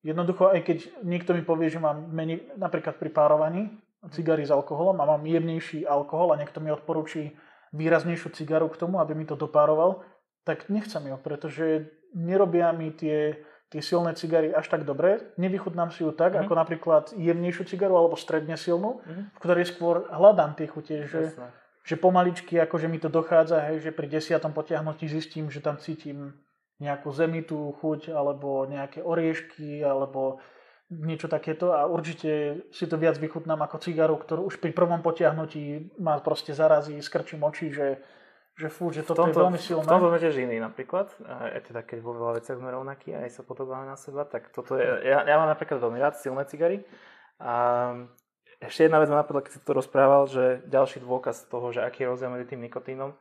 Jednoducho, 0.07 0.55
aj 0.55 0.63
keď 0.63 0.79
niekto 1.03 1.35
mi 1.35 1.43
povie, 1.43 1.67
že 1.67 1.83
mám 1.83 2.09
menej, 2.15 2.55
napríklad 2.55 2.95
pri 2.97 3.11
párovaní, 3.11 3.75
cigary 4.09 4.49
s 4.49 4.51
alkoholom 4.51 4.97
a 5.01 5.05
mám 5.05 5.21
jemnejší 5.29 5.85
alkohol 5.85 6.33
a 6.33 6.41
niekto 6.41 6.65
mi 6.65 6.73
odporúči 6.73 7.37
výraznejšiu 7.77 8.33
cigaru 8.33 8.73
k 8.73 8.81
tomu, 8.81 8.99
aby 8.99 9.13
mi 9.13 9.29
to 9.29 9.37
dopároval, 9.37 10.01
tak 10.49 10.73
nechcem 10.73 11.05
ju, 11.05 11.17
pretože 11.21 11.93
nerobia 12.17 12.73
mi 12.73 12.91
tie, 12.91 13.45
tie 13.69 13.81
silné 13.85 14.17
cigary 14.17 14.51
až 14.51 14.67
tak 14.73 14.89
dobre. 14.89 15.37
Nevychutnám 15.37 15.93
si 15.93 16.03
ju 16.03 16.11
tak, 16.11 16.33
mm-hmm. 16.33 16.49
ako 16.49 16.55
napríklad 16.57 17.05
jemnejšiu 17.15 17.65
cigaru 17.69 17.95
alebo 18.01 18.17
stredne 18.17 18.57
silnú, 18.57 19.05
mm-hmm. 19.05 19.25
v 19.37 19.39
ktorej 19.39 19.67
skôr 19.69 20.09
hľadám 20.11 20.57
tie 20.57 20.67
chute, 20.67 21.07
že, 21.07 21.37
že 21.85 21.95
pomaličky 22.01 22.57
akože 22.59 22.89
mi 22.89 22.99
to 22.99 23.13
dochádza, 23.13 23.69
hej, 23.71 23.85
že 23.85 23.91
pri 23.95 24.09
desiatom 24.11 24.57
potiahnutí 24.57 25.07
zistím, 25.07 25.53
že 25.53 25.61
tam 25.61 25.77
cítim 25.77 26.35
nejakú 26.81 27.13
zemitú 27.13 27.77
chuť 27.79 28.11
alebo 28.11 28.65
nejaké 28.65 29.05
oriešky 29.05 29.85
alebo 29.85 30.41
niečo 30.91 31.31
takéto 31.31 31.71
a 31.71 31.87
určite 31.87 32.63
si 32.75 32.85
to 32.91 32.99
viac 32.99 33.15
vychutnám 33.15 33.63
ako 33.63 33.79
cigaru, 33.79 34.19
ktorú 34.19 34.51
už 34.51 34.59
pri 34.59 34.75
prvom 34.75 34.99
potiahnutí 35.07 35.95
ma 36.03 36.19
proste 36.19 36.51
zarazí, 36.51 36.99
skrčím 36.99 37.47
oči, 37.47 37.71
že, 37.71 38.03
že 38.59 38.67
fú, 38.67 38.91
že 38.91 39.07
toto 39.07 39.23
tomto, 39.23 39.39
je 39.39 39.45
veľmi 39.47 39.61
silné. 39.63 39.87
V 39.87 39.91
tomto 39.91 40.11
sme 40.11 40.19
tiež 40.19 40.37
iný 40.43 40.59
napríklad, 40.59 41.15
aj 41.23 41.71
teda 41.71 41.87
keď 41.87 41.99
vo 42.03 42.13
veľa 42.19 42.43
veciach 42.43 42.59
sme 42.59 42.75
rovnakí 42.75 43.15
aj 43.15 43.31
sa 43.31 43.43
podobáme 43.47 43.87
na 43.87 43.95
seba, 43.95 44.27
tak 44.27 44.51
toto 44.51 44.75
je, 44.75 44.83
ja, 45.07 45.23
ja 45.23 45.35
mám 45.39 45.47
napríklad 45.47 45.79
veľmi 45.79 46.03
rád 46.03 46.19
silné 46.19 46.43
cigary 46.51 46.83
a 47.39 47.55
ešte 48.61 48.91
jedna 48.91 48.99
vec 48.99 49.09
ma 49.09 49.23
napadla, 49.23 49.47
keď 49.47 49.53
si 49.57 49.61
to 49.63 49.73
rozprával, 49.73 50.27
že 50.27 50.67
ďalší 50.69 51.01
dôkaz 51.07 51.49
toho, 51.49 51.71
že 51.73 51.81
aký 51.81 52.05
je 52.05 52.11
rozdiel 52.13 52.35
medzi 52.35 52.51
tým 52.51 52.61
nikotínom, 52.67 53.17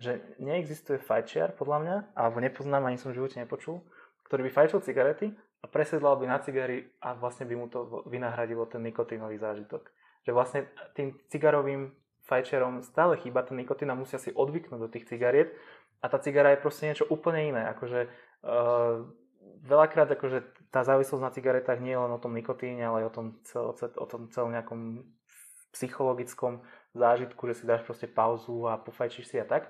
že 0.00 0.18
neexistuje 0.40 0.98
fajčiar, 0.98 1.52
podľa 1.54 1.78
mňa, 1.84 1.96
alebo 2.16 2.40
nepoznám, 2.40 2.88
ani 2.88 2.96
som 2.96 3.12
v 3.12 3.20
živote 3.20 3.38
nepočul, 3.38 3.84
ktorý 4.26 4.48
by 4.48 4.50
fajčil 4.50 4.80
cigarety 4.82 5.36
a 5.60 5.66
presedlal 5.68 6.16
by 6.16 6.26
na 6.26 6.38
cigary 6.40 6.88
a 7.04 7.12
vlastne 7.12 7.44
by 7.44 7.54
mu 7.56 7.68
to 7.68 8.04
vynahradilo 8.08 8.64
ten 8.64 8.80
nikotínový 8.80 9.36
zážitok. 9.36 9.92
Že 10.24 10.32
vlastne 10.32 10.60
tým 10.96 11.16
cigarovým 11.28 11.92
fajčerom 12.24 12.80
stále 12.84 13.20
chýba 13.20 13.44
ten 13.44 13.60
nikotín 13.60 13.92
a 13.92 13.98
musia 13.98 14.16
si 14.16 14.32
odvyknúť 14.32 14.80
do 14.80 14.88
tých 14.88 15.08
cigariet 15.08 15.52
a 16.00 16.08
tá 16.08 16.16
cigara 16.16 16.56
je 16.56 16.62
proste 16.64 16.88
niečo 16.88 17.04
úplne 17.12 17.52
iné. 17.52 17.62
Akože, 17.76 18.08
uh, 18.46 19.04
veľakrát 19.64 20.08
akože 20.16 20.70
tá 20.72 20.80
závislosť 20.80 21.22
na 21.24 21.34
cigaretách 21.34 21.80
nie 21.80 21.92
je 21.92 22.00
len 22.00 22.12
o 22.12 22.22
tom 22.22 22.32
nikotíne, 22.32 22.80
ale 22.80 23.04
aj 23.04 23.06
o 23.08 23.12
tom, 23.12 23.26
cel, 23.44 23.64
o 23.76 24.06
tom 24.08 24.32
celom 24.32 24.52
nejakom 24.52 25.04
psychologickom 25.76 26.64
zážitku, 26.96 27.46
že 27.52 27.62
si 27.62 27.64
dáš 27.68 27.84
proste 27.84 28.08
pauzu 28.08 28.66
a 28.66 28.80
pofajčíš 28.80 29.26
si 29.28 29.36
a 29.36 29.46
tak. 29.46 29.68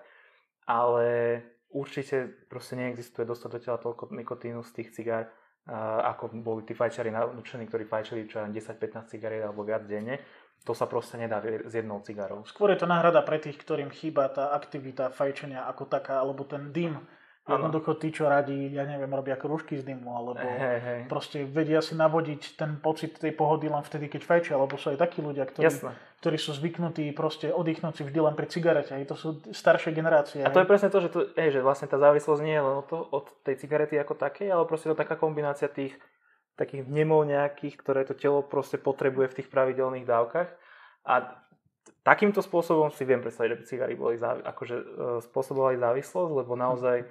Ale 0.70 1.40
určite 1.70 2.30
proste 2.46 2.78
neexistuje 2.78 3.26
dostať 3.26 3.50
do 3.50 3.58
tela 3.58 3.78
toľko 3.78 4.14
nikotínu 4.14 4.62
z 4.62 4.70
tých 4.80 4.88
cigár, 4.94 5.30
ako 5.68 6.40
boli 6.40 6.64
tí 6.64 6.72
fajčari 6.72 7.12
naučení, 7.12 7.68
ktorí 7.68 7.84
fajčili 7.84 8.24
čo 8.24 8.40
10-15 8.40 9.12
cigariet 9.12 9.44
alebo 9.44 9.62
viac 9.66 9.84
denne. 9.84 10.20
To 10.68 10.76
sa 10.76 10.84
proste 10.84 11.16
nedá 11.16 11.40
s 11.40 11.72
jednou 11.72 12.04
cigarou. 12.04 12.44
Skôr 12.44 12.76
je 12.76 12.84
to 12.84 12.88
náhrada 12.88 13.24
pre 13.24 13.40
tých, 13.40 13.56
ktorým 13.56 13.88
chýba 13.88 14.28
tá 14.28 14.52
aktivita 14.52 15.08
fajčenia 15.08 15.64
ako 15.64 15.88
taká, 15.88 16.20
alebo 16.20 16.44
ten 16.44 16.68
dym 16.68 17.00
Jednoducho 17.48 17.96
tí, 17.96 18.12
čo 18.14 18.28
radi, 18.28 18.70
ja 18.70 18.84
neviem, 18.86 19.10
robia 19.10 19.34
krúžky 19.34 19.80
z 19.80 19.82
dymu, 19.82 20.06
alebo 20.12 20.38
Hej, 20.38 20.78
hej. 20.84 21.00
proste 21.10 21.42
vedia 21.48 21.80
si 21.82 21.96
navodiť 21.98 22.54
ten 22.54 22.78
pocit 22.78 23.16
tej 23.16 23.32
pohody 23.34 23.66
len 23.66 23.80
vtedy, 23.82 24.06
keď 24.06 24.22
fajčia, 24.22 24.60
lebo 24.60 24.78
sú 24.78 24.94
aj 24.94 25.00
takí 25.00 25.18
ľudia, 25.24 25.48
ktorí, 25.48 25.66
ktorí 26.20 26.36
sú 26.36 26.54
zvyknutí 26.54 27.10
proste 27.16 27.50
oddychnúť 27.50 27.96
si 27.96 28.02
vždy 28.06 28.20
len 28.22 28.34
pri 28.38 28.46
cigarete. 28.46 28.92
Hej. 28.94 29.08
To 29.10 29.16
sú 29.18 29.28
staršie 29.50 29.90
generácie. 29.90 30.44
A 30.46 30.52
to 30.52 30.62
je 30.62 30.68
presne 30.68 30.92
to, 30.92 31.00
že, 31.00 31.08
to, 31.10 31.32
hej, 31.34 31.58
že 31.58 31.64
vlastne 31.64 31.90
tá 31.90 31.98
závislosť 31.98 32.40
nie 32.44 32.54
je 32.54 32.62
len 32.62 32.74
od, 32.76 32.86
to, 32.86 32.98
od 33.02 33.26
tej 33.42 33.56
cigarety 33.58 33.98
ako 33.98 34.14
takej, 34.14 34.52
ale 34.52 34.68
proste 34.68 34.92
to 34.92 34.94
taká 34.94 35.16
kombinácia 35.18 35.66
tých 35.66 35.96
takých 36.60 36.84
vnemov 36.84 37.24
nejakých, 37.24 37.74
ktoré 37.80 38.04
to 38.04 38.12
telo 38.12 38.44
proste 38.44 38.76
potrebuje 38.76 39.32
v 39.32 39.36
tých 39.40 39.48
pravidelných 39.48 40.04
dávkach. 40.04 40.48
A 41.08 41.40
takýmto 42.04 42.44
spôsobom 42.44 42.92
si 42.92 43.08
viem 43.08 43.24
predstaviť, 43.24 43.48
že 43.48 43.58
by 43.58 43.64
cigary 43.64 43.94
boli 43.96 44.20
závi- 44.20 44.44
akože, 44.44 44.76
e, 44.76 44.84
spôsobovali 45.24 45.80
závislosť, 45.80 46.32
lebo 46.36 46.52
naozaj 46.60 46.98
e, 47.00 47.06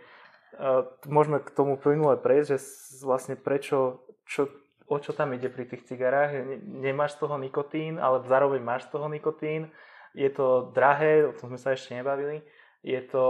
môžeme 1.06 1.40
k 1.40 1.50
tomu 1.54 1.78
plynule 1.78 2.18
prejsť, 2.18 2.48
že 2.56 2.58
vlastne 3.06 3.36
prečo, 3.38 4.02
čo, 4.26 4.50
o 4.90 4.98
čo 4.98 5.14
tam 5.14 5.34
ide 5.38 5.48
pri 5.48 5.70
tých 5.70 5.86
cigarách. 5.86 6.46
Ne- 6.46 6.62
Nemáš 6.90 7.18
z 7.18 7.28
toho 7.28 7.36
nikotín, 7.38 8.02
ale 8.02 8.26
zároveň 8.26 8.62
máš 8.64 8.90
z 8.90 8.98
toho 8.98 9.08
nikotín. 9.08 9.70
Je 10.18 10.30
to 10.34 10.74
drahé, 10.74 11.30
o 11.30 11.34
tom 11.38 11.54
sme 11.54 11.60
sa 11.62 11.78
ešte 11.78 11.94
nebavili. 11.94 12.42
Je 12.82 12.98
to 13.06 13.26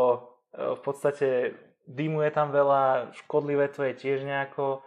e, 0.56 0.78
v 0.80 0.82
podstate, 0.82 1.28
dymu 1.90 2.24
je 2.24 2.32
tam 2.32 2.56
veľa, 2.56 3.12
škodlivé 3.26 3.68
to 3.68 3.84
je 3.84 3.94
tiež 3.98 4.24
nejako, 4.24 4.86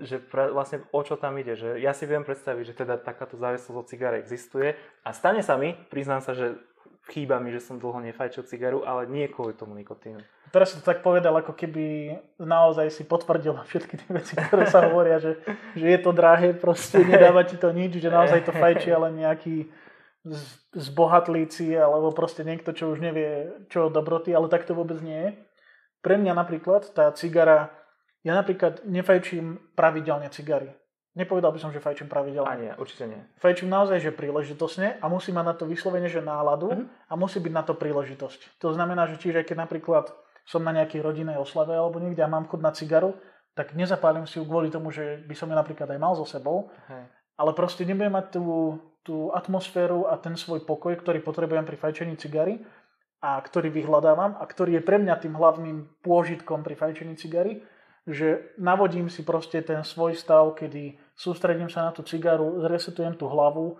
že 0.00 0.18
pra, 0.18 0.48
vlastne 0.50 0.82
o 0.90 1.00
čo 1.04 1.14
tam 1.20 1.36
ide. 1.38 1.54
Že 1.54 1.78
ja 1.78 1.92
si 1.92 2.08
viem 2.08 2.24
predstaviť, 2.24 2.64
že 2.64 2.74
teda 2.74 2.98
takáto 2.98 3.36
závislosť 3.36 3.78
od 3.78 3.86
cigare 3.86 4.16
existuje 4.18 4.74
a 5.04 5.10
stane 5.12 5.44
sa 5.44 5.60
mi, 5.60 5.76
priznám 5.92 6.24
sa, 6.24 6.32
že 6.32 6.56
chýba 7.08 7.40
mi, 7.40 7.48
že 7.54 7.64
som 7.64 7.80
dlho 7.80 8.02
nefajčil 8.04 8.44
cigaru, 8.44 8.84
ale 8.84 9.08
nie 9.08 9.30
kvôli 9.32 9.56
tomu 9.56 9.72
nikotínu. 9.78 10.20
Teraz 10.50 10.74
si 10.74 10.82
to 10.82 10.84
tak 10.84 11.00
povedal, 11.00 11.32
ako 11.38 11.54
keby 11.54 12.18
naozaj 12.42 12.90
si 12.90 13.06
potvrdil 13.06 13.54
všetky 13.70 13.94
tie 13.96 14.10
veci, 14.10 14.34
ktoré 14.34 14.66
sa 14.66 14.84
hovoria, 14.90 15.22
že, 15.22 15.38
že 15.78 15.86
je 15.86 15.98
to 16.02 16.10
drahé, 16.10 16.52
proste 16.52 17.00
nedáva 17.06 17.46
ti 17.46 17.54
to 17.54 17.70
nič, 17.70 18.02
že 18.02 18.10
naozaj 18.10 18.44
to 18.44 18.52
fajčia 18.52 18.98
len 18.98 19.22
nejaký 19.22 19.70
zbohatlíci 20.76 21.72
alebo 21.72 22.12
proste 22.12 22.44
niekto, 22.44 22.76
čo 22.76 22.92
už 22.92 23.00
nevie, 23.00 23.48
čo 23.72 23.88
dobroty, 23.88 24.34
ale 24.34 24.52
tak 24.52 24.68
to 24.68 24.76
vôbec 24.76 25.00
nie 25.00 25.16
je. 25.16 25.30
Pre 26.00 26.16
mňa 26.16 26.32
napríklad 26.36 26.92
tá 26.92 27.08
cigara, 27.12 27.72
ja 28.20 28.36
napríklad 28.36 28.84
nefajčím 28.84 29.60
pravidelne 29.76 30.28
cigary. 30.28 30.76
Nepovedal 31.10 31.50
by 31.50 31.58
som, 31.58 31.74
že 31.74 31.82
fajčím 31.82 32.06
pravidelne. 32.06 32.46
A 32.46 32.54
nie, 32.54 32.72
určite 32.78 33.10
nie. 33.10 33.18
Fajčím 33.42 33.66
naozaj, 33.66 33.98
že 33.98 34.14
príležitosne 34.14 35.02
a 35.02 35.06
musí 35.10 35.34
mať 35.34 35.46
na 35.46 35.54
to 35.58 35.64
vyslovene, 35.66 36.06
že 36.06 36.22
náladu 36.22 36.70
Mhm. 36.70 36.84
a 37.10 37.12
musí 37.18 37.42
byť 37.42 37.52
na 37.52 37.62
to 37.66 37.74
príležitosť. 37.74 38.62
To 38.62 38.70
znamená, 38.70 39.10
že 39.10 39.18
čiže 39.18 39.42
keď 39.42 39.66
napríklad 39.66 40.06
som 40.46 40.62
na 40.62 40.70
nejakej 40.70 41.02
rodinnej 41.02 41.34
oslave 41.34 41.74
alebo 41.74 41.98
niekde 41.98 42.22
a 42.22 42.30
mám 42.30 42.46
chud 42.46 42.62
na 42.62 42.70
cigaru, 42.70 43.18
tak 43.58 43.74
nezapálim 43.74 44.24
si 44.30 44.38
ju 44.38 44.46
kvôli 44.46 44.70
tomu, 44.70 44.94
že 44.94 45.18
by 45.26 45.34
som 45.34 45.50
ju 45.50 45.58
napríklad 45.58 45.90
aj 45.90 45.98
mal 45.98 46.14
so 46.14 46.22
sebou, 46.22 46.70
Hej. 46.86 47.02
ale 47.36 47.50
proste 47.58 47.82
nebudem 47.82 48.14
mať 48.14 48.38
tú, 48.38 48.78
tú 49.02 49.16
atmosféru 49.34 50.06
a 50.06 50.14
ten 50.14 50.38
svoj 50.38 50.62
pokoj, 50.62 50.94
ktorý 50.94 51.18
potrebujem 51.20 51.66
pri 51.66 51.74
fajčení 51.76 52.14
cigary 52.16 52.62
a 53.20 53.36
ktorý 53.42 53.68
vyhľadávam 53.74 54.38
a 54.38 54.44
ktorý 54.46 54.78
je 54.78 54.86
pre 54.86 54.96
mňa 55.02 55.14
tým 55.18 55.34
hlavným 55.34 56.00
pôžitkom 56.00 56.62
pri 56.62 56.78
fajčení 56.78 57.18
cigary, 57.18 57.60
že 58.08 58.56
navodím 58.56 59.12
si 59.12 59.20
proste 59.20 59.60
ten 59.60 59.84
svoj 59.84 60.16
stav, 60.16 60.56
kedy 60.56 60.96
sústredím 61.12 61.68
sa 61.68 61.88
na 61.88 61.92
tú 61.92 62.00
cigaru, 62.00 62.60
zresetujem 62.64 63.16
tú 63.16 63.28
hlavu, 63.28 63.76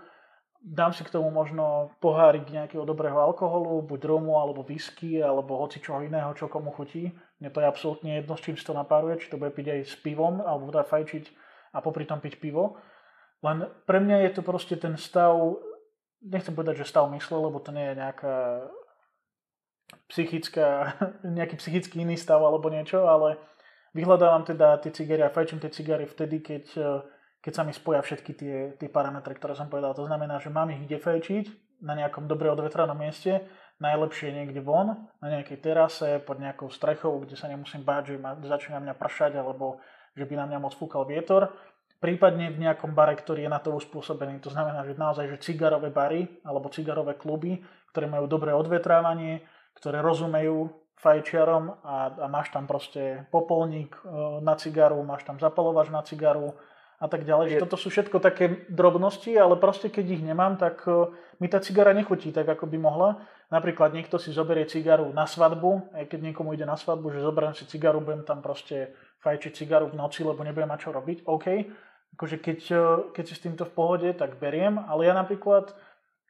dám 0.60 0.92
si 0.92 1.00
k 1.04 1.12
tomu 1.12 1.32
možno 1.32 1.96
pohárik 2.04 2.52
nejakého 2.52 2.84
dobrého 2.84 3.16
alkoholu, 3.16 3.80
buď 3.88 4.00
romu, 4.04 4.36
alebo 4.36 4.60
whisky, 4.60 5.24
alebo 5.24 5.56
hoci 5.56 5.80
čoho 5.80 6.04
iného, 6.04 6.28
čo 6.36 6.52
komu 6.52 6.68
chutí. 6.76 7.16
Mne 7.40 7.48
to 7.48 7.64
je 7.64 7.66
absolútne 7.66 8.10
jedno, 8.20 8.36
s 8.36 8.44
čím 8.44 8.56
si 8.60 8.64
to 8.64 8.76
napáruje, 8.76 9.24
či 9.24 9.32
to 9.32 9.40
bude 9.40 9.56
piť 9.56 9.66
aj 9.72 9.80
s 9.88 9.96
pivom, 9.96 10.44
alebo 10.44 10.68
dá 10.68 10.84
fajčiť 10.84 11.24
a 11.72 11.80
popri 11.80 12.04
tom 12.04 12.20
piť 12.20 12.36
pivo. 12.36 12.76
Len 13.40 13.64
pre 13.88 14.04
mňa 14.04 14.28
je 14.28 14.30
to 14.36 14.42
proste 14.44 14.76
ten 14.76 15.00
stav, 15.00 15.32
nechcem 16.20 16.52
povedať, 16.52 16.84
že 16.84 16.92
stav 16.92 17.08
mysle, 17.08 17.40
lebo 17.40 17.56
to 17.56 17.72
nie 17.72 17.88
je 17.88 17.94
nejaká 17.96 18.36
psychická, 20.12 20.94
nejaký 21.40 21.56
psychický 21.56 22.04
iný 22.04 22.20
stav 22.20 22.44
alebo 22.44 22.68
niečo, 22.68 23.08
ale 23.08 23.40
vyhľadávam 23.94 24.46
teda 24.46 24.78
tie 24.82 24.94
cigary 24.94 25.22
a 25.26 25.34
fajčím 25.34 25.62
tie 25.62 25.72
cigary 25.72 26.06
vtedy, 26.06 26.42
keď, 26.42 26.64
eh, 26.78 27.00
keď 27.40 27.52
sa 27.52 27.62
mi 27.66 27.72
spoja 27.74 28.00
všetky 28.04 28.32
tie, 28.36 28.56
tie 28.76 28.88
parametre, 28.88 29.34
ktoré 29.34 29.56
som 29.56 29.72
povedal. 29.72 29.96
To 29.96 30.06
znamená, 30.06 30.38
že 30.38 30.52
mám 30.52 30.70
ich 30.70 30.82
kde 30.86 30.98
fajčiť 31.00 31.44
na 31.80 31.96
nejakom 31.96 32.28
dobre 32.28 32.52
odvetranom 32.52 32.96
mieste, 32.96 33.48
najlepšie 33.80 34.36
niekde 34.36 34.60
von, 34.60 35.08
na 35.24 35.28
nejakej 35.32 35.58
terase, 35.64 36.20
pod 36.20 36.36
nejakou 36.36 36.68
strechou, 36.68 37.16
kde 37.24 37.34
sa 37.34 37.48
nemusím 37.48 37.80
báť, 37.80 38.14
že 38.14 38.16
ma, 38.20 38.36
začne 38.36 38.76
na 38.76 38.80
mňa 38.84 38.94
pršať 39.00 39.40
alebo 39.40 39.80
že 40.12 40.28
by 40.28 40.34
na 40.36 40.44
mňa 40.52 40.58
moc 40.60 40.76
fúkal 40.76 41.08
vietor. 41.08 41.48
Prípadne 42.00 42.52
v 42.52 42.60
nejakom 42.60 42.92
bare, 42.96 43.16
ktorý 43.16 43.48
je 43.48 43.50
na 43.52 43.60
to 43.60 43.76
uspôsobený. 43.76 44.40
To 44.44 44.52
znamená, 44.52 44.84
že 44.84 44.96
naozaj 44.96 45.36
že 45.36 45.40
cigarové 45.40 45.92
bary 45.92 46.28
alebo 46.44 46.72
cigarové 46.72 47.16
kluby, 47.16 47.60
ktoré 47.92 48.08
majú 48.08 48.28
dobré 48.28 48.52
odvetrávanie, 48.52 49.44
ktoré 49.76 50.00
rozumejú 50.04 50.72
fajčiarom 51.00 51.80
a, 51.80 52.12
a 52.12 52.26
máš 52.28 52.52
tam 52.52 52.68
proste 52.68 53.24
popolník 53.32 53.96
e, 54.04 54.44
na 54.44 54.54
cigaru, 54.54 55.00
máš 55.00 55.24
tam 55.24 55.40
zapalovač 55.40 55.88
na 55.88 56.04
cigaru 56.04 56.52
a 57.00 57.08
tak 57.08 57.24
ďalej. 57.24 57.56
Je- 57.56 57.62
toto 57.64 57.80
sú 57.80 57.88
všetko 57.88 58.20
také 58.20 58.68
drobnosti, 58.68 59.32
ale 59.32 59.56
proste 59.56 59.88
keď 59.88 60.20
ich 60.20 60.22
nemám, 60.22 60.60
tak 60.60 60.84
e, 60.84 61.08
mi 61.40 61.48
tá 61.48 61.56
cigara 61.58 61.96
nechutí 61.96 62.28
tak, 62.30 62.44
ako 62.44 62.68
by 62.68 62.76
mohla. 62.76 63.10
Napríklad 63.48 63.96
niekto 63.96 64.20
si 64.20 64.30
zoberie 64.30 64.68
cigaru 64.68 65.10
na 65.10 65.24
svadbu, 65.24 65.96
aj 65.96 66.06
keď 66.06 66.20
niekomu 66.30 66.54
ide 66.54 66.68
na 66.68 66.76
svadbu, 66.76 67.10
že 67.10 67.24
zoberiem 67.24 67.56
si 67.56 67.64
cigaru, 67.66 68.04
budem 68.04 68.22
tam 68.22 68.44
proste 68.44 68.92
fajčiť 69.24 69.64
cigaru 69.64 69.90
v 69.90 69.98
noci, 69.98 70.22
lebo 70.22 70.44
nebudem 70.44 70.68
mať 70.68 70.86
čo 70.86 70.90
robiť. 70.92 71.24
OK, 71.24 71.46
akože 72.20 72.36
keď, 72.44 72.60
e, 72.70 72.84
keď 73.16 73.24
si 73.24 73.34
s 73.34 73.42
týmto 73.42 73.64
v 73.64 73.72
pohode, 73.72 74.08
tak 74.12 74.36
beriem, 74.36 74.76
ale 74.76 75.08
ja 75.08 75.16
napríklad 75.16 75.72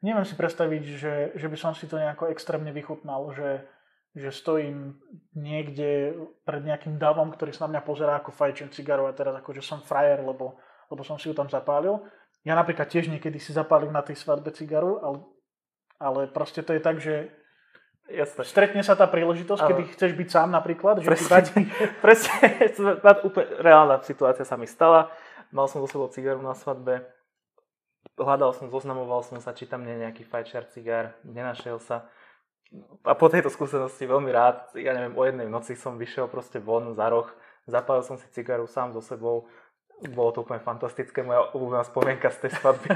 neviem 0.01 0.25
si 0.25 0.39
predstaviť, 0.39 0.83
že, 0.97 1.15
že 1.37 1.47
by 1.51 1.57
som 1.59 1.73
si 1.75 1.85
to 1.91 1.99
nejako 1.99 2.31
extrémne 2.33 2.73
vychutnal, 2.73 3.35
že, 3.35 3.67
že 4.15 4.35
stojím 4.35 4.99
niekde 5.39 6.19
pred 6.43 6.63
nejakým 6.67 6.99
davom, 6.99 7.31
ktorý 7.31 7.55
sa 7.55 7.71
na 7.71 7.79
mňa 7.79 7.83
pozerá 7.87 8.13
ako 8.19 8.35
fajčím 8.35 8.75
cigaru 8.75 9.07
a 9.07 9.15
teraz 9.15 9.39
akože 9.39 9.63
som 9.63 9.79
frajer, 9.79 10.19
lebo, 10.19 10.59
lebo 10.91 11.03
som 11.07 11.15
si 11.15 11.31
ju 11.31 11.35
tam 11.35 11.47
zapálil. 11.47 12.03
Ja 12.43 12.59
napríklad 12.59 12.91
tiež 12.91 13.07
niekedy 13.07 13.39
si 13.39 13.55
zapálim 13.55 13.95
na 13.95 14.03
tej 14.03 14.19
svadbe 14.19 14.51
cigaru, 14.51 14.99
ale, 14.99 15.19
ale 16.03 16.21
proste 16.27 16.67
to 16.67 16.75
je 16.75 16.83
tak, 16.83 16.99
že 16.99 17.31
Jasné. 18.11 18.43
stretne 18.43 18.83
sa 18.83 18.99
tá 18.99 19.07
príležitosť, 19.07 19.63
Áno. 19.63 19.69
kedy 19.71 19.83
chceš 19.95 20.13
byť 20.19 20.29
sám 20.29 20.49
napríklad, 20.51 20.99
že 20.99 21.07
Presne, 21.07 21.31
vadí. 21.31 21.63
presne, 22.05 22.35
úplne 23.23 23.47
reálna 23.63 24.03
situácia 24.03 24.43
sa 24.43 24.59
mi 24.59 24.67
stala. 24.67 25.15
Mal 25.55 25.71
som 25.71 25.79
so 25.83 25.87
sebou 25.87 26.11
cigaru 26.11 26.43
na 26.43 26.55
svadbe, 26.55 27.07
hľadal 28.19 28.55
som, 28.55 28.67
zoznamoval 28.71 29.23
som 29.23 29.39
sa, 29.39 29.55
či 29.55 29.67
tam 29.67 29.87
nie 29.87 29.95
je 29.95 30.03
nejaký 30.07 30.23
fajčiar 30.27 30.67
cigár, 30.71 31.15
nenašiel 31.23 31.79
sa. 31.79 32.11
A 33.03 33.19
po 33.19 33.27
tejto 33.27 33.51
skúsenosti 33.51 34.07
veľmi 34.07 34.31
rád, 34.31 34.71
ja 34.79 34.95
neviem, 34.95 35.17
o 35.19 35.23
jednej 35.27 35.49
noci 35.51 35.75
som 35.75 35.99
vyšiel 35.99 36.31
proste 36.31 36.63
von 36.63 36.95
za 36.95 37.11
roh, 37.11 37.27
zapálil 37.67 38.07
som 38.07 38.15
si 38.15 38.29
cigaru 38.31 38.71
sám 38.71 38.95
so 38.95 39.03
sebou, 39.03 39.51
bolo 40.09 40.33
to 40.33 40.41
úplne 40.41 40.65
fantastické, 40.65 41.21
moja 41.21 41.53
obľúbená 41.53 41.85
spomienka 41.85 42.33
z 42.33 42.49
tej 42.49 42.51
svadby. 42.57 42.89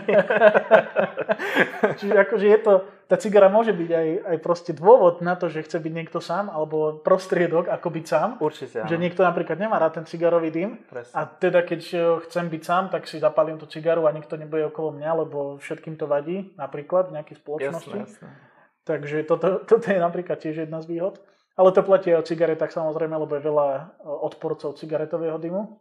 Čiže 2.00 2.14
akože 2.16 2.46
je 2.48 2.58
to, 2.64 2.72
tá 3.04 3.20
cigara 3.20 3.52
môže 3.52 3.76
byť 3.76 3.90
aj, 3.92 4.08
aj 4.24 4.36
proste 4.40 4.72
dôvod 4.72 5.20
na 5.20 5.36
to, 5.36 5.52
že 5.52 5.68
chce 5.68 5.84
byť 5.84 5.92
niekto 5.92 6.24
sám, 6.24 6.48
alebo 6.48 6.96
prostriedok, 7.04 7.68
ako 7.68 7.88
byť 7.92 8.04
sám. 8.08 8.28
Určite, 8.40 8.76
áno. 8.80 8.88
Že 8.88 8.96
niekto 8.96 9.20
napríklad 9.20 9.60
nemá 9.60 9.76
rád 9.76 10.00
ten 10.00 10.08
cigarový 10.08 10.48
dym 10.48 10.80
Presne. 10.88 11.12
a 11.12 11.28
teda 11.28 11.60
keď 11.60 11.80
eh, 11.92 12.00
chcem 12.24 12.48
byť 12.48 12.62
sám, 12.64 12.84
tak 12.88 13.04
si 13.04 13.20
zapalím 13.20 13.60
tú 13.60 13.68
cigaru 13.68 14.08
a 14.08 14.16
nikto 14.16 14.40
nebude 14.40 14.64
okolo 14.72 14.96
mňa, 14.96 15.10
lebo 15.28 15.60
všetkým 15.60 16.00
to 16.00 16.08
vadí, 16.08 16.56
napríklad 16.56 17.12
v 17.12 17.20
nejakej 17.20 17.36
spoločnosti. 17.36 18.00
Jasné, 18.00 18.08
jasné. 18.08 18.53
Takže 18.84 19.24
toto, 19.24 19.60
toto 19.68 19.86
je 19.88 19.98
napríklad 19.98 20.38
tiež 20.40 20.68
jedna 20.68 20.80
z 20.84 20.88
výhod. 20.88 21.20
Ale 21.54 21.70
to 21.70 21.86
platí 21.86 22.10
aj 22.10 22.26
o 22.26 22.28
cigaretách 22.28 22.74
samozrejme, 22.74 23.14
lebo 23.14 23.32
je 23.38 23.46
veľa 23.46 23.68
eh, 23.74 23.84
odporcov 24.04 24.76
cigaretového 24.76 25.38
dymu. 25.40 25.80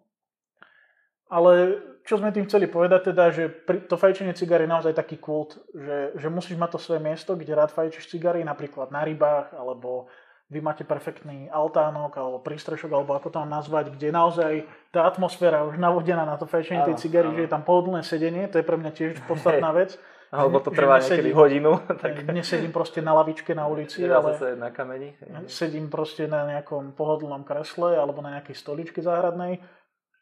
Ale 1.33 1.81
čo 2.05 2.21
sme 2.21 2.29
tým 2.29 2.45
chceli 2.45 2.69
povedať, 2.69 3.09
teda, 3.09 3.33
že 3.33 3.49
pri, 3.49 3.89
to 3.89 3.97
fajčenie 3.97 4.37
cigar 4.37 4.61
je 4.61 4.69
naozaj 4.69 4.93
taký 4.93 5.17
kult, 5.17 5.57
že, 5.73 6.13
že 6.13 6.27
musíš 6.29 6.61
mať 6.61 6.77
to 6.77 6.79
svoje 6.79 7.01
miesto, 7.01 7.33
kde 7.33 7.57
rád 7.57 7.73
fajčíš 7.73 8.05
cigary, 8.05 8.45
napríklad 8.45 8.93
na 8.93 9.01
rybách, 9.01 9.55
alebo 9.57 10.05
vy 10.53 10.61
máte 10.61 10.85
perfektný 10.85 11.49
altánok, 11.49 12.13
alebo 12.13 12.37
prístrešok, 12.37 12.91
alebo 12.93 13.17
ako 13.17 13.33
to 13.33 13.37
mám 13.41 13.49
nazvať, 13.63 13.97
kde 13.97 14.13
je 14.13 14.13
naozaj 14.13 14.53
tá 14.93 15.09
atmosféra 15.09 15.65
už 15.65 15.81
navodená 15.81 16.21
na 16.21 16.37
to 16.37 16.45
fajčenie 16.45 16.85
tej 16.93 17.01
cigary, 17.01 17.33
áno. 17.33 17.37
že 17.39 17.43
je 17.49 17.53
tam 17.57 17.65
pohodlné 17.65 18.05
sedenie, 18.05 18.45
to 18.45 18.61
je 18.61 18.67
pre 18.67 18.77
mňa 18.77 18.91
tiež 18.93 19.11
podstatná 19.25 19.73
vec. 19.79 19.97
Alebo 20.33 20.57
to 20.65 20.73
trvá 20.73 20.97
niekedy 20.97 21.29
hodinu, 21.29 21.77
tak 22.01 22.25
Nesedím 22.25 22.73
proste 22.73 23.05
na 23.05 23.13
lavičke 23.13 23.53
na 23.53 23.69
ulici, 23.69 24.01
raz 24.01 24.25
ale 24.25 24.33
zase 24.33 24.57
na 24.57 24.73
kameni. 24.73 25.13
sedím 25.45 25.93
proste 25.93 26.25
na 26.25 26.49
nejakom 26.49 26.97
pohodlnom 26.97 27.45
kresle 27.45 27.93
alebo 27.93 28.25
na 28.25 28.41
nejakej 28.41 28.57
stoličke 28.57 29.05
záhradnej. 29.05 29.61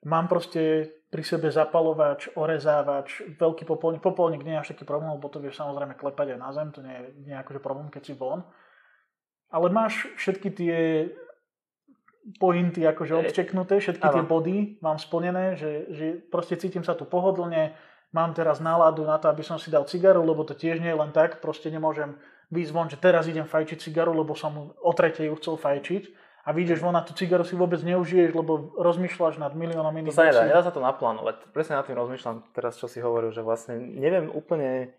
Mám 0.03 0.28
proste 0.28 0.91
pri 1.14 1.24
sebe 1.24 1.47
zapalovač, 1.47 2.28
orezávač, 2.36 3.24
veľký 3.39 3.64
popolník. 3.64 4.01
Popolník 4.03 4.43
nie 4.43 4.57
je 4.57 4.62
až 4.64 4.70
taký 4.76 4.84
problém, 4.84 5.14
lebo 5.14 5.28
to 5.32 5.39
vieš 5.39 5.62
samozrejme 5.62 5.95
klepať 5.95 6.36
aj 6.36 6.39
na 6.39 6.49
zem, 6.51 6.68
to 6.74 6.80
nie 6.84 6.95
je, 6.95 7.05
nie 7.28 7.34
je 7.36 7.41
akože 7.43 7.59
problém, 7.62 7.88
keď 7.88 8.01
si 8.03 8.14
von. 8.18 8.43
Ale 9.51 9.68
máš 9.68 10.07
všetky 10.16 10.49
tie 10.55 10.78
pointy 12.39 12.86
akože 12.86 13.14
odčeknuté, 13.18 13.82
všetky 13.82 14.07
áno. 14.07 14.16
tie 14.16 14.24
body 14.24 14.57
mám 14.80 15.01
splnené, 15.01 15.57
že, 15.57 15.89
že 15.91 16.05
proste 16.30 16.55
cítim 16.55 16.86
sa 16.86 16.93
tu 16.93 17.03
pohodlne, 17.03 17.74
mám 18.12 18.36
teraz 18.36 18.59
náladu 18.59 19.03
na 19.07 19.18
to, 19.18 19.32
aby 19.32 19.43
som 19.43 19.59
si 19.59 19.72
dal 19.72 19.88
cigaru, 19.88 20.24
lebo 20.24 20.43
to 20.43 20.55
tiež 20.55 20.80
nie 20.80 20.91
je 20.91 20.99
len 20.99 21.12
tak, 21.12 21.39
proste 21.43 21.72
nemôžem 21.72 22.16
výjsť 22.51 22.72
von, 22.76 22.88
že 22.91 22.99
teraz 22.99 23.28
idem 23.32 23.47
fajčiť 23.47 23.80
cigaru, 23.80 24.12
lebo 24.12 24.36
som 24.36 24.76
o 24.76 24.91
tretej 24.91 25.32
ju 25.32 25.36
chcel 25.39 25.55
fajčiť. 25.55 26.03
A 26.41 26.57
vyjdeš 26.57 26.82
von 26.82 26.97
a 26.97 27.05
tú 27.05 27.14
cigaru 27.14 27.45
si 27.45 27.53
vôbec 27.53 27.78
neužiješ, 27.86 28.34
lebo 28.34 28.74
rozmýšľaš 28.74 29.38
nad 29.38 29.53
miliónom 29.53 29.93
To 29.93 29.99
iných 30.01 30.16
sa 30.18 30.26
nedá, 30.26 30.41
nedá 30.49 30.62
sa 30.66 30.74
to 30.74 30.82
naplánovať. 30.82 31.53
Presne 31.53 31.78
nad 31.78 31.86
tým 31.86 31.93
rozmýšľam 31.93 32.49
teraz, 32.57 32.82
čo 32.82 32.89
si 32.89 32.97
hovoril, 32.97 33.30
že 33.30 33.45
vlastne 33.45 33.78
neviem 33.78 34.26
úplne 34.26 34.89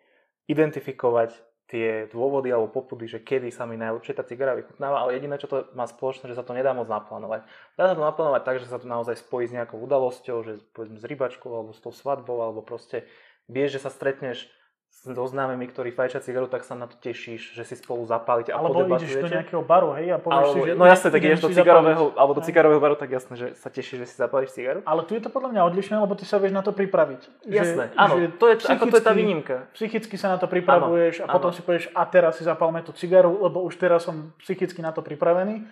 identifikovať 0.46 1.34
tie 1.72 2.04
dôvody 2.12 2.52
alebo 2.52 2.68
popudy, 2.68 3.08
že 3.08 3.24
kedy 3.24 3.48
sa 3.48 3.64
mi 3.64 3.80
najlepšie 3.80 4.12
tá 4.12 4.20
cigara 4.20 4.52
vychutnáva, 4.52 5.00
ale 5.00 5.16
jediné, 5.16 5.40
čo 5.40 5.48
to 5.48 5.72
má 5.72 5.88
spoločné, 5.88 6.28
že 6.28 6.36
sa 6.36 6.44
to 6.44 6.52
nedá 6.52 6.76
moc 6.76 6.84
naplánovať. 6.84 7.48
Dá 7.80 7.88
sa 7.88 7.96
to 7.96 8.04
naplánovať 8.04 8.42
tak, 8.44 8.56
že 8.60 8.68
sa 8.68 8.76
to 8.76 8.84
naozaj 8.84 9.16
spojí 9.16 9.48
s 9.48 9.56
nejakou 9.56 9.80
udalosťou, 9.80 10.44
že 10.44 10.60
povedzme 10.76 11.00
s 11.00 11.08
rybačkou 11.08 11.48
alebo 11.48 11.72
s 11.72 11.80
tou 11.80 11.88
svadbou, 11.88 12.44
alebo 12.44 12.60
proste 12.60 13.08
vieš, 13.48 13.80
že 13.80 13.88
sa 13.88 13.90
stretneš 13.90 14.52
so 14.92 15.24
známymi, 15.26 15.66
ktorí 15.72 15.90
fajčia 15.90 16.20
cigaru, 16.20 16.46
tak 16.46 16.68
sa 16.68 16.76
na 16.76 16.84
to 16.84 16.94
tešíš, 17.00 17.56
že 17.56 17.64
si 17.64 17.74
spolu 17.80 18.04
zapálite 18.04 18.52
a 18.52 18.60
Alebo 18.60 18.84
ideš 18.86 19.18
do 19.18 19.26
nejakého 19.26 19.64
baru, 19.64 19.96
hej, 19.98 20.14
a 20.14 20.20
povieš 20.20 20.36
Alebo, 20.36 20.52
si, 20.52 20.60
že 20.68 20.72
no 20.76 20.84
jasne, 20.84 21.08
tak 21.10 21.22
ideš 21.24 21.40
do 21.42 21.50
cigarového, 21.50 22.04
zapáliť. 22.06 22.20
alebo 22.20 22.32
do 22.36 22.42
cigarového 22.44 22.80
baru, 22.84 22.94
tak 22.94 23.10
jasné, 23.10 23.34
že 23.34 23.46
sa 23.56 23.68
tešíš, 23.72 24.04
že 24.04 24.06
si 24.06 24.16
zapálíš 24.20 24.52
cigaru. 24.54 24.84
Ale 24.84 25.02
tu 25.08 25.16
je 25.16 25.22
to 25.24 25.32
podľa 25.32 25.50
mňa 25.56 25.62
odlišné, 25.72 25.96
lebo 25.96 26.14
ty 26.14 26.28
sa 26.28 26.38
vieš 26.38 26.54
na 26.54 26.62
to 26.62 26.70
pripraviť. 26.70 27.20
Jasné, 27.48 27.90
áno, 27.98 28.14
to 28.36 28.44
je, 28.52 28.54
ako 28.68 28.84
to 28.92 28.96
je 29.00 29.04
tá 29.04 29.12
výnimka. 29.16 29.66
Psychicky 29.74 30.14
sa 30.20 30.28
na 30.30 30.38
to 30.38 30.46
pripravuješ 30.46 31.24
a 31.24 31.26
áno. 31.26 31.34
potom 31.34 31.50
si 31.50 31.64
povieš, 31.64 31.90
a 31.96 32.02
teraz 32.06 32.38
si 32.38 32.46
zapálme 32.46 32.84
tú 32.86 32.94
cigaru, 32.94 33.42
lebo 33.42 33.64
už 33.64 33.74
teraz 33.80 34.06
som 34.06 34.30
psychicky 34.44 34.84
na 34.84 34.92
to 34.92 35.02
pripravený. 35.02 35.66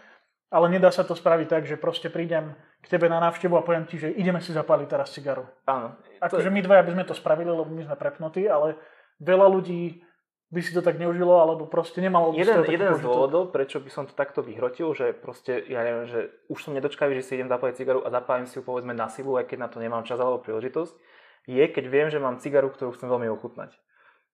Ale 0.51 0.67
nedá 0.67 0.91
sa 0.91 1.07
to 1.07 1.15
spraviť 1.15 1.47
tak, 1.47 1.63
že 1.63 1.79
proste 1.79 2.11
prídem 2.11 2.59
k 2.83 2.91
tebe 2.91 3.07
na 3.07 3.23
návštevu 3.23 3.55
a 3.55 3.63
poviem 3.63 3.87
ti, 3.87 4.03
že 4.03 4.11
ideme 4.11 4.43
si 4.43 4.51
zapáliť 4.51 4.91
teraz 4.91 5.15
cigaru. 5.15 5.47
Áno. 5.71 5.95
Akože 6.19 6.51
my 6.51 6.59
dvaja 6.59 6.83
by 6.83 6.91
sme 6.99 7.05
to 7.07 7.15
spravili, 7.15 7.55
lebo 7.55 7.71
my 7.71 7.87
sme 7.87 7.95
prepnutí, 7.95 8.51
ale 8.51 8.75
veľa 9.21 9.47
ľudí 9.53 10.03
by 10.51 10.61
si 10.67 10.75
to 10.75 10.83
tak 10.83 10.99
neužilo, 10.99 11.39
alebo 11.39 11.71
proste 11.71 12.03
nemalo 12.03 12.35
Jeden, 12.35 12.67
jeden 12.67 12.91
z 12.99 13.07
dôvodov, 13.07 13.55
prečo 13.55 13.79
by 13.79 13.87
som 13.87 14.03
to 14.11 14.19
takto 14.19 14.43
vyhrotil, 14.43 14.91
že 14.99 15.15
proste, 15.15 15.63
ja 15.71 15.87
neviem, 15.87 16.11
že 16.11 16.35
už 16.51 16.59
som 16.67 16.75
nedočkavý, 16.75 17.15
že 17.15 17.23
si 17.23 17.39
idem 17.39 17.47
zapáliť 17.47 17.79
cigaru 17.79 18.03
a 18.03 18.11
zapálim 18.11 18.51
si 18.51 18.59
ju 18.59 18.67
povedzme 18.67 18.91
na 18.91 19.07
silu, 19.07 19.39
aj 19.39 19.47
keď 19.47 19.59
na 19.63 19.69
to 19.71 19.79
nemám 19.79 20.03
čas 20.03 20.19
alebo 20.19 20.43
príležitosť, 20.43 20.99
je, 21.47 21.65
keď 21.71 21.85
viem, 21.87 22.09
že 22.11 22.19
mám 22.19 22.43
cigaru, 22.43 22.67
ktorú 22.75 22.99
chcem 22.99 23.07
veľmi 23.07 23.31
ochutnať. 23.31 23.79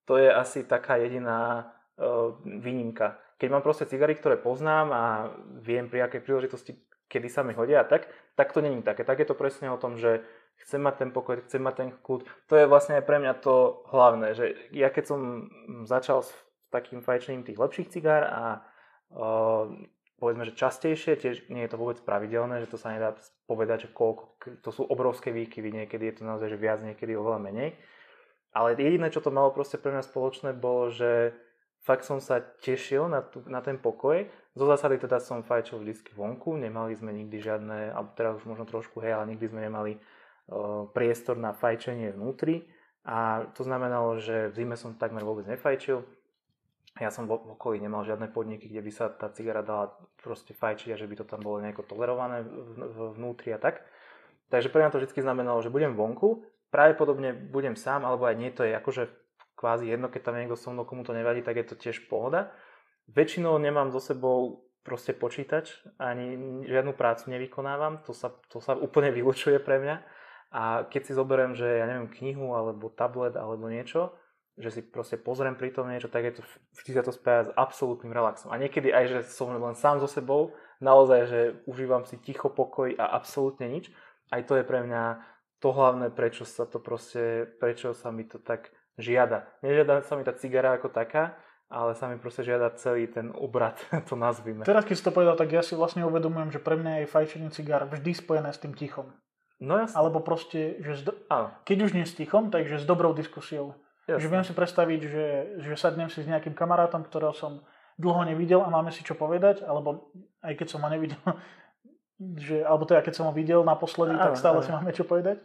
To 0.09 0.17
je 0.17 0.33
asi 0.33 0.65
taká 0.65 0.97
jediná 0.97 1.69
uh, 2.01 2.33
výnimka. 2.43 3.21
Keď 3.37 3.49
mám 3.53 3.61
proste 3.61 3.85
cigary, 3.85 4.17
ktoré 4.17 4.41
poznám 4.41 4.87
a 4.97 5.03
viem 5.61 5.93
pri 5.93 6.09
akej 6.09 6.25
príležitosti, 6.25 6.81
kedy 7.13 7.29
sa 7.29 7.45
mi 7.45 7.53
hodia 7.53 7.85
a 7.85 7.89
tak, 7.89 8.09
tak 8.35 8.57
to 8.57 8.65
není 8.65 8.81
také. 8.81 9.05
Tak 9.05 9.21
je 9.21 9.29
to 9.29 9.37
presne 9.37 9.69
o 9.69 9.77
tom, 9.77 10.01
že 10.01 10.25
chcem 10.65 10.81
mať 10.81 10.95
ten 11.05 11.11
pokoj, 11.13 11.43
chcem 11.45 11.63
mať 11.63 11.75
ten 11.77 11.91
kľud. 11.93 12.25
To 12.49 12.55
je 12.57 12.71
vlastne 12.71 12.97
aj 12.97 13.05
pre 13.05 13.21
mňa 13.21 13.33
to 13.43 13.85
hlavné, 13.93 14.33
že 14.33 14.57
ja 14.73 14.89
keď 14.89 15.05
som 15.05 15.21
začal 15.85 16.25
s 16.25 16.31
takým 16.73 17.05
fajčením 17.05 17.47
tých 17.47 17.61
lepších 17.61 17.91
cigár 17.93 18.27
a 18.27 18.43
uh, 19.15 19.71
povedzme, 20.19 20.49
že 20.49 20.59
častejšie, 20.59 21.21
tiež 21.21 21.37
nie 21.53 21.65
je 21.65 21.71
to 21.71 21.81
vôbec 21.81 22.01
pravidelné, 22.01 22.65
že 22.65 22.73
to 22.73 22.81
sa 22.81 22.93
nedá 22.93 23.15
povedať, 23.45 23.87
že 23.87 23.93
koľko, 23.93 24.25
to 24.65 24.71
sú 24.73 24.83
obrovské 24.89 25.31
výkyvy, 25.31 25.85
niekedy 25.85 26.11
je 26.11 26.15
to 26.21 26.23
naozaj 26.25 26.49
že 26.51 26.59
viac, 26.59 26.81
niekedy 26.81 27.13
oveľa 27.13 27.41
menej. 27.41 27.71
Ale 28.57 28.73
jediné, 28.73 29.13
čo 29.13 29.21
to 29.21 29.29
malo 29.29 29.53
proste 29.53 29.77
pre 29.77 29.93
mňa 29.93 30.03
spoločné, 30.09 30.57
bolo, 30.57 30.89
že 30.89 31.37
fakt 31.85 32.09
som 32.09 32.25
sa 32.25 32.41
tešil 32.41 33.05
na, 33.07 33.21
tu, 33.21 33.45
na 33.45 33.61
ten 33.61 33.77
pokoj. 33.77 34.25
Zo 34.57 34.65
zásady 34.65 34.97
teda 34.97 35.21
som 35.21 35.45
fajčil 35.45 35.85
vždy 35.85 36.17
vonku, 36.17 36.57
nemali 36.57 36.97
sme 36.97 37.13
nikdy 37.13 37.37
žiadne, 37.37 37.93
alebo 37.93 38.17
teraz 38.17 38.41
už 38.41 38.49
možno 38.49 38.65
trošku, 38.65 39.05
hej, 39.05 39.13
ale 39.13 39.37
nikdy 39.37 39.53
sme 39.53 39.61
nemali 39.69 40.01
priestor 40.95 41.39
na 41.39 41.53
fajčenie 41.53 42.15
vnútri. 42.15 42.67
A 43.07 43.47
to 43.55 43.63
znamenalo, 43.63 44.19
že 44.19 44.51
v 44.51 44.67
zime 44.67 44.75
som 44.75 44.99
takmer 44.99 45.23
vôbec 45.23 45.47
nefajčil. 45.47 46.03
Ja 46.97 47.13
som 47.13 47.29
v 47.29 47.37
okolí 47.37 47.77
nemal 47.79 48.09
žiadne 48.09 48.33
podniky, 48.33 48.73
kde 48.73 48.83
by 48.83 48.91
sa 48.91 49.13
tá 49.13 49.29
cigara 49.29 49.61
dala 49.61 49.93
proste 50.19 50.57
fajčiť 50.57 50.97
a 50.97 50.99
že 50.99 51.07
by 51.07 51.15
to 51.23 51.25
tam 51.29 51.45
bolo 51.45 51.61
nejako 51.61 51.85
tolerované 51.85 52.41
vnútri 53.15 53.53
a 53.53 53.61
tak. 53.61 53.85
Takže 54.49 54.73
pre 54.73 54.81
mňa 54.81 54.91
to 54.95 54.99
vždy 55.03 55.23
znamenalo, 55.23 55.61
že 55.61 55.75
budem 55.75 55.93
vonku, 55.93 56.47
pravdepodobne 56.71 57.35
budem 57.35 57.77
sám, 57.77 58.07
alebo 58.07 58.25
aj 58.25 58.37
nie, 58.39 58.51
to 58.55 58.65
je 58.65 58.73
akože 58.75 59.13
kvázi 59.59 59.91
jedno, 59.91 60.09
keď 60.09 60.21
tam 60.23 60.37
niekto 60.39 60.57
so 60.57 60.71
mnou, 60.71 60.89
komu 60.89 61.03
to 61.03 61.17
nevadí, 61.17 61.43
tak 61.43 61.57
je 61.57 61.67
to 61.67 61.77
tiež 61.77 62.07
pohoda. 62.07 62.53
Väčšinou 63.11 63.59
nemám 63.59 63.91
so 63.91 63.99
sebou 63.99 64.67
proste 64.87 65.11
počítač, 65.11 65.83
ani 65.99 66.63
žiadnu 66.63 66.95
prácu 66.95 67.35
nevykonávam, 67.35 68.07
to 68.07 68.15
sa, 68.15 68.31
to 68.51 68.63
sa 68.63 68.79
úplne 68.79 69.11
vylučuje 69.19 69.59
pre 69.59 69.83
mňa. 69.83 69.97
A 70.55 70.87
keď 70.87 71.03
si 71.11 71.13
zoberiem, 71.13 71.53
že 71.53 71.67
ja 71.67 71.87
neviem, 71.91 72.11
knihu 72.11 72.55
alebo 72.55 72.93
tablet 72.93 73.35
alebo 73.35 73.67
niečo, 73.67 74.15
že 74.57 74.73
si 74.73 74.81
proste 74.81 75.21
pozriem 75.21 75.53
pri 75.53 75.69
tom 75.69 75.93
niečo, 75.93 76.09
tak 76.09 76.25
je 76.25 76.41
to 76.41 76.43
vždy 76.81 76.91
sa 76.97 77.05
to 77.05 77.13
spája 77.13 77.53
s 77.53 77.55
absolútnym 77.55 78.15
relaxom. 78.15 78.49
A 78.49 78.57
niekedy 78.57 78.89
aj, 78.89 79.05
že 79.13 79.19
som 79.29 79.53
len 79.53 79.77
sám 79.77 80.01
so 80.01 80.09
sebou, 80.09 80.57
naozaj, 80.81 81.21
že 81.29 81.41
užívam 81.69 82.09
si 82.09 82.17
ticho, 82.17 82.49
pokoj 82.49 82.97
a 82.97 83.05
absolútne 83.21 83.69
nič. 83.69 83.93
Aj 84.33 84.41
to 84.41 84.57
je 84.57 84.65
pre 84.65 84.81
mňa 84.81 85.21
to 85.61 85.69
hlavné, 85.77 86.09
prečo 86.09 86.49
sa 86.49 86.65
to 86.65 86.81
proste, 86.81 87.53
prečo 87.61 87.93
sa 87.93 88.09
mi 88.09 88.25
to 88.25 88.41
tak 88.41 88.73
žiada. 88.97 89.45
Nežiada 89.61 90.01
sa 90.05 90.17
mi 90.17 90.25
tá 90.25 90.33
cigara 90.33 90.73
ako 90.77 90.89
taká, 90.89 91.37
ale 91.69 91.93
sa 91.99 92.09
mi 92.09 92.17
proste 92.17 92.47
žiada 92.47 92.73
celý 92.79 93.11
ten 93.11 93.35
obrad, 93.37 93.77
to 94.09 94.15
nazvime. 94.17 94.65
Teraz, 94.65 94.89
keď 94.89 94.97
si 94.97 95.05
to 95.05 95.13
povedal, 95.13 95.37
tak 95.37 95.53
ja 95.53 95.61
si 95.61 95.77
vlastne 95.77 96.07
uvedomujem, 96.09 96.55
že 96.55 96.65
pre 96.65 96.81
mňa 96.81 97.05
je 97.05 97.13
fajčenie 97.13 97.51
cigár 97.53 97.85
vždy 97.91 98.13
spojené 98.17 98.51
s 98.55 98.63
tým 98.63 98.73
tichom. 98.73 99.13
No 99.57 99.81
jasne. 99.81 99.97
Alebo 99.97 100.21
proste, 100.21 100.77
že 100.85 100.93
s 100.97 101.03
do... 101.03 101.17
Áno, 101.33 101.49
keď 101.65 101.89
už 101.89 101.91
nie 101.97 102.05
s 102.05 102.13
tichom, 102.13 102.53
takže 102.53 102.77
s 102.77 102.85
dobrou 102.85 103.17
diskusiou. 103.17 103.73
Že 104.05 104.21
jasne. 104.21 104.29
viem 104.29 104.45
si 104.45 104.53
predstaviť, 104.53 105.01
že, 105.09 105.27
že 105.65 105.73
sadnem 105.81 106.13
si 106.13 106.21
s 106.23 106.29
nejakým 106.29 106.53
kamarátom, 106.53 107.03
ktorého 107.09 107.33
som 107.33 107.65
dlho 107.97 108.29
nevidel 108.29 108.61
a 108.61 108.69
máme 108.69 108.93
si 108.93 109.01
čo 109.01 109.17
povedať, 109.17 109.65
alebo 109.65 110.13
aj 110.45 110.53
keď 110.61 110.67
som 110.69 110.85
ho 110.85 110.89
nevidel, 110.93 111.17
že, 112.45 112.61
alebo 112.63 112.85
teda 112.85 113.01
keď 113.01 113.15
som 113.17 113.27
ho 113.29 113.33
videl 113.33 113.65
naposledy, 113.65 114.13
tak 114.15 114.37
Áno, 114.37 114.41
stále 114.41 114.59
áno. 114.61 114.65
si 114.65 114.71
máme 114.77 114.93
čo 114.93 115.09
povedať. 115.09 115.41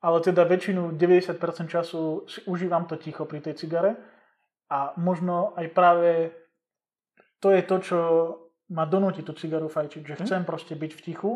Ale 0.00 0.20
teda 0.24 0.48
väčšinu, 0.48 0.96
90% 0.96 1.40
času 1.68 2.24
si 2.24 2.40
užívam 2.48 2.88
to 2.88 2.96
ticho 2.96 3.28
pri 3.28 3.40
tej 3.44 3.56
cigare 3.56 4.00
a 4.72 4.96
možno 4.96 5.52
aj 5.60 5.66
práve 5.76 6.32
to 7.40 7.52
je 7.52 7.60
to, 7.64 7.76
čo 7.80 7.98
ma 8.70 8.84
donúti 8.88 9.20
tú 9.24 9.32
cigaru 9.36 9.68
fajčiť, 9.68 10.02
že 10.04 10.14
Hm. 10.16 10.20
chcem 10.24 10.42
proste 10.44 10.72
byť 10.76 10.92
v 10.92 11.00
tichu 11.04 11.30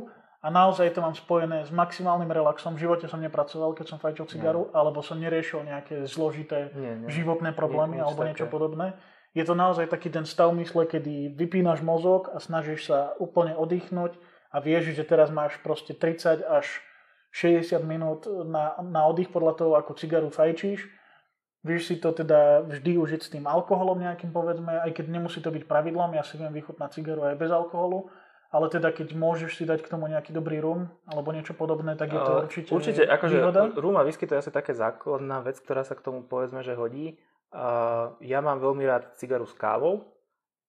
a 0.45 0.53
naozaj 0.53 0.93
to 0.93 1.01
mám 1.01 1.17
spojené 1.17 1.65
s 1.65 1.73
maximálnym 1.73 2.29
relaxom. 2.29 2.77
V 2.77 2.85
živote 2.85 3.09
som 3.09 3.17
nepracoval, 3.17 3.73
keď 3.73 3.97
som 3.97 3.99
fajčil 3.99 4.29
cigaru, 4.29 4.69
alebo 4.77 5.01
som 5.01 5.17
neriešil 5.17 5.65
nejaké 5.65 6.05
zložité 6.05 6.69
Nie, 6.77 7.01
nie. 7.01 7.09
životné 7.09 7.57
problémy 7.57 7.97
nič 7.97 8.05
alebo 8.05 8.29
niečo 8.29 8.45
také. 8.45 8.53
podobné. 8.53 8.87
Je 9.33 9.41
to 9.41 9.57
naozaj 9.57 9.89
taký 9.89 10.13
ten 10.13 10.29
stav 10.29 10.53
mysle, 10.53 10.85
kedy 10.85 11.33
vypínaš 11.33 11.81
mozog 11.81 12.29
a 12.29 12.45
snažíš 12.45 12.93
sa 12.93 13.17
úplne 13.17 13.57
oddychnúť 13.57 14.21
a 14.53 14.61
vieš, 14.61 14.93
že 14.93 15.09
teraz 15.09 15.33
máš 15.33 15.57
proste 15.65 15.97
30 15.97 16.45
až 16.45 16.69
60 17.33 17.81
minút 17.83 18.29
na, 18.29 18.79
na 18.85 19.09
oddych 19.09 19.33
podľa 19.33 19.59
toho, 19.59 19.73
ako 19.81 19.97
cigaru 19.97 20.29
fajčíš. 20.29 20.87
Vieš 21.65 21.83
si 21.89 21.97
to 21.97 22.13
teda 22.13 22.69
vždy 22.69 23.01
užiť 23.01 23.21
s 23.25 23.33
tým 23.33 23.49
alkoholom 23.49 23.97
nejakým, 23.97 24.29
povedzme, 24.29 24.77
aj 24.85 24.93
keď 24.93 25.09
nemusí 25.09 25.41
to 25.41 25.49
byť 25.49 25.65
pravidlom, 25.65 26.13
ja 26.13 26.21
si 26.21 26.37
viem 26.37 26.53
vychutnať 26.53 27.01
cigaru 27.01 27.25
aj 27.25 27.41
bez 27.41 27.49
alkoholu, 27.49 28.13
ale 28.55 28.71
teda 28.71 28.95
keď 28.95 29.19
môžeš 29.19 29.59
si 29.59 29.65
dať 29.67 29.83
k 29.83 29.91
tomu 29.91 30.07
nejaký 30.07 30.31
dobrý 30.31 30.63
rum 30.63 30.87
alebo 31.11 31.35
niečo 31.35 31.59
podobné, 31.59 31.99
tak 31.99 32.15
je 32.15 32.21
to 32.23 32.33
Uh, 32.35 32.47
určite, 32.47 32.71
Určite, 32.71 33.03
akože 33.03 33.37
výhoda. 33.43 33.63
rum 33.75 33.99
a 33.99 34.07
whisky 34.07 34.31
to 34.31 34.39
je 34.39 34.47
asi 34.47 34.55
také 34.55 34.71
základná 34.79 35.43
vec, 35.43 35.59
ktorá 35.59 35.83
sa 35.83 35.99
k 35.99 36.07
tomu 36.07 36.23
povedzme, 36.23 36.63
že 36.63 36.79
hodí. 36.79 37.19
Uh, 37.51 38.15
ja 38.23 38.39
mám 38.39 38.63
veľmi 38.63 38.87
rád 38.87 39.19
cigaru 39.19 39.43
s 39.51 39.55
kávou, 39.59 40.07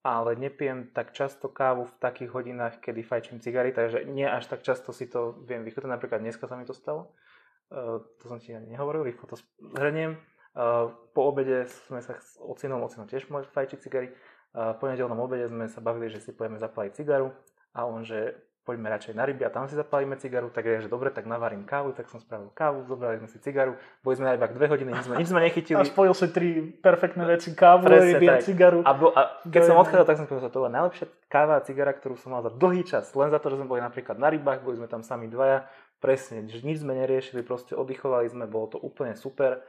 ale 0.02 0.34
nepijem 0.34 0.90
tak 0.98 1.14
často 1.14 1.46
kávu 1.46 1.86
v 1.86 1.94
takých 2.02 2.34
hodinách, 2.34 2.82
kedy 2.82 3.06
fajčím 3.06 3.38
cigary, 3.38 3.70
takže 3.70 4.10
nie 4.10 4.26
až 4.26 4.50
tak 4.50 4.66
často 4.66 4.90
si 4.90 5.06
to 5.06 5.38
viem 5.46 5.62
vychutnať. 5.62 5.90
Napríklad 5.90 6.26
dneska 6.26 6.50
sa 6.50 6.58
mi 6.58 6.66
to 6.66 6.74
stalo. 6.74 7.14
Uh, 7.70 8.02
to 8.18 8.26
som 8.26 8.42
ti 8.42 8.50
ani 8.58 8.74
nehovoril, 8.74 9.06
rýchlo 9.06 9.30
to 9.30 9.38
zhrniem. 9.78 10.18
Po 11.12 11.22
obede 11.28 11.68
sme 11.92 12.00
sa 12.00 12.16
s 12.16 12.40
ocinom, 12.40 12.80
ocinom 12.80 13.12
tiež 13.12 13.28
môže 13.28 13.52
fajčiť 13.52 13.78
cigary. 13.78 14.16
Uh, 14.56 14.72
po 14.80 14.88
nedelnom 14.88 15.20
obede 15.20 15.52
sme 15.52 15.68
sa 15.68 15.84
bavili, 15.84 16.08
že 16.08 16.24
si 16.24 16.32
pojeme 16.32 16.56
zapáliť 16.56 16.96
cigaru 16.96 17.36
a 17.76 17.84
on, 17.84 18.08
že 18.08 18.34
poďme 18.66 18.90
radšej 18.90 19.14
na 19.14 19.30
ryby 19.30 19.46
a 19.46 19.54
tam 19.54 19.70
si 19.70 19.78
zapálime 19.78 20.18
cigaru, 20.18 20.50
tak 20.50 20.66
je, 20.66 20.88
že 20.88 20.90
dobre, 20.90 21.14
tak 21.14 21.30
navarím 21.30 21.70
kávu, 21.70 21.94
tak 21.94 22.10
som 22.10 22.18
spravil 22.18 22.50
kávu, 22.50 22.90
zobrali 22.90 23.22
sme 23.22 23.30
si 23.30 23.38
cigaru, 23.38 23.78
boli 24.02 24.18
sme 24.18 24.26
na 24.26 24.34
rybách 24.34 24.58
dve 24.58 24.66
hodiny, 24.66 24.90
nič 24.90 25.06
sme, 25.06 25.16
nič 25.22 25.30
sme 25.30 25.42
nechytili. 25.46 25.78
A 25.78 25.86
spojil 25.86 26.18
si 26.18 26.28
tri 26.34 26.50
perfektné 26.82 27.30
veci, 27.30 27.54
kávu, 27.54 27.86
Presne 27.86 28.18
ryby 28.18 28.26
a 28.26 28.42
cigaru. 28.42 28.82
A, 28.82 28.92
bo, 28.98 29.14
a 29.14 29.38
keď 29.46 29.62
som 29.70 29.78
odchádzal, 29.78 30.08
tak 30.10 30.18
som 30.18 30.26
povedal, 30.26 30.50
to 30.50 30.60
bola 30.66 30.74
najlepšia 30.82 31.06
káva 31.30 31.62
a 31.62 31.62
cigara, 31.62 31.94
ktorú 31.94 32.18
som 32.18 32.34
mal 32.34 32.42
za 32.42 32.50
dlhý 32.50 32.82
čas. 32.90 33.14
Len 33.14 33.30
za 33.30 33.38
to, 33.38 33.54
že 33.54 33.62
sme 33.62 33.70
boli 33.70 33.86
napríklad 33.86 34.18
na 34.18 34.34
rybách, 34.34 34.66
boli 34.66 34.82
sme 34.82 34.90
tam 34.90 35.06
sami 35.06 35.30
dvaja, 35.30 35.70
presne, 36.02 36.50
že 36.50 36.66
nič 36.66 36.82
sme 36.82 36.98
neriešili, 36.98 37.46
proste 37.46 37.78
oddychovali 37.78 38.26
sme, 38.34 38.50
bolo 38.50 38.74
to 38.74 38.78
úplne 38.82 39.14
super. 39.14 39.62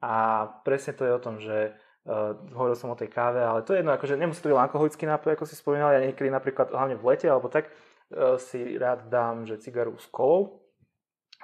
A 0.00 0.48
presne 0.64 0.96
to 0.96 1.04
je 1.04 1.12
o 1.12 1.20
tom, 1.20 1.36
že 1.44 1.76
uh, 2.08 2.38
hovoril 2.56 2.76
som 2.78 2.92
o 2.92 2.96
tej 2.96 3.10
káve, 3.12 3.42
ale 3.42 3.66
to 3.66 3.74
je 3.74 3.84
jedno, 3.84 3.92
akože 3.92 4.16
nemusí 4.16 4.40
to 4.40 4.52
byť 4.52 4.56
alkoholický 4.56 5.04
nápoj, 5.04 5.36
ako 5.36 5.44
si 5.44 5.58
spomínal, 5.58 5.92
ja 5.92 6.00
niekedy 6.00 6.30
napríklad, 6.30 6.72
hlavne 6.72 6.96
v 6.96 7.04
lete 7.10 7.26
alebo 7.28 7.50
tak, 7.50 7.68
si 8.42 8.74
rád 8.74 9.06
dám, 9.06 9.46
že 9.46 9.62
cigaru 9.62 9.94
s 9.94 10.10
kolou, 10.10 10.66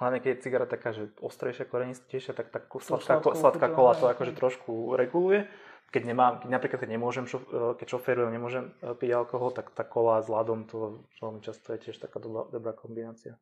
hlavne 0.03 0.19
keď 0.19 0.31
je 0.35 0.43
cigara 0.43 0.67
taká, 0.67 0.91
že 0.91 1.15
ostrejšia, 1.23 1.71
korenistejšia, 1.71 2.35
tak 2.35 2.51
tak 2.51 2.67
sladká, 2.67 3.23
sladká 3.23 3.71
kola 3.71 3.95
to 3.95 4.11
akože 4.11 4.35
trošku 4.35 4.99
reguluje. 4.99 5.47
Keď 5.95 6.03
nemám, 6.03 6.43
napríklad 6.51 6.83
keď 6.83 6.99
nemôžem, 6.99 7.31
šof, 7.31 7.47
keď 7.79 7.87
šoferujem, 7.87 8.35
nemôžem 8.35 8.75
piť 8.99 9.11
alkohol, 9.15 9.55
tak 9.55 9.71
tá 9.71 9.87
kola 9.87 10.19
s 10.19 10.27
ľadom, 10.27 10.67
to 10.67 11.07
veľmi 11.23 11.39
často 11.39 11.71
je 11.79 11.87
tiež 11.87 12.03
taká 12.03 12.19
dobrá, 12.19 12.51
dobrá 12.51 12.75
kombinácia. 12.75 13.39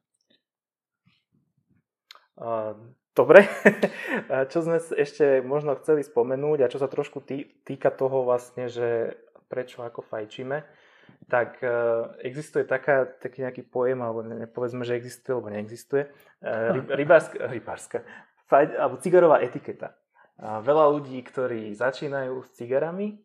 Dobre, 3.15 3.47
čo 4.51 4.59
sme 4.67 4.83
ešte 4.83 5.39
možno 5.41 5.79
chceli 5.79 6.03
spomenúť 6.03 6.67
a 6.67 6.71
čo 6.71 6.83
sa 6.83 6.91
trošku 6.91 7.23
tý, 7.23 7.47
týka 7.63 7.95
toho 7.95 8.27
vlastne, 8.27 8.67
že 8.67 9.15
prečo 9.47 9.87
ako 9.87 10.03
fajčíme, 10.03 10.67
tak 11.31 11.63
e, 11.63 11.71
existuje 12.27 12.67
taká, 12.67 13.07
taký 13.07 13.47
nejaký 13.47 13.63
pojem, 13.71 14.03
alebo 14.03 14.27
nepovedzme, 14.27 14.83
že 14.83 14.99
existuje, 14.99 15.31
alebo 15.31 15.53
neexistuje, 15.55 16.11
e, 16.43 16.51
ryb, 16.75 16.91
rybárska, 17.07 17.39
rybárska 17.47 17.99
faj, 18.49 18.71
alebo 18.77 19.01
cigarová 19.01 19.41
etiketa. 19.43 19.97
Veľa 20.39 20.91
ľudí, 20.91 21.23
ktorí 21.23 21.71
začínajú 21.79 22.43
s 22.43 22.51
cigarami, 22.59 23.23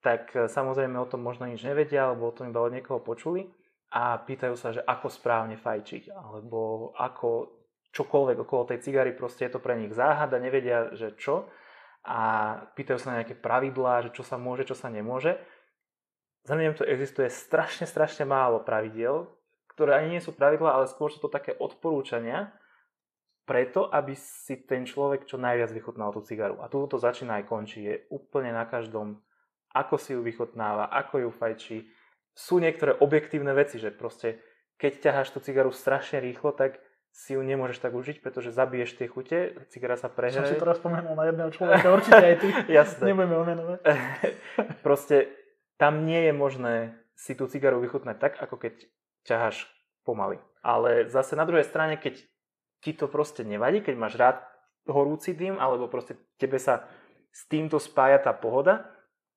tak 0.00 0.32
e, 0.32 0.48
samozrejme 0.48 0.96
o 0.98 1.06
tom 1.06 1.20
možno 1.22 1.44
nič 1.46 1.62
nevedia, 1.62 2.08
alebo 2.08 2.32
o 2.32 2.34
tom 2.34 2.48
iba 2.48 2.58
od 2.64 2.72
niekoho 2.72 3.04
počuli 3.04 3.46
a 3.92 4.16
pýtajú 4.18 4.54
sa, 4.56 4.72
že 4.72 4.80
ako 4.82 5.12
správne 5.12 5.60
fajčiť, 5.60 6.10
alebo 6.10 6.90
ako 6.96 7.61
čokoľvek 7.92 8.36
okolo 8.42 8.72
tej 8.72 8.84
cigary, 8.84 9.12
proste 9.12 9.48
je 9.48 9.52
to 9.56 9.60
pre 9.60 9.76
nich 9.76 9.92
záhada, 9.92 10.40
nevedia, 10.40 10.92
že 10.96 11.12
čo 11.16 11.48
a 12.02 12.18
pýtajú 12.74 12.98
sa 12.98 13.14
na 13.14 13.22
nejaké 13.22 13.38
pravidlá, 13.38 14.08
že 14.08 14.10
čo 14.10 14.26
sa 14.26 14.34
môže, 14.34 14.66
čo 14.66 14.74
sa 14.74 14.90
nemôže. 14.90 15.38
Za 16.42 16.58
mňa 16.58 16.74
to 16.74 16.88
existuje 16.88 17.30
strašne, 17.30 17.86
strašne 17.86 18.26
málo 18.26 18.66
pravidiel, 18.66 19.30
ktoré 19.70 20.02
ani 20.02 20.18
nie 20.18 20.22
sú 20.24 20.34
pravidlá, 20.34 20.74
ale 20.74 20.90
skôr 20.90 21.14
sú 21.14 21.22
to 21.22 21.30
také 21.30 21.54
odporúčania, 21.54 22.50
preto, 23.42 23.90
aby 23.90 24.14
si 24.14 24.62
ten 24.66 24.86
človek 24.86 25.26
čo 25.26 25.38
najviac 25.38 25.70
vychutnal 25.74 26.14
tú 26.14 26.22
cigaru. 26.22 26.62
A 26.62 26.70
tu 26.70 26.82
to 26.86 26.98
začína 26.98 27.42
aj 27.42 27.44
končí. 27.50 27.82
Je 27.82 28.06
úplne 28.10 28.54
na 28.54 28.66
každom, 28.66 29.18
ako 29.74 29.98
si 29.98 30.14
ju 30.14 30.22
vychutnáva, 30.22 30.90
ako 30.90 31.26
ju 31.26 31.30
fajčí. 31.30 31.78
Sú 32.32 32.62
niektoré 32.62 32.94
objektívne 33.02 33.50
veci, 33.52 33.82
že 33.82 33.90
proste 33.90 34.38
keď 34.78 34.92
ťaháš 34.98 35.34
tú 35.34 35.38
cigaru 35.42 35.74
strašne 35.74 36.22
rýchlo, 36.22 36.54
tak 36.54 36.78
si 37.12 37.36
ju 37.36 37.44
nemôžeš 37.44 37.84
tak 37.84 37.92
užiť, 37.92 38.24
pretože 38.24 38.56
zabiješ 38.56 38.96
tie 38.96 39.06
chute, 39.06 39.52
cigara 39.68 40.00
sa 40.00 40.08
prehraje. 40.08 40.48
Som 40.48 40.56
si 40.56 40.56
teraz 40.56 40.80
spomenul 40.80 41.12
na 41.12 41.28
jedného 41.28 41.50
človeka, 41.52 41.92
určite 41.92 42.24
aj 42.24 42.36
ty. 42.40 42.48
Jasné. 42.80 43.04
Nebudeme 43.12 43.36
ho 43.36 43.44
menovať. 43.44 43.78
Proste 44.86 45.28
tam 45.76 46.08
nie 46.08 46.24
je 46.28 46.32
možné 46.32 46.74
si 47.12 47.36
tú 47.36 47.44
cigaru 47.46 47.84
vychutnať 47.84 48.16
tak, 48.16 48.32
ako 48.40 48.56
keď 48.56 48.74
ťaháš 49.28 49.68
pomaly. 50.08 50.40
Ale 50.64 51.06
zase 51.12 51.36
na 51.36 51.44
druhej 51.44 51.68
strane, 51.68 52.00
keď 52.00 52.18
ti 52.82 52.90
to 52.96 53.06
proste 53.06 53.46
nevadí, 53.46 53.78
keď 53.78 53.94
máš 53.94 54.18
rád 54.18 54.42
horúci 54.90 55.38
dym, 55.38 55.54
alebo 55.58 55.86
proste 55.86 56.18
tebe 56.34 56.58
sa 56.58 56.90
s 57.30 57.46
týmto 57.46 57.78
spája 57.78 58.18
tá 58.18 58.34
pohoda, 58.34 58.90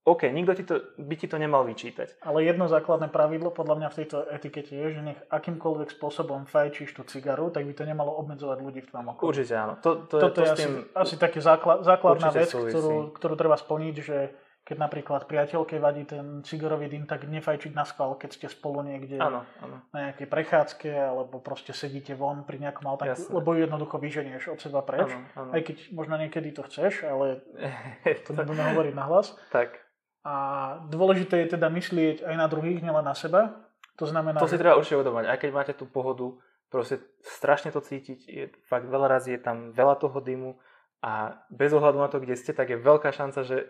OK, 0.05 0.29
nikto 0.29 0.53
ti 0.53 0.63
to, 0.63 0.75
by 1.01 1.15
ti 1.17 1.25
to 1.25 1.41
nemal 1.41 1.65
vyčítať. 1.65 2.21
Ale 2.21 2.45
jedno 2.45 2.69
základné 2.69 3.09
pravidlo 3.09 3.49
podľa 3.49 3.75
mňa 3.81 3.87
v 3.89 3.97
tejto 4.05 4.17
etikete 4.29 4.77
je, 4.77 4.87
že 4.93 5.01
nech 5.01 5.19
akýmkoľvek 5.33 5.89
spôsobom 5.97 6.45
fajčíš 6.45 6.93
tú 6.93 7.01
cigaru, 7.09 7.49
tak 7.49 7.65
by 7.65 7.73
to 7.73 7.89
nemalo 7.89 8.13
obmedzovať 8.21 8.57
ľudí 8.61 8.85
v 8.85 8.89
tvojom 8.93 9.07
okolí. 9.17 9.25
Určite 9.33 9.53
áno. 9.57 9.73
To, 9.81 10.05
to 10.05 10.21
Toto 10.21 10.29
je, 10.29 10.29
to 10.29 10.41
je 10.45 10.49
asi, 10.53 10.61
tým, 10.61 10.73
asi 10.93 11.15
také 11.17 11.39
základ, 11.41 11.81
základná 11.81 12.29
vec, 12.29 12.53
ktorú, 12.53 13.17
ktorú 13.17 13.33
treba 13.33 13.57
splniť, 13.57 13.95
že 13.97 14.17
keď 14.65 14.77
napríklad 14.81 15.29
priateľke 15.29 15.77
vadí 15.77 16.09
ten 16.09 16.41
cigarový 16.41 16.89
dym, 16.89 17.05
tak 17.05 17.29
nefajčiť 17.29 17.77
na 17.77 17.85
skval, 17.85 18.17
keď 18.17 18.29
ste 18.33 18.47
spolu 18.49 18.81
niekde 18.81 19.21
áno, 19.21 19.45
áno. 19.61 19.85
na 19.93 20.09
nejakej 20.09 20.25
prechádzke, 20.25 20.89
alebo 20.89 21.37
proste 21.37 21.69
sedíte 21.69 22.17
von 22.17 22.41
pri 22.49 22.57
nejakom 22.57 22.81
autaku, 22.89 23.29
lebo 23.29 23.53
jednoducho 23.53 24.01
vyženieš 24.01 24.57
od 24.57 24.59
seba 24.61 24.81
preč. 24.81 25.05
Áno, 25.13 25.21
áno. 25.37 25.51
Aj 25.53 25.61
keď 25.61 25.93
možno 25.93 26.17
niekedy 26.17 26.49
to 26.49 26.65
chceš, 26.65 27.05
ale 27.05 27.45
to 28.25 28.33
nebudeme 28.33 28.73
hovoriť 28.73 28.93
na 28.97 29.05
hlas. 29.05 29.37
Tak. 29.53 29.84
A 30.25 30.35
dôležité 30.89 31.45
je 31.45 31.53
teda 31.53 31.69
myslieť 31.69 32.25
aj 32.25 32.35
na 32.35 32.49
druhých, 32.49 32.81
nielen 32.81 33.05
na 33.05 33.13
seba. 33.13 33.61
To 34.01 34.09
znamená... 34.09 34.41
To 34.41 34.49
si 34.49 34.57
treba 34.57 34.73
určite 34.73 34.97
uvedomať. 34.97 35.29
Aj 35.29 35.37
keď 35.37 35.49
máte 35.53 35.73
tú 35.77 35.85
pohodu, 35.85 36.33
proste 36.73 36.97
strašne 37.21 37.69
to 37.69 37.79
cítiť. 37.79 38.19
Je, 38.25 38.45
fakt 38.65 38.89
veľa 38.89 39.05
razy 39.05 39.37
je 39.37 39.41
tam 39.45 39.69
veľa 39.69 40.01
toho 40.01 40.17
dymu 40.17 40.57
a 41.05 41.37
bez 41.53 41.69
ohľadu 41.69 42.01
na 42.01 42.09
to, 42.09 42.17
kde 42.17 42.33
ste, 42.33 42.57
tak 42.57 42.73
je 42.73 42.81
veľká 42.81 43.13
šanca, 43.13 43.45
že 43.45 43.69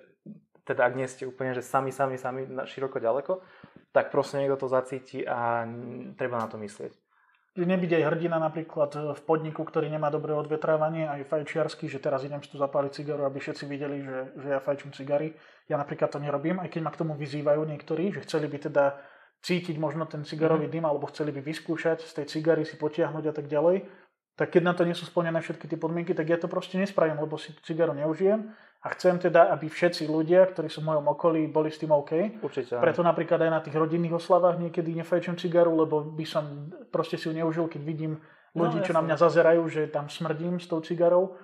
teda 0.64 0.88
ak 0.88 0.98
nie 0.98 1.06
ste 1.06 1.28
úplne, 1.28 1.52
že 1.52 1.62
sami, 1.62 1.92
sami, 1.92 2.16
sami 2.16 2.48
široko 2.48 3.04
ďaleko, 3.04 3.44
tak 3.92 4.10
proste 4.10 4.40
niekto 4.40 4.66
to 4.66 4.68
zacíti 4.72 5.28
a 5.28 5.68
treba 6.16 6.40
na 6.40 6.48
to 6.48 6.56
myslieť 6.58 7.05
nebyť 7.64 7.92
aj 7.96 8.04
hrdina 8.12 8.36
napríklad 8.36 9.16
v 9.16 9.22
podniku, 9.24 9.64
ktorý 9.64 9.88
nemá 9.88 10.12
dobré 10.12 10.36
odvetrávanie, 10.36 11.08
aj 11.08 11.32
fajčiarsky, 11.32 11.88
že 11.88 12.04
teraz 12.04 12.28
idem 12.28 12.44
si 12.44 12.52
tu 12.52 12.60
zapáliť 12.60 12.92
cigaru, 12.92 13.24
aby 13.24 13.40
všetci 13.40 13.64
videli, 13.64 14.04
že, 14.04 14.20
že 14.36 14.48
ja 14.52 14.60
fajčím 14.60 14.92
cigary. 14.92 15.32
Ja 15.72 15.80
napríklad 15.80 16.12
to 16.12 16.20
nerobím, 16.20 16.60
aj 16.60 16.68
keď 16.68 16.82
ma 16.84 16.92
k 16.92 17.00
tomu 17.00 17.16
vyzývajú 17.16 17.64
niektorí, 17.64 18.12
že 18.12 18.28
chceli 18.28 18.52
by 18.52 18.58
teda 18.68 19.00
cítiť 19.40 19.78
možno 19.78 20.10
ten 20.10 20.28
cigarový 20.28 20.68
mhm. 20.68 20.74
dym, 20.74 20.86
alebo 20.90 21.08
chceli 21.08 21.32
by 21.32 21.40
vyskúšať 21.40 22.04
z 22.04 22.12
tej 22.12 22.26
cigary 22.28 22.68
si 22.68 22.76
potiahnuť 22.76 23.24
a 23.30 23.34
tak 23.34 23.48
ďalej. 23.48 23.88
Tak 24.36 24.52
keď 24.52 24.62
na 24.68 24.74
to 24.76 24.84
nie 24.84 24.92
sú 24.92 25.08
splnené 25.08 25.40
všetky 25.40 25.64
tie 25.72 25.80
podmienky, 25.80 26.12
tak 26.12 26.28
ja 26.28 26.36
to 26.36 26.52
proste 26.52 26.76
nespravím, 26.76 27.24
lebo 27.24 27.40
si 27.40 27.56
cigaru 27.64 27.96
neužijem 27.96 28.52
a 28.84 28.88
chcem 28.92 29.16
teda, 29.18 29.50
aby 29.56 29.72
všetci 29.72 30.06
ľudia, 30.06 30.46
ktorí 30.52 30.68
sú 30.68 30.84
v 30.84 30.94
mojom 30.94 31.08
okolí, 31.16 31.48
boli 31.48 31.72
s 31.72 31.80
tým 31.80 31.90
OK. 31.96 32.44
Určite. 32.44 32.78
Preto 32.78 33.02
napríklad 33.02 33.42
aj 33.42 33.52
na 33.52 33.64
tých 33.64 33.74
rodinných 33.80 34.20
oslavách 34.20 34.62
niekedy 34.62 34.92
nefajčím 34.92 35.40
cigaru, 35.40 35.74
lebo 35.74 36.04
by 36.04 36.26
som 36.28 36.70
proste 36.94 37.18
si 37.18 37.26
ju 37.26 37.34
neužil, 37.34 37.66
keď 37.66 37.82
vidím 37.82 38.20
no, 38.54 38.68
ľudí, 38.68 38.84
no, 38.84 38.86
čo 38.86 38.94
na 38.94 39.02
mňa 39.02 39.16
zazerajú, 39.18 39.64
že 39.72 39.82
tam 39.88 40.12
smrdím 40.12 40.62
s 40.62 40.70
tou 40.70 40.84
cigarou. 40.86 41.40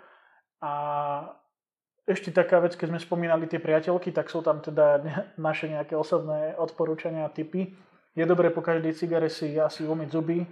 A 0.62 0.72
ešte 2.06 2.30
taká 2.30 2.62
vec, 2.62 2.78
keď 2.78 2.94
sme 2.94 3.00
spomínali 3.02 3.48
tie 3.48 3.58
priateľky, 3.58 4.14
tak 4.14 4.30
sú 4.30 4.46
tam 4.46 4.62
teda 4.62 5.02
naše 5.42 5.66
nejaké 5.72 5.98
osobné 5.98 6.54
odporúčania 6.60 7.26
a 7.26 7.34
typy. 7.34 7.74
Je 8.14 8.28
dobré 8.28 8.52
po 8.52 8.62
každej 8.62 8.94
cigare 8.94 9.32
si 9.32 9.56
asi 9.56 9.88
umyť 9.88 10.10
zuby, 10.12 10.44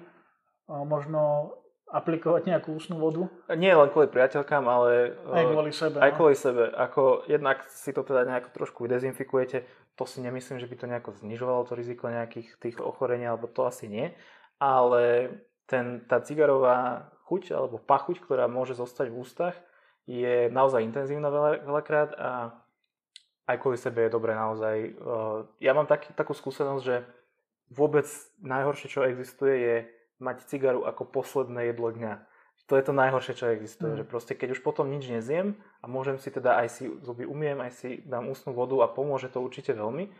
možno 0.87 1.53
aplikovať 1.89 2.45
nejakú 2.45 2.69
ústnu 2.77 3.01
vodu? 3.01 3.25
Nie 3.53 3.73
len 3.73 3.89
kvôli 3.89 4.07
priateľkám, 4.07 4.63
ale 4.69 5.17
aj 5.25 5.45
kvôli 5.49 5.73
sebe. 5.73 5.97
Aj 5.97 6.11
kvôli 6.13 6.37
sebe. 6.37 6.69
Ako, 6.69 7.25
jednak 7.25 7.65
si 7.65 7.89
to 7.89 8.05
teda 8.05 8.29
nejako 8.29 8.49
trošku 8.53 8.85
vydezinfikujete, 8.85 9.65
to 9.97 10.03
si 10.05 10.21
nemyslím, 10.21 10.61
že 10.61 10.69
by 10.69 10.75
to 10.79 10.85
nejako 10.85 11.11
znižovalo 11.17 11.65
to 11.67 11.73
riziko 11.75 12.07
nejakých 12.07 12.55
tých 12.61 12.77
ochorení, 12.79 13.27
alebo 13.27 13.49
to 13.49 13.65
asi 13.65 13.89
nie. 13.89 14.13
Ale 14.61 15.33
ten, 15.67 16.05
tá 16.07 16.21
cigarová 16.23 17.09
chuť 17.27 17.53
alebo 17.53 17.77
pachuť, 17.77 18.21
ktorá 18.23 18.47
môže 18.49 18.77
zostať 18.77 19.11
v 19.11 19.19
ústach, 19.19 19.55
je 20.09 20.49
naozaj 20.49 20.81
intenzívna 20.81 21.29
veľa, 21.29 21.51
veľakrát 21.69 22.09
a 22.17 22.57
aj 23.45 23.57
kvôli 23.61 23.77
sebe 23.77 24.05
je 24.05 24.13
dobré 24.13 24.33
naozaj. 24.33 24.97
Ja 25.61 25.73
mám 25.77 25.85
taký, 25.85 26.13
takú 26.17 26.33
skúsenosť, 26.33 26.83
že 26.85 27.05
vôbec 27.69 28.05
najhoršie, 28.41 28.89
čo 28.89 29.05
existuje, 29.05 29.53
je 29.57 29.75
mať 30.19 30.47
cigaru 30.47 30.83
ako 30.85 31.07
posledné 31.07 31.71
jedlo 31.73 31.91
dňa. 31.91 32.13
To 32.69 32.77
je 32.77 32.85
to 32.85 32.93
najhoršie, 32.93 33.33
čo 33.33 33.49
existuje. 33.49 33.97
Mm. 33.97 33.99
Že 34.03 34.05
proste 34.05 34.33
keď 34.37 34.53
už 34.53 34.61
potom 34.61 34.93
nič 34.93 35.09
nezjem 35.09 35.57
a 35.81 35.85
môžem 35.89 36.21
si 36.21 36.29
teda 36.29 36.61
aj 36.61 36.67
si 36.69 36.83
zuby 37.01 37.25
umiem, 37.25 37.57
aj 37.65 37.71
si 37.73 37.89
dám 38.05 38.29
ústnu 38.29 38.53
vodu 38.53 38.77
a 38.85 38.91
pomôže 38.91 39.33
to 39.33 39.41
určite 39.41 39.73
veľmi, 39.73 40.13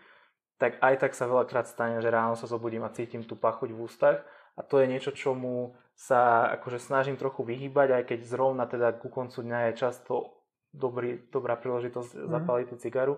tak 0.58 0.82
aj 0.82 1.06
tak 1.06 1.12
sa 1.14 1.30
veľakrát 1.30 1.70
stane, 1.70 2.02
že 2.02 2.10
ráno 2.10 2.34
sa 2.34 2.50
zobudím 2.50 2.84
a 2.84 2.91
cítim 2.91 3.22
tú 3.22 3.38
pachuť 3.38 3.70
v 3.70 3.80
ústach 3.86 4.18
a 4.58 4.66
to 4.66 4.82
je 4.82 4.89
niečo, 4.89 5.14
čomu 5.14 5.78
sa 5.93 6.50
akože 6.58 6.82
snažím 6.82 7.22
trochu 7.22 7.45
vyhýbať, 7.45 8.02
aj 8.02 8.04
keď 8.12 8.20
zrovna 8.26 8.66
teda 8.66 8.97
ku 8.97 9.14
koncu 9.14 9.45
dňa 9.45 9.70
je 9.70 9.74
často 9.78 10.41
dobrý, 10.74 11.30
dobrá 11.30 11.54
príležitosť 11.54 12.18
mm. 12.18 12.28
zapáliť 12.34 12.68
tú 12.74 12.76
cigaru 12.82 13.16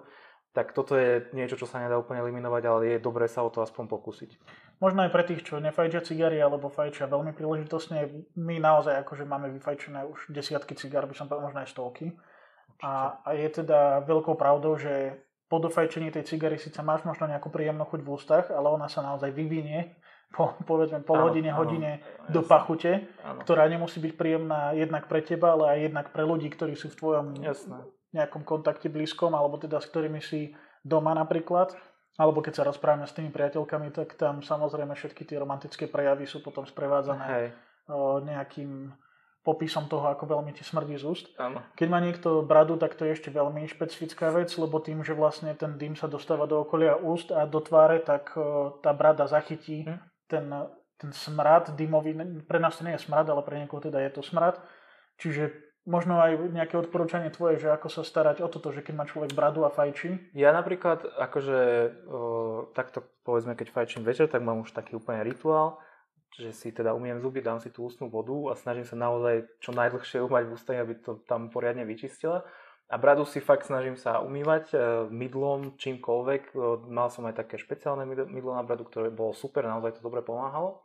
tak 0.51 0.75
toto 0.75 0.99
je 0.99 1.31
niečo, 1.31 1.55
čo 1.55 1.67
sa 1.67 1.79
nedá 1.79 1.95
úplne 1.95 2.19
eliminovať, 2.19 2.63
ale 2.67 2.81
je 2.95 2.97
dobré 2.99 3.31
sa 3.31 3.43
o 3.43 3.49
to 3.49 3.63
aspoň 3.63 3.87
pokúsiť. 3.87 4.35
Možno 4.81 5.05
aj 5.05 5.13
pre 5.13 5.23
tých, 5.23 5.45
čo 5.45 5.61
nefajčia 5.61 6.01
cigary 6.01 6.41
alebo 6.41 6.73
fajčia 6.73 7.05
veľmi 7.05 7.37
príležitostne, 7.37 8.25
my 8.33 8.57
naozaj 8.57 9.05
akože 9.05 9.29
máme 9.29 9.53
vyfajčené 9.53 10.09
už 10.09 10.33
desiatky 10.33 10.73
cigár, 10.73 11.05
by 11.05 11.13
som 11.13 11.29
povedal 11.29 11.53
možno 11.53 11.61
aj 11.61 11.69
stovky. 11.69 12.17
A, 12.81 13.21
a 13.21 13.29
je 13.37 13.61
teda 13.61 14.01
veľkou 14.09 14.33
pravdou, 14.33 14.73
že 14.81 15.21
po 15.45 15.61
dofajčení 15.61 16.09
tej 16.09 16.25
cigary 16.25 16.57
síce 16.57 16.81
máš 16.81 17.05
možno 17.05 17.29
nejakú 17.29 17.53
príjemnú 17.53 17.85
chuť 17.85 18.01
v 18.01 18.09
ústach, 18.09 18.45
ale 18.49 18.73
ona 18.73 18.89
sa 18.89 19.05
naozaj 19.05 19.29
vyvinie 19.29 20.01
po, 20.31 20.55
povedzme 20.63 21.03
pol 21.03 21.19
áno, 21.19 21.25
hodine, 21.29 21.51
áno, 21.51 21.59
hodine 21.61 21.91
áno, 21.99 22.31
do 22.31 22.41
pachute, 22.41 23.11
áno. 23.21 23.43
ktorá 23.43 23.67
nemusí 23.67 23.99
byť 23.99 24.13
príjemná 24.15 24.71
jednak 24.73 25.11
pre 25.11 25.21
teba, 25.21 25.53
ale 25.59 25.77
aj 25.77 25.79
jednak 25.91 26.07
pre 26.15 26.23
ľudí, 26.23 26.47
ktorí 26.49 26.73
sú 26.73 26.89
v 26.89 26.97
tvojom 26.97 27.25
jasné. 27.43 27.83
nejakom 28.15 28.47
kontakte 28.47 28.87
blízkom, 28.87 29.35
alebo 29.35 29.59
teda 29.59 29.83
s 29.83 29.91
ktorými 29.91 30.23
si 30.23 30.55
doma 30.81 31.11
napríklad, 31.13 31.75
alebo 32.19 32.43
keď 32.43 32.53
sa 32.61 32.67
rozprávame 32.67 33.07
s 33.07 33.15
tými 33.15 33.31
priateľkami, 33.31 33.91
tak 33.95 34.19
tam 34.19 34.43
samozrejme 34.43 34.91
všetky 34.95 35.23
tie 35.23 35.39
romantické 35.39 35.87
prejavy 35.87 36.27
sú 36.27 36.43
potom 36.43 36.67
sprevádzané 36.67 37.25
Hej. 37.27 37.45
nejakým 38.27 38.91
popisom 39.41 39.89
toho, 39.89 40.05
ako 40.05 40.37
veľmi 40.37 40.53
ti 40.53 40.61
smrdí 40.61 41.01
z 41.01 41.05
úst. 41.07 41.25
Áno. 41.41 41.65
Keď 41.73 41.87
má 41.89 41.97
niekto 41.97 42.45
bradu, 42.45 42.77
tak 42.77 42.93
to 42.93 43.09
je 43.09 43.17
ešte 43.17 43.33
veľmi 43.33 43.65
špecifická 43.65 44.29
vec, 44.29 44.53
lebo 44.53 44.77
tým, 44.77 45.01
že 45.01 45.17
vlastne 45.17 45.57
ten 45.57 45.81
dym 45.81 45.97
sa 45.97 46.05
dostáva 46.05 46.45
do 46.45 46.61
okolia 46.61 46.93
úst 46.93 47.33
a 47.33 47.49
do 47.49 47.57
tváre, 47.57 48.05
tak 48.05 48.37
tá 48.85 48.91
brada 48.93 49.25
zachytí 49.25 49.89
hm. 49.89 49.97
ten, 50.29 50.45
ten 51.01 51.09
smrad 51.09 51.73
dymový, 51.73 52.13
pre 52.45 52.61
nás 52.61 52.77
to 52.77 52.85
nie 52.85 52.93
je 52.93 53.01
smrad, 53.01 53.25
ale 53.33 53.41
pre 53.41 53.57
niekoho 53.57 53.81
teda 53.81 53.97
je 54.05 54.11
to 54.13 54.21
smrad. 54.21 54.61
Čiže 55.17 55.70
možno 55.85 56.21
aj 56.21 56.37
nejaké 56.53 56.77
odporúčanie 56.77 57.33
tvoje, 57.33 57.57
že 57.57 57.73
ako 57.73 57.89
sa 57.89 58.01
starať 58.05 58.45
o 58.45 58.47
toto, 58.51 58.69
že 58.69 58.85
keď 58.85 58.93
má 58.93 59.05
človek 59.09 59.33
bradu 59.33 59.65
a 59.65 59.73
fajčí? 59.73 60.33
Ja 60.37 60.53
napríklad, 60.53 61.01
akože 61.05 61.59
o, 62.05 62.19
takto 62.77 63.01
povedzme, 63.25 63.57
keď 63.57 63.73
fajčím 63.73 64.05
večer, 64.05 64.29
tak 64.29 64.45
mám 64.45 64.61
už 64.61 64.73
taký 64.77 64.97
úplne 64.97 65.25
rituál, 65.25 65.81
že 66.37 66.53
si 66.53 66.69
teda 66.69 66.93
umiem 66.93 67.17
zuby, 67.17 67.41
dám 67.41 67.57
si 67.57 67.73
tú 67.73 67.89
ústnu 67.89 68.13
vodu 68.13 68.53
a 68.53 68.53
snažím 68.53 68.85
sa 68.85 68.93
naozaj 68.93 69.49
čo 69.57 69.73
najdlhšie 69.73 70.21
umať 70.21 70.43
v 70.47 70.53
ústach, 70.53 70.77
aby 70.77 70.93
to 71.01 71.17
tam 71.25 71.49
poriadne 71.49 71.81
vyčistila. 71.83 72.45
A 72.91 72.99
bradu 72.99 73.23
si 73.23 73.39
fakt 73.39 73.63
snažím 73.63 73.95
sa 73.95 74.19
umývať 74.19 74.75
e, 74.75 74.77
mydlom, 75.07 75.79
čímkoľvek. 75.79 76.51
Mal 76.91 77.07
som 77.07 77.23
aj 77.23 77.39
také 77.39 77.55
špeciálne 77.55 78.03
mydlo 78.03 78.51
na 78.51 78.67
bradu, 78.67 78.83
ktoré 78.83 79.07
bolo 79.07 79.31
super, 79.31 79.63
naozaj 79.63 79.97
to 79.97 80.03
dobre 80.03 80.19
pomáhalo. 80.19 80.83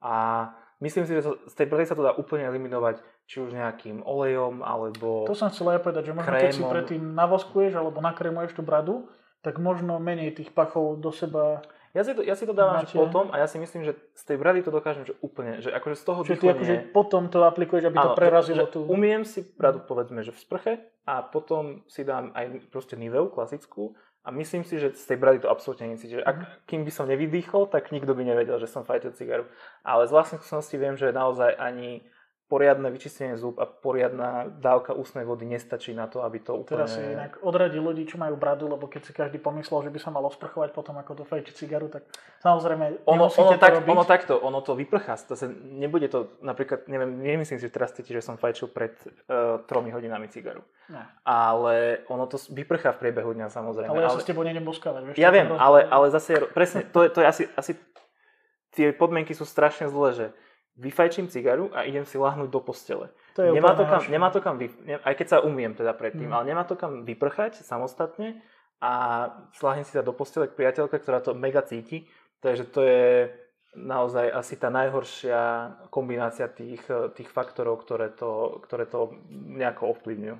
A 0.00 0.48
myslím 0.80 1.04
si, 1.04 1.12
že 1.12 1.28
z 1.28 1.54
tej 1.54 1.68
brady 1.68 1.84
sa 1.84 1.92
to 1.92 2.08
dá 2.08 2.16
úplne 2.16 2.48
eliminovať, 2.48 3.04
či 3.24 3.38
už 3.38 3.50
nejakým 3.50 4.02
olejom, 4.02 4.60
alebo 4.60 5.24
To 5.24 5.32
som 5.32 5.48
chcel 5.48 5.70
aj 5.70 5.80
povedať, 5.80 6.02
že 6.04 6.12
možno 6.12 6.32
keď 6.32 6.48
si 6.48 6.58
Krémom. 6.58 6.70
predtým 6.70 7.02
navoskuješ 7.12 7.72
alebo 7.72 7.98
nakrémuješ 7.98 8.52
tú 8.52 8.62
bradu, 8.62 9.08
tak 9.40 9.56
možno 9.56 9.96
menej 9.96 10.32
tých 10.32 10.50
pachov 10.50 10.96
do 10.96 11.10
seba. 11.10 11.62
Ja 11.90 12.00
si 12.00 12.10
to, 12.10 12.20
ja 12.20 12.32
si 12.32 12.42
to 12.42 12.52
dávam 12.52 12.80
že 12.80 12.88
Máte- 12.88 12.96
potom 12.96 13.28
a 13.28 13.36
ja 13.36 13.46
si 13.46 13.56
myslím, 13.56 13.82
že 13.82 13.92
z 14.10 14.22
tej 14.24 14.36
brady 14.36 14.60
to 14.60 14.70
dokážem, 14.70 15.02
že 15.02 15.12
úplne, 15.18 15.60
že 15.60 15.68
akože 15.68 15.92
z 15.94 16.04
toho 16.04 16.20
Čiže 16.22 16.30
ty 16.30 16.36
dýchlo 16.38 16.52
akože 16.54 16.74
potom 16.90 17.22
to 17.26 17.38
aplikuješ, 17.42 17.84
aby 17.84 17.96
to 17.96 18.08
Áno, 18.08 18.16
prerazilo 18.16 18.64
že 18.64 18.72
tú... 18.72 18.80
Umiem 18.86 19.22
si 19.22 19.44
bradu 19.44 19.80
povedzme, 19.80 20.20
že 20.20 20.30
v 20.30 20.40
sprche 20.40 20.72
a 21.02 21.20
potom 21.20 21.84
si 21.86 22.00
dám 22.02 22.32
aj 22.32 22.68
proste 22.68 22.94
niveu 22.94 23.28
klasickú 23.28 23.92
a 24.20 24.30
myslím 24.30 24.62
si, 24.62 24.78
že 24.78 24.88
z 24.90 25.04
tej 25.04 25.18
brady 25.18 25.38
to 25.40 25.50
absolútne 25.50 25.84
necíti. 25.86 26.14
Že 26.14 26.22
ak, 26.22 26.36
Mhm. 26.38 26.46
kým 26.64 26.80
by 26.80 26.92
som 26.92 27.04
nevydýchol, 27.06 27.62
tak 27.66 27.90
nikto 27.90 28.14
by 28.14 28.22
nevedel, 28.24 28.56
že 28.56 28.66
som 28.66 28.82
fajtil 28.82 29.12
cigaru. 29.12 29.44
Ale 29.82 30.06
z 30.06 30.12
vlastnej 30.12 30.38
skúsenosti 30.38 30.76
viem, 30.76 30.94
že 30.94 31.10
naozaj 31.10 31.52
ani 31.54 32.00
poriadne 32.52 32.92
vyčistenie 32.92 33.40
zub 33.40 33.56
a 33.56 33.64
poriadna 33.64 34.44
dávka 34.60 34.92
ústnej 34.92 35.24
vody 35.24 35.48
nestačí 35.48 35.96
na 35.96 36.04
to, 36.04 36.20
aby 36.20 36.36
to 36.36 36.52
úplne... 36.60 36.84
Teraz 36.84 36.92
si 36.92 37.00
inak 37.00 37.40
odradí 37.40 37.80
ľudí, 37.80 38.04
čo 38.04 38.20
majú 38.20 38.36
bradu, 38.36 38.68
lebo 38.68 38.92
keď 38.92 39.08
si 39.08 39.16
každý 39.16 39.40
pomyslel, 39.40 39.88
že 39.88 39.90
by 39.90 39.96
sa 39.96 40.12
mal 40.12 40.20
osprchovať 40.28 40.76
potom, 40.76 41.00
ako 41.00 41.16
to 41.16 41.24
fajči 41.24 41.64
cigaru, 41.64 41.88
tak 41.88 42.04
samozrejme 42.44 43.08
Ono, 43.08 43.32
ono, 43.32 43.50
to 43.56 43.56
tak, 43.56 43.80
robiť. 43.80 43.88
ono 43.88 44.04
takto, 44.04 44.36
ono 44.36 44.60
to 44.60 44.76
vyprchá. 44.76 45.16
To 45.24 45.32
sa, 45.32 45.48
nebude 45.64 46.12
to, 46.12 46.28
napríklad, 46.44 46.84
neviem, 46.92 47.24
nemyslím 47.24 47.56
si, 47.56 47.64
že 47.64 47.72
teraz 47.72 47.96
cíti, 47.96 48.12
že 48.12 48.20
som 48.20 48.36
fajčil 48.36 48.68
pred 48.68 49.00
uh, 49.00 49.64
tromi 49.64 49.88
hodinami 49.88 50.28
cigaru. 50.28 50.60
Ne. 50.92 51.08
Ale 51.24 52.04
ono 52.12 52.28
to 52.28 52.36
vyprchá 52.52 52.92
v 52.92 53.08
priebehu 53.08 53.32
dňa 53.32 53.48
samozrejme. 53.48 53.96
Ale 53.96 54.04
ja 54.04 54.12
sa 54.12 54.20
s 54.20 54.28
tebou 54.28 54.44
nejdem 54.44 54.68
boskávať. 54.68 55.08
Vieš, 55.08 55.16
ja 55.16 55.32
viem, 55.32 55.48
ale, 55.56 55.88
ale 55.88 56.12
zase, 56.12 56.36
presne, 56.52 56.84
to 56.84 57.00
je, 57.00 57.08
to 57.08 57.24
je 57.24 57.26
asi, 57.32 57.42
asi, 57.56 57.72
tie 58.76 58.92
podmienky 58.92 59.32
sú 59.32 59.48
strašne 59.48 59.88
zlé, 59.88 60.12
že 60.12 60.26
vyfajčím 60.76 61.28
cigaru 61.28 61.68
a 61.76 61.84
idem 61.84 62.08
si 62.08 62.16
lahnúť 62.16 62.48
do 62.48 62.60
postele. 62.64 63.12
To 63.36 63.44
je 63.44 63.52
Nemá 63.52 63.76
to, 63.76 63.84
kam, 63.84 64.02
nemá 64.08 64.28
to 64.32 64.40
kam, 64.40 64.56
vy, 64.56 64.72
ne, 64.84 64.96
aj 65.04 65.14
keď 65.16 65.26
sa 65.28 65.38
umiem 65.44 65.76
teda 65.76 65.92
predtým, 65.92 66.32
Mm. 66.32 66.34
ale 66.34 66.44
nemá 66.48 66.64
to 66.64 66.76
kam 66.80 67.04
vyprchať 67.04 67.60
samostatne 67.60 68.40
a 68.80 68.92
slahnem 69.56 69.84
si 69.84 69.92
sa 69.92 70.00
do 70.00 70.16
postele 70.16 70.48
k 70.48 70.56
priateľke, 70.56 70.96
ktorá 70.96 71.20
to 71.20 71.36
mega 71.36 71.60
cíti, 71.60 72.08
takže 72.40 72.64
to 72.72 72.80
je 72.82 73.04
naozaj 73.72 74.28
asi 74.32 74.56
tá 74.60 74.68
najhoršia 74.68 75.40
kombinácia 75.88 76.48
tých, 76.48 76.84
tých 77.16 77.28
faktorov, 77.32 77.80
ktoré 77.84 78.12
to, 78.12 78.60
ktoré 78.64 78.84
to 78.84 79.16
nejako 79.32 79.96
ovplyvňujú. 79.96 80.36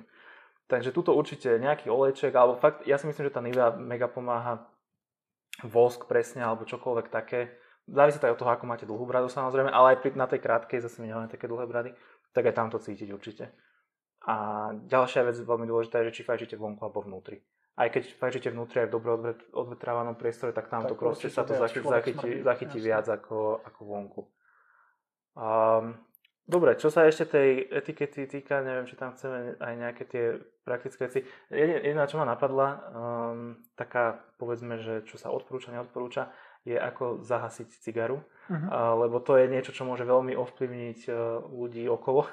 Takže 0.69 0.93
tuto 0.93 1.13
určite 1.13 1.57
nejaký 1.57 1.89
olejček, 1.89 2.33
alebo 2.33 2.57
fakt, 2.57 2.85
ja 2.85 2.97
si 2.97 3.05
myslím, 3.09 3.29
že 3.29 3.35
tá 3.35 3.41
Nivea 3.41 3.73
mega 3.77 4.05
pomáha 4.09 4.65
vosk 5.61 6.05
presne, 6.09 6.41
alebo 6.41 6.65
čokoľvek 6.65 7.07
také. 7.13 7.57
Závisí 7.83 8.15
to 8.15 8.31
aj 8.31 8.35
od 8.35 8.39
toho, 8.39 8.51
ako 8.55 8.65
máte 8.65 8.87
dlhú 8.87 9.03
bradu 9.03 9.27
samozrejme, 9.27 9.67
ale 9.67 9.95
aj 9.95 9.97
pri, 9.99 10.09
na 10.15 10.27
tej 10.27 10.39
krátkej, 10.39 10.79
zase 10.79 11.03
my 11.03 11.11
nemáme 11.11 11.27
také 11.27 11.51
dlhé 11.51 11.67
brady, 11.67 11.91
tak 12.31 12.47
aj 12.47 12.55
tam 12.55 12.71
to 12.71 12.79
cítiť 12.79 13.11
určite. 13.11 13.51
A 14.23 14.35
ďalšia 14.87 15.27
vec 15.27 15.35
veľmi 15.35 15.67
dôležitá 15.67 15.99
je, 15.99 16.15
že 16.15 16.15
či 16.19 16.23
fajčíte 16.23 16.55
vonku 16.55 16.79
alebo 16.79 17.03
vnútri. 17.03 17.43
Aj 17.75 17.91
keď 17.91 18.15
fajčíte 18.15 18.55
vnútri 18.55 18.85
aj 18.85 18.87
v 18.87 18.93
dobre 18.95 19.09
odvet- 19.11 19.47
odvetrávanom 19.51 20.15
priestore, 20.15 20.55
tak 20.55 20.71
tam 20.71 20.87
Tak 20.87 20.93
to 20.93 20.95
proste 20.95 21.27
sa 21.27 21.43
to 21.43 21.59
zachytí, 21.59 21.83
zachytí, 21.83 22.29
zachytí 22.39 22.77
viac 22.79 23.03
ako, 23.11 23.59
ako 23.67 23.79
vonku. 23.83 24.21
Um, 25.35 25.97
dobre, 26.45 26.79
čo 26.79 26.87
sa 26.87 27.03
ešte 27.03 27.35
tej 27.35 27.67
etikety 27.67 28.29
týka, 28.29 28.63
neviem, 28.63 28.85
či 28.87 28.95
tam 28.95 29.11
chceme 29.11 29.57
aj 29.59 29.73
nejaké 29.75 30.03
tie 30.07 30.25
praktické 30.63 31.09
veci. 31.09 31.19
Jediná, 31.51 32.07
čo 32.07 32.21
ma 32.21 32.29
napadla, 32.29 32.67
um, 32.95 33.59
taká 33.75 34.23
povedzme, 34.39 34.79
že 34.79 35.03
čo 35.03 35.19
sa 35.19 35.33
odporúča, 35.33 35.73
neodporúča, 35.73 36.31
je 36.63 36.79
ako 36.79 37.19
zahasiť 37.23 37.69
cigaru, 37.83 38.23
a, 38.47 38.95
lebo 38.95 39.19
to 39.19 39.35
je 39.35 39.51
niečo, 39.51 39.75
čo 39.75 39.83
môže 39.83 40.07
veľmi 40.07 40.35
ovplyvniť 40.35 40.99
e, 41.07 41.11
ľudí 41.51 41.83
okolo. 41.91 42.27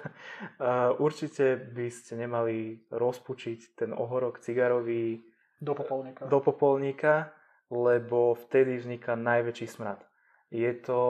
Určite 1.07 1.59
by 1.59 1.87
ste 1.91 2.19
nemali 2.19 2.87
rozpučiť 2.91 3.75
ten 3.75 3.91
ohorok 3.91 4.39
cigarový 4.43 5.23
Do 5.59 5.75
popolníka. 5.75 6.27
do 6.27 6.39
popolníka, 6.39 7.35
lebo 7.71 8.35
vtedy 8.35 8.79
vzniká 8.79 9.15
najväčší 9.15 9.67
smrad. 9.67 10.03
Je 10.51 10.71
to 10.75 11.01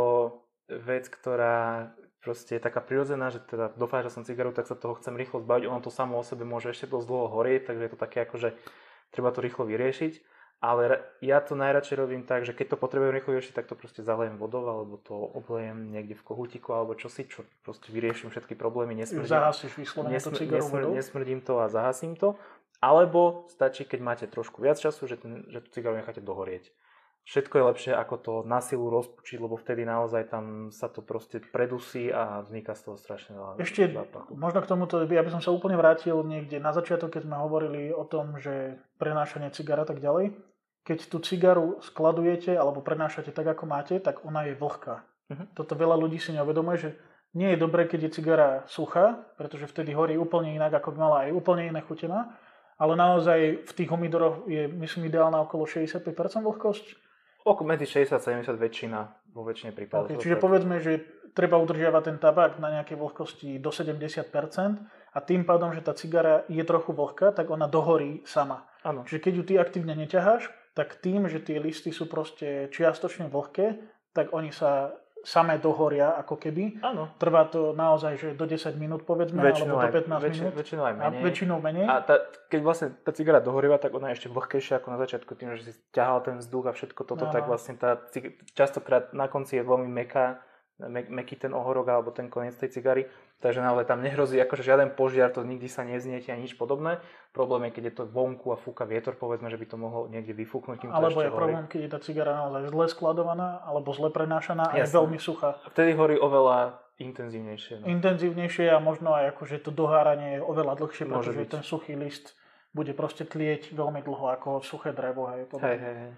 vec, 0.69 1.09
ktorá 1.09 1.89
proste 2.21 2.61
je 2.61 2.63
taká 2.63 2.85
prirodzená, 2.85 3.33
že 3.33 3.41
teda 3.41 3.73
dofáža 3.75 4.13
som 4.13 4.29
cigaru, 4.29 4.53
tak 4.53 4.69
sa 4.69 4.77
toho 4.77 4.97
chcem 5.01 5.17
rýchlo 5.17 5.41
zbaviť. 5.41 5.65
Ono 5.73 5.81
to 5.81 5.89
samo 5.89 6.21
o 6.21 6.25
sebe 6.25 6.45
môže 6.45 6.73
ešte 6.73 6.93
dosť 6.93 7.07
dlho 7.09 7.29
horieť, 7.33 7.73
takže 7.73 7.85
je 7.89 7.93
to 7.97 7.99
také 8.01 8.19
ako, 8.29 8.37
že 8.37 8.49
treba 9.09 9.33
to 9.33 9.41
rýchlo 9.41 9.65
vyriešiť. 9.65 10.13
Ale 10.61 11.01
ja 11.25 11.41
to 11.41 11.57
najradšej 11.57 11.97
robím 11.97 12.23
tak, 12.29 12.45
že 12.45 12.53
keď 12.53 12.77
to 12.77 12.77
potrebujem 12.77 13.17
rýchlo 13.17 13.33
vyriešiť, 13.33 13.57
tak 13.57 13.65
to 13.65 13.73
proste 13.73 14.05
zalejem 14.05 14.37
vodou, 14.37 14.61
alebo 14.69 15.01
to 15.01 15.17
oblejem 15.17 15.89
niekde 15.89 16.13
v 16.13 16.21
kohútiku, 16.21 16.77
alebo 16.77 16.93
čosi, 16.93 17.25
čo 17.25 17.49
proste 17.65 17.89
vyrieším 17.89 18.29
všetky 18.29 18.61
problémy, 18.61 18.93
nesmrdím. 18.93 19.25
Zahasíš 19.25 19.73
vyslovene 19.81 20.21
to 20.21 20.29
Nesmr- 20.29 20.37
cigaru 20.37 20.61
nesmr- 20.61 20.85
vodou. 20.85 20.93
nesmrdím 20.93 21.41
to 21.41 21.65
a 21.65 21.73
zahasím 21.73 22.13
to. 22.13 22.37
Alebo 22.81 23.49
stačí, 23.49 23.89
keď 23.89 24.01
máte 24.05 24.25
trošku 24.29 24.61
viac 24.61 24.77
času, 24.77 25.09
že, 25.09 25.17
ten, 25.17 25.49
že 25.49 25.65
tú 25.65 25.73
cigaru 25.73 25.97
necháte 25.97 26.21
dohorieť. 26.21 26.69
Všetko 27.21 27.53
je 27.57 27.65
lepšie, 27.65 27.93
ako 27.93 28.15
to 28.17 28.33
na 28.49 28.65
silu 28.65 28.89
rozpučiť, 28.89 29.37
lebo 29.39 29.53
vtedy 29.55 29.85
naozaj 29.85 30.33
tam 30.33 30.73
sa 30.73 30.89
to 30.89 31.05
proste 31.05 31.45
predusí 31.53 32.09
a 32.09 32.41
vzniká 32.41 32.73
z 32.73 32.89
toho 32.89 32.97
strašne 32.97 33.37
veľa 33.37 33.61
Ešte 33.61 33.93
zápachu. 33.93 34.33
možno 34.37 34.65
k 34.65 34.67
tomuto, 34.67 35.05
ja 35.05 35.21
by 35.21 35.31
som 35.31 35.45
sa 35.45 35.53
úplne 35.53 35.77
vrátil 35.77 36.17
niekde 36.25 36.57
na 36.61 36.73
začiatok, 36.73 37.13
keď 37.17 37.29
sme 37.29 37.37
hovorili 37.37 37.93
o 37.93 38.09
tom, 38.09 38.41
že 38.41 38.81
prenášanie 38.97 39.53
cigara 39.53 39.85
a 39.85 39.89
tak 39.89 40.01
ďalej. 40.01 40.33
Keď 40.85 41.13
tú 41.13 41.21
cigaru 41.21 41.79
skladujete 41.85 42.57
alebo 42.57 42.81
prenášate 42.81 43.31
tak, 43.31 43.53
ako 43.53 43.65
máte, 43.69 44.01
tak 44.01 44.25
ona 44.25 44.49
je 44.49 44.57
vlhká. 44.57 45.05
Mhm. 45.31 45.45
Toto 45.55 45.79
veľa 45.79 45.95
ľudí 45.95 46.19
si 46.19 46.35
neuvedomuje, 46.35 46.77
že 46.79 46.91
nie 47.31 47.55
je 47.55 47.63
dobré, 47.63 47.87
keď 47.87 48.11
je 48.11 48.15
cigara 48.19 48.67
suchá, 48.67 49.23
pretože 49.39 49.71
vtedy 49.71 49.95
horí 49.95 50.19
úplne 50.19 50.51
inak, 50.51 50.83
ako 50.83 50.91
by 50.91 50.99
mala 50.99 51.17
aj 51.27 51.31
úplne 51.31 51.71
iné 51.71 51.81
chutená. 51.87 52.35
Ale 52.81 52.97
naozaj 52.97 53.69
v 53.71 53.73
tých 53.77 53.93
homidoroch 53.93 54.49
je, 54.49 54.67
myslím, 54.67 55.13
ideálna 55.13 55.39
okolo 55.45 55.69
65% 55.69 56.11
vlhkosť. 56.43 56.85
Oko 57.45 57.63
medzi 57.63 57.87
60 57.87 58.17
a 58.17 58.21
70 58.21 58.57
väčšina, 58.57 58.99
vo 59.37 59.47
väčšine 59.47 59.71
prípadov. 59.77 60.11
Okay, 60.11 60.19
čiže 60.19 60.41
povedzme, 60.41 60.81
že 60.81 61.05
treba 61.37 61.61
udržiavať 61.61 62.03
ten 62.03 62.19
tabak 62.19 62.59
na 62.59 62.81
nejakej 62.81 62.99
vlhkosti 62.99 63.51
do 63.63 63.71
70% 63.71 64.27
a 65.15 65.19
tým 65.23 65.47
pádom, 65.47 65.71
že 65.71 65.85
tá 65.85 65.95
cigara 65.95 66.43
je 66.51 66.61
trochu 66.67 66.91
vlhká, 66.91 67.31
tak 67.31 67.53
ona 67.53 67.71
dohorí 67.71 68.27
sama. 68.27 68.67
Áno. 68.83 69.07
Čiže 69.07 69.21
keď 69.23 69.33
ju 69.37 69.43
ty 69.47 69.55
aktívne 69.61 69.95
neťaháš, 69.95 70.51
tak 70.81 70.97
tým, 70.97 71.29
že 71.29 71.45
tie 71.45 71.61
listy 71.61 71.93
sú 71.93 72.09
proste 72.09 72.73
čiastočne 72.73 73.29
vlhké, 73.29 73.77
tak 74.17 74.33
oni 74.33 74.49
sa 74.49 74.97
samé 75.21 75.61
dohoria 75.61 76.17
ako 76.17 76.41
keby. 76.41 76.81
Áno. 76.81 77.13
Trvá 77.21 77.45
to 77.45 77.77
naozaj, 77.77 78.17
že 78.17 78.29
do 78.33 78.49
10 78.49 78.73
minút 78.81 79.05
povedzme, 79.05 79.37
Väčšinou 79.37 79.77
alebo 79.77 79.93
do 79.93 80.01
aj, 80.01 80.09
15 80.09 80.25
väčši, 80.25 80.41
minút. 80.41 80.55
väčšinou 80.57 80.83
aj 80.83 80.93
A 80.93 80.97
menej. 80.97 81.21
väčšinou 81.21 81.57
menej. 81.61 81.85
A 81.85 81.95
tá, 82.01 82.15
keď 82.49 82.61
vlastne 82.65 82.89
tá 82.97 83.13
cigara 83.13 83.37
dohorieva, 83.39 83.77
tak 83.77 83.93
ona 83.93 84.09
je 84.09 84.17
ešte 84.17 84.33
vlhkejšia 84.33 84.81
ako 84.81 84.89
na 84.89 84.99
začiatku, 84.99 85.37
tým, 85.37 85.53
že 85.55 85.69
si 85.69 85.73
ťahal 85.93 86.25
ten 86.25 86.41
vzduch 86.41 86.65
a 86.65 86.73
všetko 86.73 87.01
toto, 87.05 87.29
Áno. 87.29 87.35
tak 87.37 87.45
vlastne 87.45 87.77
tá 87.77 88.01
cig- 88.09 88.41
častokrát 88.57 89.13
na 89.13 89.29
konci 89.29 89.61
je 89.61 89.63
veľmi 89.63 89.93
meká, 89.93 90.41
me, 90.41 90.50
meký 90.89 91.37
ten 91.37 91.53
ohorok 91.53 91.87
alebo 91.89 92.11
ten 92.11 92.33
koniec 92.33 92.57
tej 92.57 92.73
cigary, 92.73 93.05
takže 93.39 93.61
naozaj 93.61 93.85
tam 93.85 94.01
nehrozí 94.01 94.41
akože 94.41 94.65
žiaden 94.65 94.97
požiar, 94.97 95.29
to 95.29 95.45
nikdy 95.45 95.69
sa 95.69 95.85
nezniete 95.85 96.33
ani 96.33 96.49
nič 96.49 96.57
podobné. 96.57 96.99
Problém 97.37 97.69
je, 97.69 97.77
keď 97.77 97.85
je 97.85 97.95
to 98.01 98.05
vonku 98.09 98.49
a 98.51 98.57
fúka 98.57 98.89
vietor, 98.89 99.15
povedzme, 99.15 99.53
že 99.53 99.61
by 99.61 99.67
to 99.69 99.77
mohlo 99.77 100.09
niekde 100.09 100.33
vyfúknuť, 100.33 100.89
Alebo 100.89 101.21
je 101.21 101.29
horí. 101.29 101.37
problém, 101.37 101.65
keď 101.69 101.81
je 101.85 101.91
tá 101.93 102.01
cigara 102.01 102.33
naozaj 102.33 102.73
zle 102.73 102.87
skladovaná, 102.89 103.61
alebo 103.63 103.93
zle 103.93 104.09
prenášaná 104.09 104.73
a 104.73 104.81
je 104.81 104.89
veľmi 104.89 105.21
suchá. 105.21 105.61
A 105.63 105.69
vtedy 105.69 105.93
horí 105.93 106.17
oveľa 106.17 106.81
intenzívnejšie. 107.01 107.81
No. 107.81 107.85
intenzívnejšie 107.89 108.69
a 108.69 108.77
možno 108.77 109.17
aj 109.17 109.33
akože 109.37 109.65
to 109.65 109.73
doháranie 109.73 110.37
je 110.37 110.41
oveľa 110.45 110.77
dlhšie, 110.77 111.09
Môže 111.09 111.33
pretože 111.33 111.41
byť. 111.41 111.51
ten 111.51 111.63
suchý 111.65 111.95
list 111.97 112.37
bude 112.77 112.93
proste 112.95 113.25
tlieť 113.27 113.73
veľmi 113.73 114.05
dlho 114.05 114.31
ako 114.37 114.61
suché 114.63 114.93
drevo. 114.93 115.27
Hej, 115.33 115.49
hej, 115.59 115.79
hej. 115.81 116.13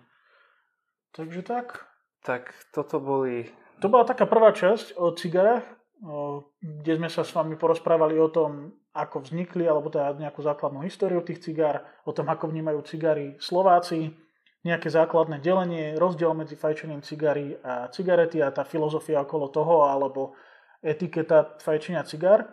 Takže 1.12 1.40
tak. 1.46 1.86
Tak 2.22 2.50
toto 2.74 2.98
boli 3.02 3.46
To 3.82 3.90
bola 3.90 4.06
taká 4.06 4.30
prvá 4.30 4.54
časť 4.54 4.94
o 4.94 5.10
cigarách, 5.10 5.66
kde 6.62 6.92
sme 7.02 7.10
sa 7.10 7.26
s 7.26 7.34
vami 7.34 7.58
porozprávali 7.58 8.14
o 8.22 8.30
tom, 8.30 8.78
ako 8.94 9.26
vznikli, 9.26 9.66
alebo 9.66 9.90
teda 9.90 10.14
nejakú 10.14 10.38
základnú 10.38 10.86
históriu 10.86 11.18
tých 11.26 11.42
cigár, 11.42 11.82
o 12.06 12.14
tom, 12.14 12.30
ako 12.30 12.46
vnímajú 12.46 12.78
cigary 12.86 13.34
Slováci. 13.42 14.14
nejaké 14.62 14.88
základné 14.94 15.42
delenie, 15.42 15.98
rozdiel 15.98 16.34
medzi 16.38 16.54
fajčením 16.54 17.02
cigary 17.02 17.58
a 17.66 17.90
cigarety 17.90 18.38
a 18.38 18.54
tá 18.54 18.62
filozofia 18.62 19.26
okolo 19.26 19.50
toho, 19.50 19.90
alebo 19.90 20.38
etiketa 20.82 21.58
fajčenia 21.58 22.06
cigár. 22.06 22.46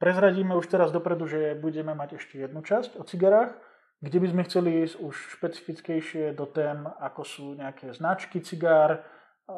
Prezradíme 0.00 0.56
už 0.56 0.72
teraz 0.72 0.88
dopredu, 0.88 1.28
že 1.28 1.52
budeme 1.60 1.92
mať 1.92 2.16
ešte 2.16 2.40
jednu 2.40 2.64
časť 2.64 2.96
o 2.96 3.04
cigarách, 3.04 3.52
kde 4.00 4.16
by 4.16 4.26
sme 4.32 4.42
chceli 4.48 4.70
ísť 4.88 4.96
už 5.04 5.14
špecifickejšie 5.36 6.32
do 6.32 6.48
tém, 6.48 6.88
ako 6.88 7.22
sú 7.28 7.44
nejaké 7.52 7.92
značky 7.92 8.40
cigár, 8.40 9.04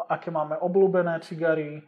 aké 0.09 0.33
máme 0.33 0.59
obľúbené 0.59 1.21
cigary, 1.25 1.83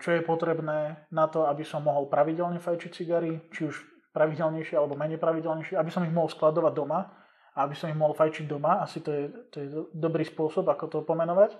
čo 0.00 0.08
je 0.08 0.24
potrebné 0.24 1.04
na 1.12 1.28
to, 1.28 1.44
aby 1.44 1.62
som 1.62 1.84
mohol 1.84 2.08
pravidelne 2.08 2.56
fajčiť 2.56 2.90
cigary, 2.90 3.36
či 3.52 3.68
už 3.68 3.76
pravidelnejšie 4.16 4.74
alebo 4.80 4.96
menej 4.96 5.20
pravidelnejšie, 5.20 5.76
aby 5.76 5.90
som 5.92 6.02
ich 6.02 6.14
mohol 6.14 6.32
skladovať 6.32 6.72
doma 6.72 7.12
a 7.52 7.58
aby 7.68 7.76
som 7.76 7.92
ich 7.92 7.98
mohol 7.98 8.16
fajčiť 8.16 8.48
doma. 8.48 8.80
Asi 8.80 9.04
to 9.04 9.12
je, 9.12 9.24
to 9.52 9.56
je 9.60 9.66
dobrý 9.92 10.24
spôsob, 10.24 10.66
ako 10.72 10.84
to 10.88 10.98
pomenovať. 11.04 11.54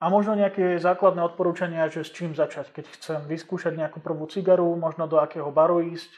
A 0.00 0.08
možno 0.08 0.32
nejaké 0.32 0.80
základné 0.80 1.20
odporúčania, 1.20 1.84
že 1.92 2.00
s 2.00 2.16
čím 2.16 2.32
začať, 2.32 2.72
keď 2.72 2.84
chcem 2.96 3.20
vyskúšať 3.28 3.76
nejakú 3.76 4.00
prvú 4.00 4.24
cigaru, 4.32 4.72
možno 4.72 5.04
do 5.04 5.20
akého 5.20 5.52
baru 5.52 5.84
ísť, 5.84 6.08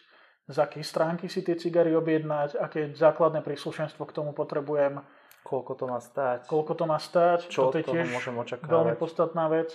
z 0.47 0.57
akej 0.59 0.87
stránky 0.87 1.27
si 1.27 1.43
tie 1.43 1.59
cigary 1.59 1.91
objednať, 1.95 2.59
aké 2.63 2.95
základné 2.95 3.43
príslušenstvo 3.43 4.07
k 4.07 4.15
tomu 4.15 4.31
potrebujem. 4.35 5.03
Koľko 5.43 5.73
to 5.75 5.85
má 5.91 5.99
stáť? 5.99 6.47
Koľko 6.47 6.73
to 6.79 6.85
má 6.87 6.99
stáť, 7.03 7.51
čo 7.51 7.69
to 7.69 7.83
je 7.83 7.85
tiež 7.85 8.09
môžem 8.15 8.35
očakávať. 8.39 8.71
veľmi 8.71 8.95
podstatná 8.97 9.51
vec. 9.51 9.75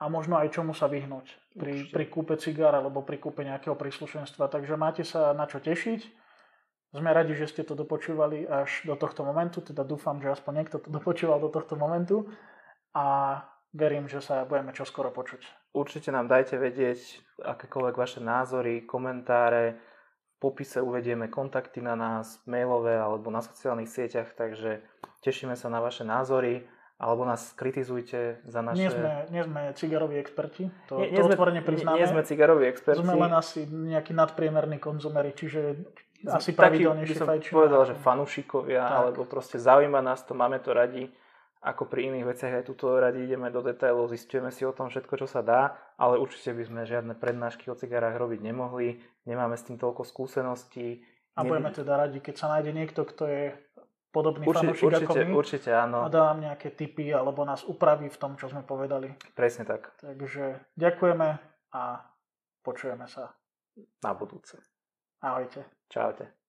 A 0.00 0.08
možno 0.08 0.40
aj 0.40 0.56
čomu 0.56 0.72
sa 0.72 0.88
vyhnúť 0.88 1.28
pri, 1.60 1.92
pri 1.92 2.04
kúpe 2.08 2.32
cigár 2.40 2.72
alebo 2.72 3.04
pri 3.04 3.20
kúpe 3.20 3.44
nejakého 3.44 3.76
príslušenstva. 3.76 4.48
Takže 4.48 4.80
máte 4.80 5.04
sa 5.04 5.36
na 5.36 5.44
čo 5.44 5.60
tešiť. 5.60 6.00
Sme 6.96 7.12
radi, 7.12 7.36
že 7.36 7.46
ste 7.46 7.62
to 7.62 7.76
dopočúvali 7.76 8.48
až 8.48 8.82
do 8.88 8.96
tohto 8.96 9.22
momentu, 9.22 9.60
teda 9.60 9.84
dúfam, 9.84 10.18
že 10.18 10.32
aspoň 10.32 10.52
niekto 10.64 10.80
to 10.80 10.88
dopočúval 10.90 11.38
do 11.38 11.52
tohto 11.52 11.76
momentu 11.76 12.26
a 12.96 13.38
verím, 13.70 14.10
že 14.10 14.18
sa 14.18 14.42
budeme 14.42 14.74
čoskoro 14.74 15.14
počuť. 15.14 15.70
Určite 15.70 16.10
nám 16.10 16.26
dajte 16.26 16.58
vedieť 16.58 17.22
akékoľvek 17.38 17.94
vaše 17.94 18.18
názory, 18.18 18.82
komentáre. 18.82 19.78
Popise 20.40 20.80
uvedieme 20.80 21.28
kontakty 21.28 21.84
na 21.84 21.92
nás, 21.92 22.40
mailové 22.48 22.96
alebo 22.96 23.28
na 23.28 23.44
sociálnych 23.44 23.92
sieťach, 23.92 24.32
takže 24.32 24.80
tešíme 25.20 25.52
sa 25.52 25.68
na 25.68 25.84
vaše 25.84 26.02
názory 26.02 26.64
alebo 27.00 27.24
nás 27.24 27.56
kritizujte 27.56 28.44
za 28.44 28.60
naše... 28.60 28.76
Nie 28.76 28.92
sme, 28.92 29.10
nie 29.32 29.42
sme 29.44 29.60
cigaroví 29.72 30.20
experti, 30.20 30.68
to, 30.84 31.00
nie, 31.00 31.08
nie 31.08 31.20
to 31.24 31.32
otvorene 31.32 31.64
priznáme. 31.64 31.96
Nie, 31.96 32.04
nie 32.04 32.12
sme 32.12 32.22
cigaroví 32.28 32.68
experti. 32.68 33.00
Sme 33.00 33.16
len 33.16 33.32
asi 33.32 33.64
nejakí 33.64 34.12
nadpriemerní 34.12 34.76
konzumeri, 34.76 35.32
čiže 35.32 35.80
asi 36.28 36.52
pravidelnejšie 36.52 37.24
fajčíme. 37.24 37.56
povedal, 37.56 37.88
že 37.88 37.96
fanúšikovia, 37.96 38.84
tak. 38.84 38.96
alebo 39.00 39.24
proste 39.24 39.56
zaujíma 39.56 40.04
nás 40.04 40.20
to, 40.28 40.36
máme 40.36 40.60
to 40.60 40.76
radi 40.76 41.08
ako 41.60 41.92
pri 41.92 42.08
iných 42.08 42.24
veciach 42.24 42.52
aj 42.60 42.64
tuto 42.72 42.96
radi 42.96 43.28
ideme 43.28 43.52
do 43.52 43.60
detailov, 43.60 44.08
zistujeme 44.08 44.48
si 44.48 44.64
o 44.64 44.72
tom 44.72 44.88
všetko, 44.88 45.20
čo 45.20 45.28
sa 45.28 45.44
dá, 45.44 45.76
ale 46.00 46.16
určite 46.16 46.56
by 46.56 46.64
sme 46.64 46.80
žiadne 46.88 47.12
prednášky 47.20 47.68
o 47.68 47.76
cigarách 47.76 48.16
robiť 48.16 48.40
nemohli, 48.40 48.96
nemáme 49.28 49.60
s 49.60 49.68
tým 49.68 49.76
toľko 49.76 50.08
skúseností. 50.08 51.04
A 51.36 51.44
budeme 51.44 51.68
teda 51.68 52.00
radi, 52.00 52.18
keď 52.24 52.34
sa 52.36 52.46
nájde 52.56 52.72
niekto, 52.72 53.04
kto 53.04 53.28
je 53.28 53.44
podobný 54.08 54.48
určite, 54.48 54.72
fanúšik 54.72 54.86
určite, 54.88 55.04
ako 55.04 55.14
my 55.14 55.32
určite, 55.36 55.70
áno. 55.70 55.98
a 56.04 56.08
dá 56.08 56.32
nám 56.32 56.38
nejaké 56.42 56.72
tipy 56.72 57.12
alebo 57.12 57.44
nás 57.44 57.62
upraví 57.62 58.08
v 58.08 58.18
tom, 58.18 58.34
čo 58.40 58.48
sme 58.48 58.64
povedali. 58.64 59.12
Presne 59.36 59.68
tak. 59.68 59.94
Takže 60.00 60.64
ďakujeme 60.80 61.28
a 61.76 61.82
počujeme 62.64 63.04
sa. 63.06 63.36
Na 64.00 64.12
budúce. 64.16 64.58
Ahojte. 65.20 65.64
Čaute. 65.92 66.39